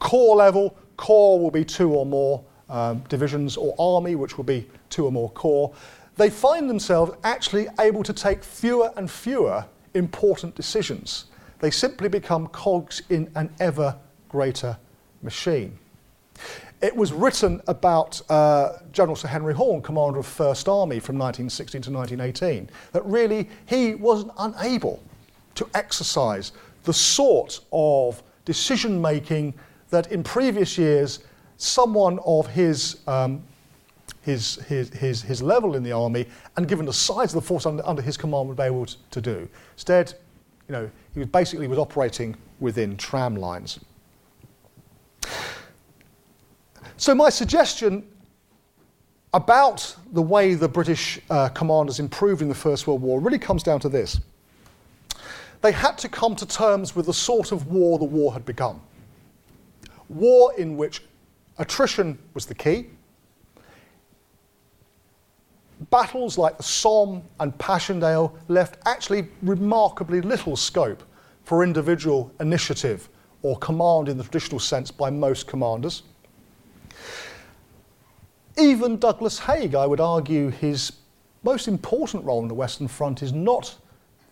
Corps 0.00 0.36
level, 0.36 0.76
corps 0.96 1.38
will 1.38 1.50
be 1.50 1.64
two 1.64 1.92
or 1.92 2.04
more 2.04 2.42
um, 2.68 2.98
divisions, 3.08 3.56
or 3.56 3.74
army, 3.78 4.14
which 4.14 4.36
will 4.36 4.44
be 4.44 4.66
two 4.88 5.04
or 5.04 5.12
more 5.12 5.30
corps. 5.30 5.72
They 6.16 6.30
find 6.30 6.68
themselves 6.68 7.12
actually 7.24 7.68
able 7.78 8.02
to 8.02 8.12
take 8.12 8.42
fewer 8.42 8.92
and 8.96 9.10
fewer 9.10 9.64
important 9.94 10.54
decisions. 10.54 11.26
They 11.60 11.70
simply 11.70 12.08
become 12.08 12.48
cogs 12.48 13.02
in 13.10 13.30
an 13.34 13.50
ever 13.60 13.96
greater 14.28 14.76
machine. 15.22 15.78
It 16.80 16.96
was 16.96 17.12
written 17.12 17.60
about 17.68 18.20
uh, 18.30 18.78
General 18.92 19.14
Sir 19.14 19.28
Henry 19.28 19.52
Horne, 19.52 19.82
commander 19.82 20.18
of 20.18 20.26
First 20.26 20.68
Army 20.68 20.98
from 20.98 21.18
1916 21.18 21.82
to 21.82 21.90
1918, 21.90 22.70
that 22.92 23.04
really 23.04 23.50
he 23.66 23.94
was 23.94 24.24
unable 24.38 25.02
to 25.60 25.68
exercise 25.74 26.52
the 26.84 26.92
sort 26.92 27.60
of 27.72 28.22
decision 28.44 29.00
making 29.00 29.54
that 29.90 30.10
in 30.10 30.22
previous 30.22 30.78
years 30.78 31.20
someone 31.56 32.18
of 32.24 32.46
his 32.46 33.00
um, 33.06 33.42
his, 34.22 34.56
his, 34.66 34.90
his, 34.90 35.22
his 35.22 35.42
level 35.42 35.76
in 35.76 35.82
the 35.82 35.92
army 35.92 36.26
and 36.56 36.68
given 36.68 36.84
the 36.84 36.92
size 36.92 37.34
of 37.34 37.42
the 37.42 37.46
force 37.46 37.64
under, 37.64 37.86
under 37.86 38.02
his 38.02 38.16
command 38.16 38.48
would 38.48 38.56
be 38.56 38.64
able 38.64 38.84
to, 38.84 38.96
to 39.10 39.20
do. 39.20 39.48
Instead, 39.74 40.12
you 40.68 40.72
know, 40.72 40.90
he 41.14 41.20
was 41.20 41.28
basically 41.28 41.66
was 41.66 41.78
operating 41.78 42.36
within 42.60 42.96
tram 42.96 43.34
lines. 43.34 43.80
So 46.96 47.14
my 47.14 47.30
suggestion 47.30 48.06
about 49.32 49.96
the 50.12 50.22
way 50.22 50.54
the 50.54 50.68
British 50.68 51.18
uh, 51.30 51.48
commanders 51.48 51.98
improved 51.98 52.42
in 52.42 52.48
the 52.48 52.54
First 52.54 52.86
World 52.86 53.00
War 53.00 53.20
really 53.20 53.38
comes 53.38 53.62
down 53.62 53.80
to 53.80 53.88
this. 53.88 54.20
They 55.62 55.72
had 55.72 55.98
to 55.98 56.08
come 56.08 56.34
to 56.36 56.46
terms 56.46 56.96
with 56.96 57.06
the 57.06 57.14
sort 57.14 57.52
of 57.52 57.66
war 57.66 57.98
the 57.98 58.04
war 58.04 58.32
had 58.32 58.44
become. 58.44 58.80
War 60.08 60.52
in 60.56 60.76
which 60.76 61.02
attrition 61.58 62.18
was 62.34 62.46
the 62.46 62.54
key, 62.54 62.86
battles 65.90 66.36
like 66.36 66.56
the 66.56 66.62
Somme 66.62 67.22
and 67.38 67.56
Passchendaele 67.58 68.34
left 68.48 68.78
actually 68.86 69.28
remarkably 69.42 70.20
little 70.20 70.56
scope 70.56 71.02
for 71.44 71.64
individual 71.64 72.32
initiative 72.40 73.08
or 73.42 73.56
command 73.58 74.08
in 74.08 74.18
the 74.18 74.22
traditional 74.22 74.58
sense 74.58 74.90
by 74.90 75.10
most 75.10 75.46
commanders. 75.46 76.02
Even 78.58 78.98
Douglas 78.98 79.38
Haig, 79.38 79.74
I 79.74 79.86
would 79.86 80.00
argue, 80.00 80.50
his 80.50 80.92
most 81.42 81.68
important 81.68 82.24
role 82.24 82.42
in 82.42 82.48
the 82.48 82.54
Western 82.54 82.88
Front 82.88 83.22
is 83.22 83.32
not 83.32 83.74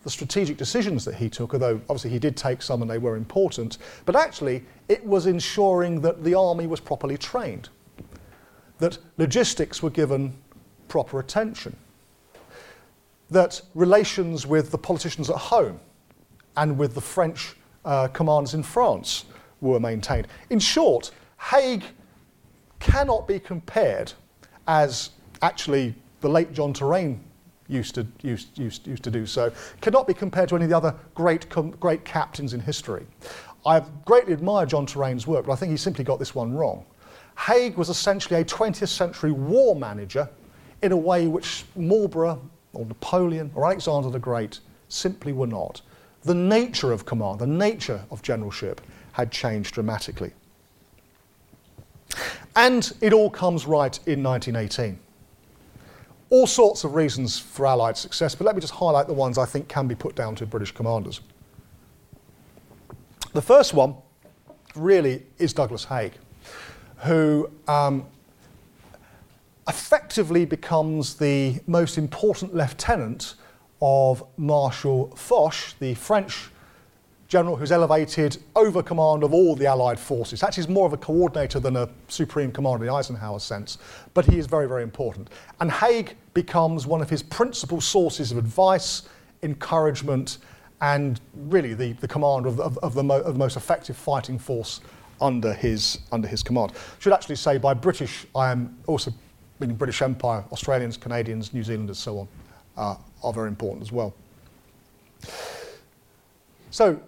the 0.03 0.09
strategic 0.09 0.57
decisions 0.57 1.03
that 1.05 1.15
he 1.15 1.29
took, 1.29 1.53
although 1.53 1.75
obviously 1.89 2.09
he 2.09 2.19
did 2.19 2.37
take 2.37 2.61
some 2.61 2.81
and 2.81 2.89
they 2.89 2.97
were 2.97 3.15
important, 3.15 3.77
but 4.05 4.15
actually 4.15 4.63
it 4.87 5.05
was 5.05 5.25
ensuring 5.25 6.01
that 6.01 6.23
the 6.23 6.33
army 6.33 6.67
was 6.67 6.79
properly 6.79 7.17
trained, 7.17 7.69
that 8.77 8.97
logistics 9.17 9.83
were 9.83 9.89
given 9.89 10.33
proper 10.87 11.19
attention. 11.19 11.75
That 13.29 13.61
relations 13.75 14.47
with 14.47 14.71
the 14.71 14.77
politicians 14.77 15.29
at 15.29 15.35
home 15.35 15.79
and 16.57 16.77
with 16.77 16.95
the 16.95 17.01
French 17.01 17.55
uh, 17.85 18.07
in 18.53 18.63
France 18.63 19.25
were 19.61 19.79
maintained. 19.79 20.27
In 20.49 20.59
short, 20.59 21.11
Haig 21.39 21.83
cannot 22.79 23.27
be 23.27 23.39
compared, 23.39 24.13
as 24.67 25.11
actually 25.41 25.93
the 26.21 26.29
late 26.29 26.53
John 26.53 26.73
Terraine 26.73 27.23
used 27.69 27.95
to, 27.95 28.05
used, 28.21 28.57
used, 28.57 28.87
used 28.87 29.03
to 29.03 29.11
do 29.11 29.25
so, 29.25 29.51
cannot 29.79 30.07
be 30.07 30.13
compared 30.13 30.49
to 30.49 30.55
any 30.55 30.65
of 30.65 30.69
the 30.69 30.77
other 30.77 30.95
great, 31.15 31.49
com- 31.49 31.71
great 31.71 32.03
captains 32.03 32.53
in 32.53 32.59
history. 32.59 33.05
I 33.65 33.81
greatly 34.05 34.33
admire 34.33 34.65
John 34.65 34.85
Terraine's 34.85 35.27
work, 35.27 35.45
but 35.45 35.53
I 35.53 35.55
think 35.55 35.71
he 35.71 35.77
simply 35.77 36.03
got 36.03 36.19
this 36.19 36.33
one 36.33 36.53
wrong. 36.53 36.85
Haig 37.37 37.77
was 37.77 37.89
essentially 37.89 38.41
a 38.41 38.45
20th 38.45 38.87
century 38.87 39.31
war 39.31 39.75
manager 39.75 40.27
in 40.81 40.91
a 40.91 40.97
way 40.97 41.27
which 41.27 41.65
Marlborough 41.75 42.41
or 42.73 42.85
Napoleon 42.85 43.51
or 43.55 43.65
Alexander 43.65 44.09
the 44.09 44.19
Great 44.19 44.59
simply 44.89 45.33
were 45.33 45.47
not. 45.47 45.81
The 46.23 46.35
nature 46.35 46.91
of 46.91 47.05
command, 47.05 47.39
the 47.39 47.47
nature 47.47 48.01
of 48.11 48.21
generalship 48.21 48.81
had 49.13 49.31
changed 49.31 49.73
dramatically. 49.73 50.33
And 52.55 52.91
it 53.01 53.13
all 53.13 53.29
comes 53.29 53.65
right 53.65 53.97
in 54.05 54.23
1918. 54.23 54.99
All 56.29 56.45
sorts 56.45 56.83
of 56.83 56.93
reasons 56.93 57.39
for 57.39 57.65
Allied 57.65 57.97
success, 57.97 58.35
but 58.35 58.45
let 58.45 58.55
me 58.55 58.61
just 58.61 58.73
highlight 58.73 59.07
the 59.07 59.13
ones 59.13 59.37
I 59.37 59.45
think 59.45 59.67
can 59.67 59.87
be 59.87 59.95
put 59.95 60.15
down 60.15 60.35
to 60.35 60.45
British 60.45 60.71
commanders. 60.71 61.21
The 63.33 63.41
first 63.41 63.73
one 63.73 63.95
really 64.75 65.23
is 65.37 65.53
Douglas 65.53 65.85
Haig, 65.85 66.13
who 66.97 67.49
um, 67.67 68.05
effectively 69.67 70.45
becomes 70.45 71.15
the 71.15 71.59
most 71.67 71.97
important 71.97 72.53
lieutenant 72.53 73.35
of 73.81 74.23
Marshal 74.37 75.15
Foch, 75.15 75.73
the 75.79 75.93
French 75.93 76.49
general 77.29 77.55
who's 77.55 77.71
elevated 77.71 78.37
over 78.55 78.81
command 78.81 79.23
of 79.23 79.33
all 79.33 79.55
the 79.55 79.67
Allied 79.67 79.99
forces. 79.99 80.41
Actually, 80.41 80.63
he's 80.63 80.69
more 80.69 80.87
of 80.87 80.93
a 80.93 80.97
coordinator 80.97 81.59
than 81.59 81.75
a 81.75 81.87
supreme 82.07 82.51
commander 82.51 82.83
in 82.83 82.87
the 82.87 82.93
Eisenhower 82.93 83.39
sense, 83.39 83.77
but 84.15 84.25
he 84.25 84.39
is 84.39 84.47
very, 84.47 84.67
very 84.67 84.81
important. 84.81 85.29
And 85.61 85.71
Haig 85.71 86.15
becomes 86.33 86.87
one 86.87 87.01
of 87.01 87.09
his 87.09 87.21
principal 87.21 87.81
sources 87.81 88.31
of 88.31 88.39
advice, 88.39 89.03
encouragement, 89.43 90.39
and 90.81 91.21
really 91.35 91.75
the, 91.75 91.93
the 91.93 92.07
commander 92.07 92.49
of, 92.49 92.59
of, 92.59 92.77
of, 92.79 92.95
the 92.95 93.03
mo- 93.03 93.21
of 93.21 93.33
the 93.33 93.39
most 93.39 93.57
effective 93.57 93.95
fighting 93.95 94.39
force 94.39 94.81
under 95.21 95.53
his, 95.53 95.99
under 96.11 96.27
his 96.27 96.41
command. 96.41 96.71
Should 96.97 97.13
actually 97.13 97.35
say 97.35 97.59
by 97.59 97.75
British, 97.75 98.25
I 98.35 98.51
am 98.51 98.75
also 98.87 99.13
meaning 99.59 99.75
British 99.75 100.01
Empire, 100.01 100.43
Australians, 100.51 100.97
Canadians, 100.97 101.53
New 101.53 101.63
Zealanders, 101.63 101.99
so 101.99 102.19
on, 102.19 102.27
uh, 102.77 102.95
are 103.23 103.33
very 103.33 103.49
important 103.49 103.83
as 103.83 103.91
well. 103.91 104.15
So, 106.71 106.99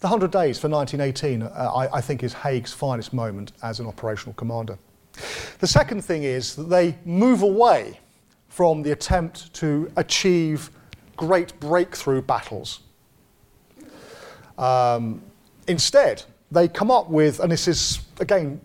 the 0.00 0.08
100 0.08 0.30
days 0.30 0.58
for 0.58 0.68
1918, 0.68 1.42
uh, 1.42 1.72
I, 1.74 1.96
I 1.96 2.00
think, 2.00 2.22
is 2.22 2.32
Haig's 2.32 2.72
finest 2.72 3.12
moment 3.12 3.52
as 3.62 3.80
an 3.80 3.86
operational 3.86 4.34
commander. 4.34 4.78
The 5.60 5.66
second 5.66 6.04
thing 6.04 6.24
is 6.24 6.56
that 6.56 6.64
they 6.64 6.98
move 7.04 7.42
away 7.42 8.00
from 8.48 8.82
the 8.82 8.92
attempt 8.92 9.52
to 9.54 9.90
achieve 9.96 10.70
great 11.16 11.58
breakthrough 11.60 12.22
battles. 12.22 12.80
Um, 14.58 15.22
instead, 15.66 16.22
they 16.50 16.68
come 16.68 16.90
up 16.90 17.08
with, 17.08 17.40
and 17.40 17.50
this 17.50 17.66
is, 17.68 18.00
again, 18.20 18.60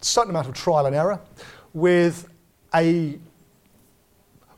a 0.00 0.04
certain 0.04 0.30
amount 0.30 0.48
of 0.48 0.54
trial 0.54 0.86
and 0.86 0.94
error, 0.94 1.20
with 1.72 2.28
a 2.74 3.18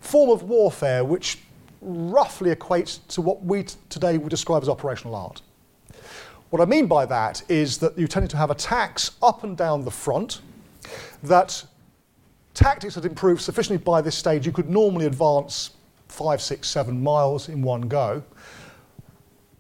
form 0.01 0.31
of 0.31 0.43
warfare 0.45 1.05
which 1.05 1.39
roughly 1.81 2.55
equates 2.55 2.99
to 3.09 3.20
what 3.20 3.43
we 3.43 3.64
t- 3.64 3.77
today 3.89 4.18
would 4.18 4.31
describe 4.31 4.62
as 4.62 4.68
operational 4.68 5.14
art. 5.14 5.43
What 6.57 6.67
I 6.67 6.71
mean 6.71 6.87
by 6.87 7.05
that 7.05 7.43
is 7.51 7.77
that 7.81 7.99
you 7.99 8.09
tended 8.09 8.31
to 8.31 8.39
have 8.39 8.51
attacks 8.51 9.11
up 9.23 9.45
and 9.45 9.59
down 9.59 9.85
the 9.85 9.91
front, 9.91 10.41
that 11.23 11.63
tactics 12.55 12.95
had 12.95 13.05
improved 13.05 13.43
sufficiently 13.43 13.77
by 13.77 14.01
this 14.01 14.15
stage 14.15 14.47
you 14.47 14.53
could 14.53 14.71
normally 14.71 15.05
advance 15.05 15.73
five, 16.09 16.41
six, 16.41 16.67
seven 16.67 17.03
miles 17.03 17.51
in 17.51 17.61
one 17.61 17.83
go. 17.83 18.23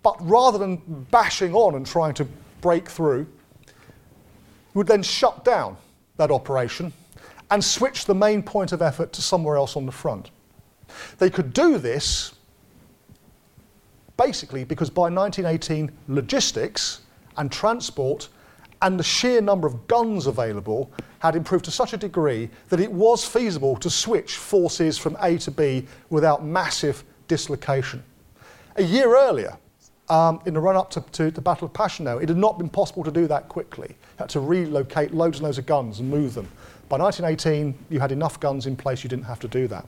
But 0.02 0.16
rather 0.26 0.56
than 0.56 0.76
bashing 1.10 1.54
on 1.54 1.74
and 1.74 1.84
trying 1.84 2.14
to 2.14 2.26
break 2.62 2.88
through, 2.88 3.26
you 3.66 3.74
would 4.72 4.86
then 4.86 5.02
shut 5.02 5.44
down 5.44 5.76
that 6.16 6.30
operation 6.30 6.94
and 7.50 7.62
switch 7.62 8.06
the 8.06 8.14
main 8.14 8.42
point 8.42 8.72
of 8.72 8.80
effort 8.80 9.12
to 9.12 9.20
somewhere 9.20 9.58
else 9.58 9.76
on 9.76 9.84
the 9.84 9.92
front. 9.92 10.30
They 11.18 11.28
could 11.28 11.52
do 11.52 11.76
this 11.76 12.35
basically 14.16 14.64
because 14.64 14.90
by 14.90 15.10
1918, 15.10 15.90
logistics 16.08 17.02
and 17.36 17.50
transport 17.50 18.28
and 18.82 18.98
the 18.98 19.04
sheer 19.04 19.40
number 19.40 19.66
of 19.66 19.86
guns 19.86 20.26
available 20.26 20.90
had 21.20 21.34
improved 21.34 21.64
to 21.64 21.70
such 21.70 21.92
a 21.92 21.96
degree 21.96 22.48
that 22.68 22.80
it 22.80 22.90
was 22.90 23.24
feasible 23.24 23.76
to 23.76 23.88
switch 23.88 24.36
forces 24.36 24.98
from 24.98 25.16
A 25.20 25.38
to 25.38 25.50
B 25.50 25.86
without 26.10 26.44
massive 26.44 27.04
dislocation. 27.28 28.02
A 28.76 28.82
year 28.82 29.16
earlier, 29.16 29.56
um, 30.08 30.40
in 30.46 30.54
the 30.54 30.60
run 30.60 30.76
up 30.76 30.90
to, 30.90 31.00
to, 31.12 31.30
the 31.30 31.40
Battle 31.40 31.66
of 31.66 31.72
Passchendaele, 31.72 32.18
it 32.18 32.28
had 32.28 32.38
not 32.38 32.58
been 32.58 32.68
possible 32.68 33.02
to 33.02 33.10
do 33.10 33.26
that 33.26 33.48
quickly. 33.48 33.88
You 33.88 34.18
had 34.18 34.28
to 34.30 34.40
relocate 34.40 35.12
loads 35.12 35.38
and 35.38 35.44
loads 35.44 35.58
of 35.58 35.66
guns 35.66 35.98
and 35.98 36.08
move 36.08 36.34
them. 36.34 36.48
By 36.88 36.98
1918, 36.98 37.74
you 37.90 37.98
had 37.98 38.12
enough 38.12 38.38
guns 38.38 38.66
in 38.66 38.76
place, 38.76 39.02
you 39.02 39.10
didn't 39.10 39.24
have 39.24 39.40
to 39.40 39.48
do 39.48 39.66
that. 39.68 39.86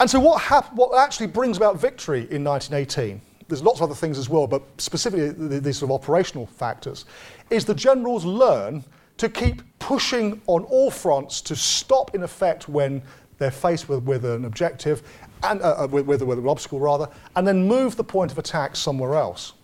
And 0.00 0.08
so, 0.08 0.20
what, 0.20 0.40
hap- 0.40 0.72
what 0.74 0.96
actually 0.96 1.26
brings 1.26 1.56
about 1.56 1.78
victory 1.78 2.28
in 2.30 2.44
1918 2.44 3.20
there's 3.48 3.62
lots 3.62 3.78
of 3.78 3.84
other 3.84 3.94
things 3.94 4.18
as 4.18 4.28
well, 4.28 4.46
but 4.46 4.62
specifically 4.76 5.58
these 5.58 5.78
sort 5.78 5.90
of 5.90 5.94
operational 5.94 6.46
factors, 6.46 7.06
is 7.50 7.64
the 7.64 7.74
generals 7.74 8.24
learn 8.24 8.84
to 9.16 9.28
keep 9.28 9.62
pushing 9.78 10.40
on 10.46 10.62
all 10.64 10.90
fronts 10.90 11.40
to 11.40 11.56
stop 11.56 12.14
in 12.14 12.22
effect 12.22 12.68
when 12.68 13.02
they're 13.38 13.50
faced 13.50 13.88
with, 13.88 14.02
with 14.04 14.24
an 14.24 14.44
objective, 14.44 15.02
and, 15.44 15.62
uh, 15.62 15.84
uh 15.84 15.88
with, 15.90 16.06
with, 16.06 16.22
with 16.22 16.38
an 16.38 16.46
obstacle 16.46 16.78
rather, 16.78 17.08
and 17.36 17.46
then 17.46 17.66
move 17.66 17.96
the 17.96 18.04
point 18.04 18.30
of 18.30 18.38
attack 18.38 18.76
somewhere 18.76 19.14
else. 19.14 19.54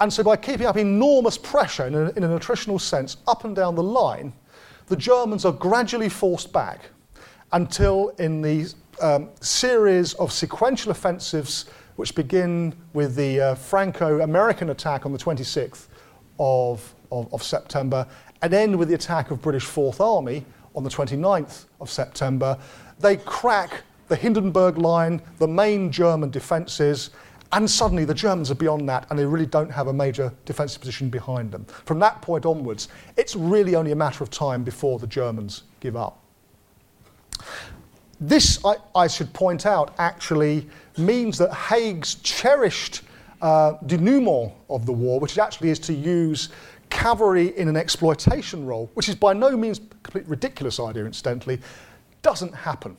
And 0.00 0.12
so 0.12 0.22
by 0.22 0.36
keeping 0.36 0.66
up 0.66 0.76
enormous 0.76 1.38
pressure 1.38 1.86
in, 1.86 1.94
a, 1.94 2.10
in 2.10 2.24
an 2.24 2.38
attritional 2.38 2.80
sense 2.80 3.18
up 3.28 3.44
and 3.44 3.54
down 3.54 3.76
the 3.76 3.82
line, 3.82 4.32
the 4.88 4.96
Germans 4.96 5.44
are 5.44 5.52
gradually 5.52 6.08
forced 6.08 6.52
back 6.52 6.90
until 7.52 8.08
in 8.18 8.42
the 8.42 8.68
um, 9.00 9.28
series 9.40 10.14
of 10.14 10.32
sequential 10.32 10.90
offensives 10.90 11.66
which 11.96 12.14
begin 12.14 12.74
with 12.92 13.16
the 13.16 13.40
uh, 13.40 13.54
Franco 13.54 14.20
American 14.20 14.70
attack 14.70 15.06
on 15.06 15.12
the 15.12 15.18
26th 15.18 15.86
of, 16.38 16.94
of, 17.10 17.32
of, 17.32 17.42
September 17.42 18.06
and 18.42 18.52
end 18.52 18.76
with 18.76 18.88
the 18.88 18.94
attack 18.94 19.30
of 19.30 19.40
British 19.40 19.64
Fourth 19.64 20.00
Army 20.00 20.44
on 20.74 20.84
the 20.84 20.90
29th 20.90 21.64
of 21.80 21.90
September. 21.90 22.58
They 22.98 23.16
crack 23.16 23.82
the 24.08 24.16
Hindenburg 24.16 24.78
line, 24.78 25.22
the 25.38 25.48
main 25.48 25.90
German 25.90 26.30
defences, 26.30 27.10
and 27.52 27.68
suddenly 27.70 28.04
the 28.04 28.14
Germans 28.14 28.50
are 28.50 28.56
beyond 28.56 28.88
that 28.88 29.06
and 29.08 29.18
they 29.18 29.24
really 29.24 29.46
don't 29.46 29.70
have 29.70 29.86
a 29.86 29.92
major 29.92 30.32
defensive 30.44 30.80
position 30.80 31.08
behind 31.08 31.50
them. 31.50 31.64
From 31.64 31.98
that 32.00 32.20
point 32.20 32.44
onwards, 32.44 32.88
it's 33.16 33.34
really 33.34 33.74
only 33.74 33.92
a 33.92 33.96
matter 33.96 34.22
of 34.22 34.30
time 34.30 34.64
before 34.64 34.98
the 34.98 35.06
Germans 35.06 35.62
give 35.80 35.96
up. 35.96 36.22
This, 38.20 38.64
I, 38.64 38.76
I 38.94 39.06
should 39.08 39.32
point 39.32 39.66
out, 39.66 39.94
actually 39.98 40.68
means 40.96 41.36
that 41.38 41.52
Haig's 41.52 42.14
cherished 42.16 43.02
uh, 43.42 43.74
denouement 43.84 44.52
of 44.70 44.86
the 44.86 44.92
war, 44.92 45.20
which 45.20 45.38
actually 45.38 45.70
is 45.70 45.78
to 45.80 45.92
use 45.92 46.48
cavalry 46.88 47.56
in 47.58 47.68
an 47.68 47.76
exploitation 47.76 48.64
role, 48.64 48.90
which 48.94 49.08
is 49.08 49.14
by 49.14 49.32
no 49.32 49.56
means 49.56 49.78
a 49.78 49.94
completely 50.02 50.30
ridiculous 50.30 50.80
idea, 50.80 51.04
incidentally, 51.04 51.60
doesn't 52.22 52.54
happen. 52.54 52.96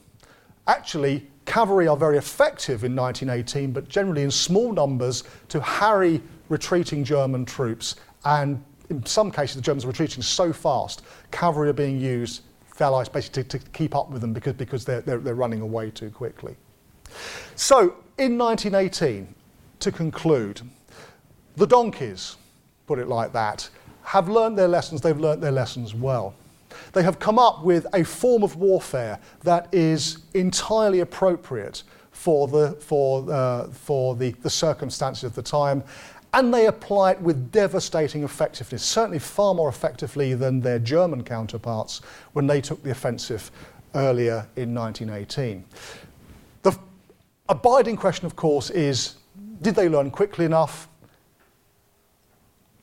Actually, 0.68 1.26
cavalry 1.46 1.88
are 1.88 1.98
very 1.98 2.18
effective 2.18 2.84
in 2.84 2.96
1918, 2.96 3.72
but 3.72 3.88
generally 3.88 4.24
in 4.24 4.30
small 4.30 4.72
numbers 4.72 5.24
to 5.50 5.60
harry 5.62 6.22
retreating 6.50 7.04
German 7.04 7.46
troops. 7.46 7.96
And 8.26 8.64
in 8.90 9.06
some 9.06 9.32
cases, 9.32 9.56
the 9.56 9.62
Germans 9.62 9.86
are 9.86 9.88
retreating 9.88 10.22
so 10.22 10.54
fast, 10.54 11.02
cavalry 11.32 11.70
are 11.70 11.74
being 11.74 12.00
used 12.00 12.42
Allies 12.82 13.10
basically 13.10 13.44
to, 13.44 13.60
to, 13.60 13.70
keep 13.72 13.96
up 13.96 14.10
with 14.10 14.22
them 14.22 14.34
because, 14.34 14.54
because 14.54 14.86
they're, 14.86 15.02
they're, 15.02 15.20
they're 15.20 15.36
running 15.36 15.62
away 15.62 15.92
too 15.92 16.10
quickly. 16.10 16.56
So, 17.56 17.96
in 18.18 18.38
1918, 18.38 19.34
to 19.80 19.92
conclude, 19.92 20.62
the 21.56 21.66
donkeys, 21.66 22.38
put 22.86 23.00
it 23.00 23.08
like 23.08 23.34
that, 23.34 23.70
have 24.04 24.30
learned 24.30 24.58
their 24.58 24.68
lessons, 24.68 25.02
they've 25.02 25.20
learned 25.20 25.42
their 25.42 25.52
lessons 25.52 25.94
well. 25.94 26.34
They 26.94 27.04
have 27.04 27.20
come 27.20 27.40
up 27.40 27.64
with 27.64 27.86
a 27.94 28.04
form 28.04 28.44
of 28.44 28.56
warfare 28.56 29.20
that 29.44 29.68
is 29.74 30.20
entirely 30.34 31.00
appropriate 31.02 31.84
for 32.12 32.48
the, 32.48 32.72
for, 32.80 33.32
uh, 33.32 33.68
for 33.68 34.16
the, 34.16 34.32
the 34.42 34.50
circumstances 34.50 35.24
of 35.24 35.36
the 35.36 35.42
time 35.42 35.84
and 36.38 36.54
they 36.54 36.68
apply 36.68 37.14
it 37.14 37.22
with 37.22 37.52
devastating 37.52 38.24
effectiveness, 38.24 38.84
certainly 38.84 39.18
far 39.18 39.56
more 39.56 39.70
effectively 39.70 40.36
than 40.36 40.62
their 40.62 40.78
German 40.78 41.24
counterparts 41.24 42.00
when 42.34 42.46
they 42.46 42.62
took 42.62 42.84
the 42.84 42.92
offensive 42.92 43.50
earlier 43.96 44.48
in 44.56 44.72
1918. 44.76 45.66
The 46.62 46.78
abiding 47.50 47.98
question, 47.98 48.28
of 48.28 48.36
course, 48.36 48.70
is 48.70 49.16
did 49.64 49.74
they 49.74 49.90
learn 49.90 50.12
quickly 50.12 50.46
enough? 50.46 50.88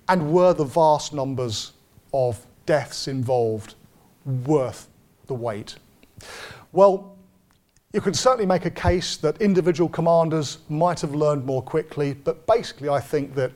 And 0.09 0.33
were 0.33 0.53
the 0.53 0.65
vast 0.65 1.15
numbers 1.15 1.75
of 2.13 2.45
deaths 2.67 3.07
involved 3.07 3.77
worth 4.25 4.89
the 5.29 5.35
wait? 5.35 5.77
Well, 6.73 7.14
you 7.95 8.01
can 8.01 8.13
certainly 8.13 8.45
make 8.45 8.65
a 8.65 8.71
case 8.71 9.17
that 9.19 9.41
individual 9.41 9.89
commanders 9.89 10.59
might 10.69 11.01
have 11.01 11.15
learned 11.15 11.47
more 11.47 11.63
quickly, 11.63 12.13
but 12.13 12.45
basically, 12.45 12.89
I 12.89 12.99
think 12.99 13.37
that 13.37 13.53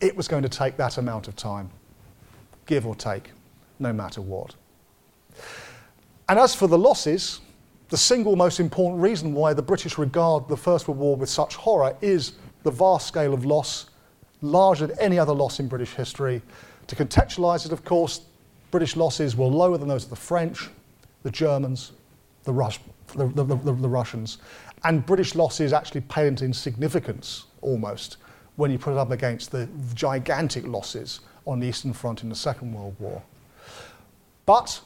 it 0.00 0.16
was 0.16 0.28
going 0.28 0.44
to 0.44 0.48
take 0.48 0.76
that 0.76 0.96
amount 0.96 1.26
of 1.26 1.34
time, 1.34 1.68
give 2.66 2.86
or 2.86 2.94
take, 2.94 3.32
no 3.80 3.92
matter 3.92 4.20
what. 4.20 4.54
And 6.28 6.38
as 6.38 6.54
for 6.54 6.68
the 6.68 6.78
losses, 6.78 7.40
the 7.88 7.96
single 7.96 8.36
most 8.36 8.60
important 8.60 9.02
reason 9.02 9.34
why 9.34 9.54
the 9.54 9.62
British 9.62 9.98
regard 9.98 10.46
the 10.46 10.56
First 10.56 10.86
World 10.86 11.00
War 11.00 11.16
with 11.16 11.28
such 11.28 11.56
horror 11.56 11.96
is 12.00 12.34
the 12.62 12.70
vast 12.70 13.08
scale 13.08 13.34
of 13.34 13.44
loss, 13.44 13.90
larger 14.40 14.86
than 14.86 15.00
any 15.00 15.18
other 15.18 15.32
loss 15.32 15.58
in 15.58 15.66
British 15.66 15.94
history. 15.94 16.40
To 16.86 16.94
contextualise 16.94 17.66
it, 17.66 17.72
of 17.72 17.84
course, 17.84 18.20
British 18.70 18.94
losses 18.94 19.34
were 19.34 19.46
lower 19.46 19.76
than 19.78 19.88
those 19.88 20.04
of 20.04 20.10
the 20.10 20.16
French, 20.16 20.70
the 21.24 21.30
Germans, 21.32 21.90
the, 22.44 22.52
Rus- 22.52 22.78
the, 23.14 23.26
the, 23.26 23.44
the, 23.44 23.88
Russians, 23.88 24.38
and 24.84 25.04
British 25.04 25.34
losses 25.34 25.72
actually 25.72 26.02
paled 26.02 26.42
in 26.42 26.52
significance 26.52 27.46
almost 27.60 28.16
when 28.56 28.70
you 28.70 28.78
put 28.78 28.92
it 28.92 28.98
up 28.98 29.10
against 29.10 29.50
the 29.50 29.68
gigantic 29.94 30.66
losses 30.66 31.20
on 31.46 31.60
the 31.60 31.66
Eastern 31.66 31.92
Front 31.92 32.22
in 32.22 32.28
the 32.28 32.34
Second 32.34 32.72
World 32.72 32.96
War. 32.98 33.22
But 34.46 34.80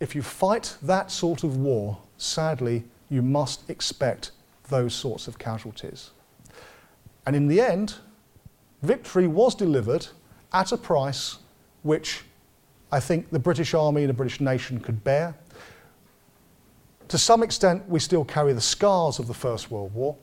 if 0.00 0.14
you 0.14 0.22
fight 0.22 0.76
that 0.82 1.10
sort 1.10 1.44
of 1.44 1.56
war, 1.56 1.98
sadly, 2.18 2.84
you 3.08 3.22
must 3.22 3.68
expect 3.68 4.32
those 4.68 4.94
sorts 4.94 5.28
of 5.28 5.38
casualties. 5.38 6.10
And 7.26 7.34
in 7.34 7.48
the 7.48 7.60
end, 7.60 7.94
victory 8.82 9.26
was 9.26 9.54
delivered 9.54 10.06
at 10.52 10.72
a 10.72 10.76
price 10.76 11.38
which 11.82 12.22
I 12.90 13.00
think 13.00 13.30
the 13.30 13.38
British 13.38 13.74
Army 13.74 14.02
and 14.02 14.10
the 14.10 14.14
British 14.14 14.40
nation 14.40 14.80
could 14.80 15.04
bear. 15.04 15.34
To 17.08 17.16
some 17.16 17.42
extent, 17.42 17.88
we 17.88 18.00
still 18.00 18.24
carry 18.24 18.52
the 18.52 18.60
scars 18.60 19.18
of 19.18 19.26
the 19.26 19.34
First 19.34 19.70
World 19.70 19.94
War, 19.94 20.14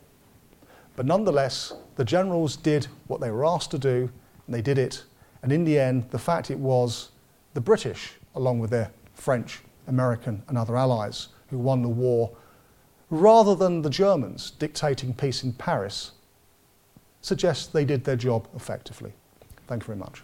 but 0.96 1.08
nonetheless, 1.08 1.74
the 1.96 2.06
generals 2.06 2.56
did 2.56 2.88
what 3.08 3.20
they 3.20 3.32
were 3.32 3.46
asked 3.46 3.72
to 3.72 3.80
do, 3.80 4.10
and 4.46 4.54
they 4.54 4.62
did 4.62 4.78
it. 4.78 5.04
And 5.42 5.52
in 5.52 5.64
the 5.64 5.80
end, 5.80 6.10
the 6.12 6.20
fact 6.20 6.52
it 6.52 6.60
was 6.60 7.10
the 7.56 7.62
British, 7.62 8.14
along 8.36 8.60
with 8.60 8.70
their 8.70 8.92
French, 9.16 9.62
American, 9.88 10.44
and 10.48 10.58
other 10.58 10.78
allies, 10.78 11.30
who 11.50 11.58
won 11.58 11.82
the 11.82 11.90
war, 11.90 12.32
rather 13.10 13.56
than 13.56 13.82
the 13.82 13.90
Germans 13.90 14.52
dictating 14.52 15.14
peace 15.14 15.44
in 15.44 15.54
Paris, 15.54 16.12
suggests 17.22 17.66
they 17.66 17.86
did 17.86 18.04
their 18.04 18.16
job 18.16 18.48
effectively. 18.56 19.14
Thank 19.68 19.84
you 19.84 19.88
very 19.88 19.98
much. 19.98 20.22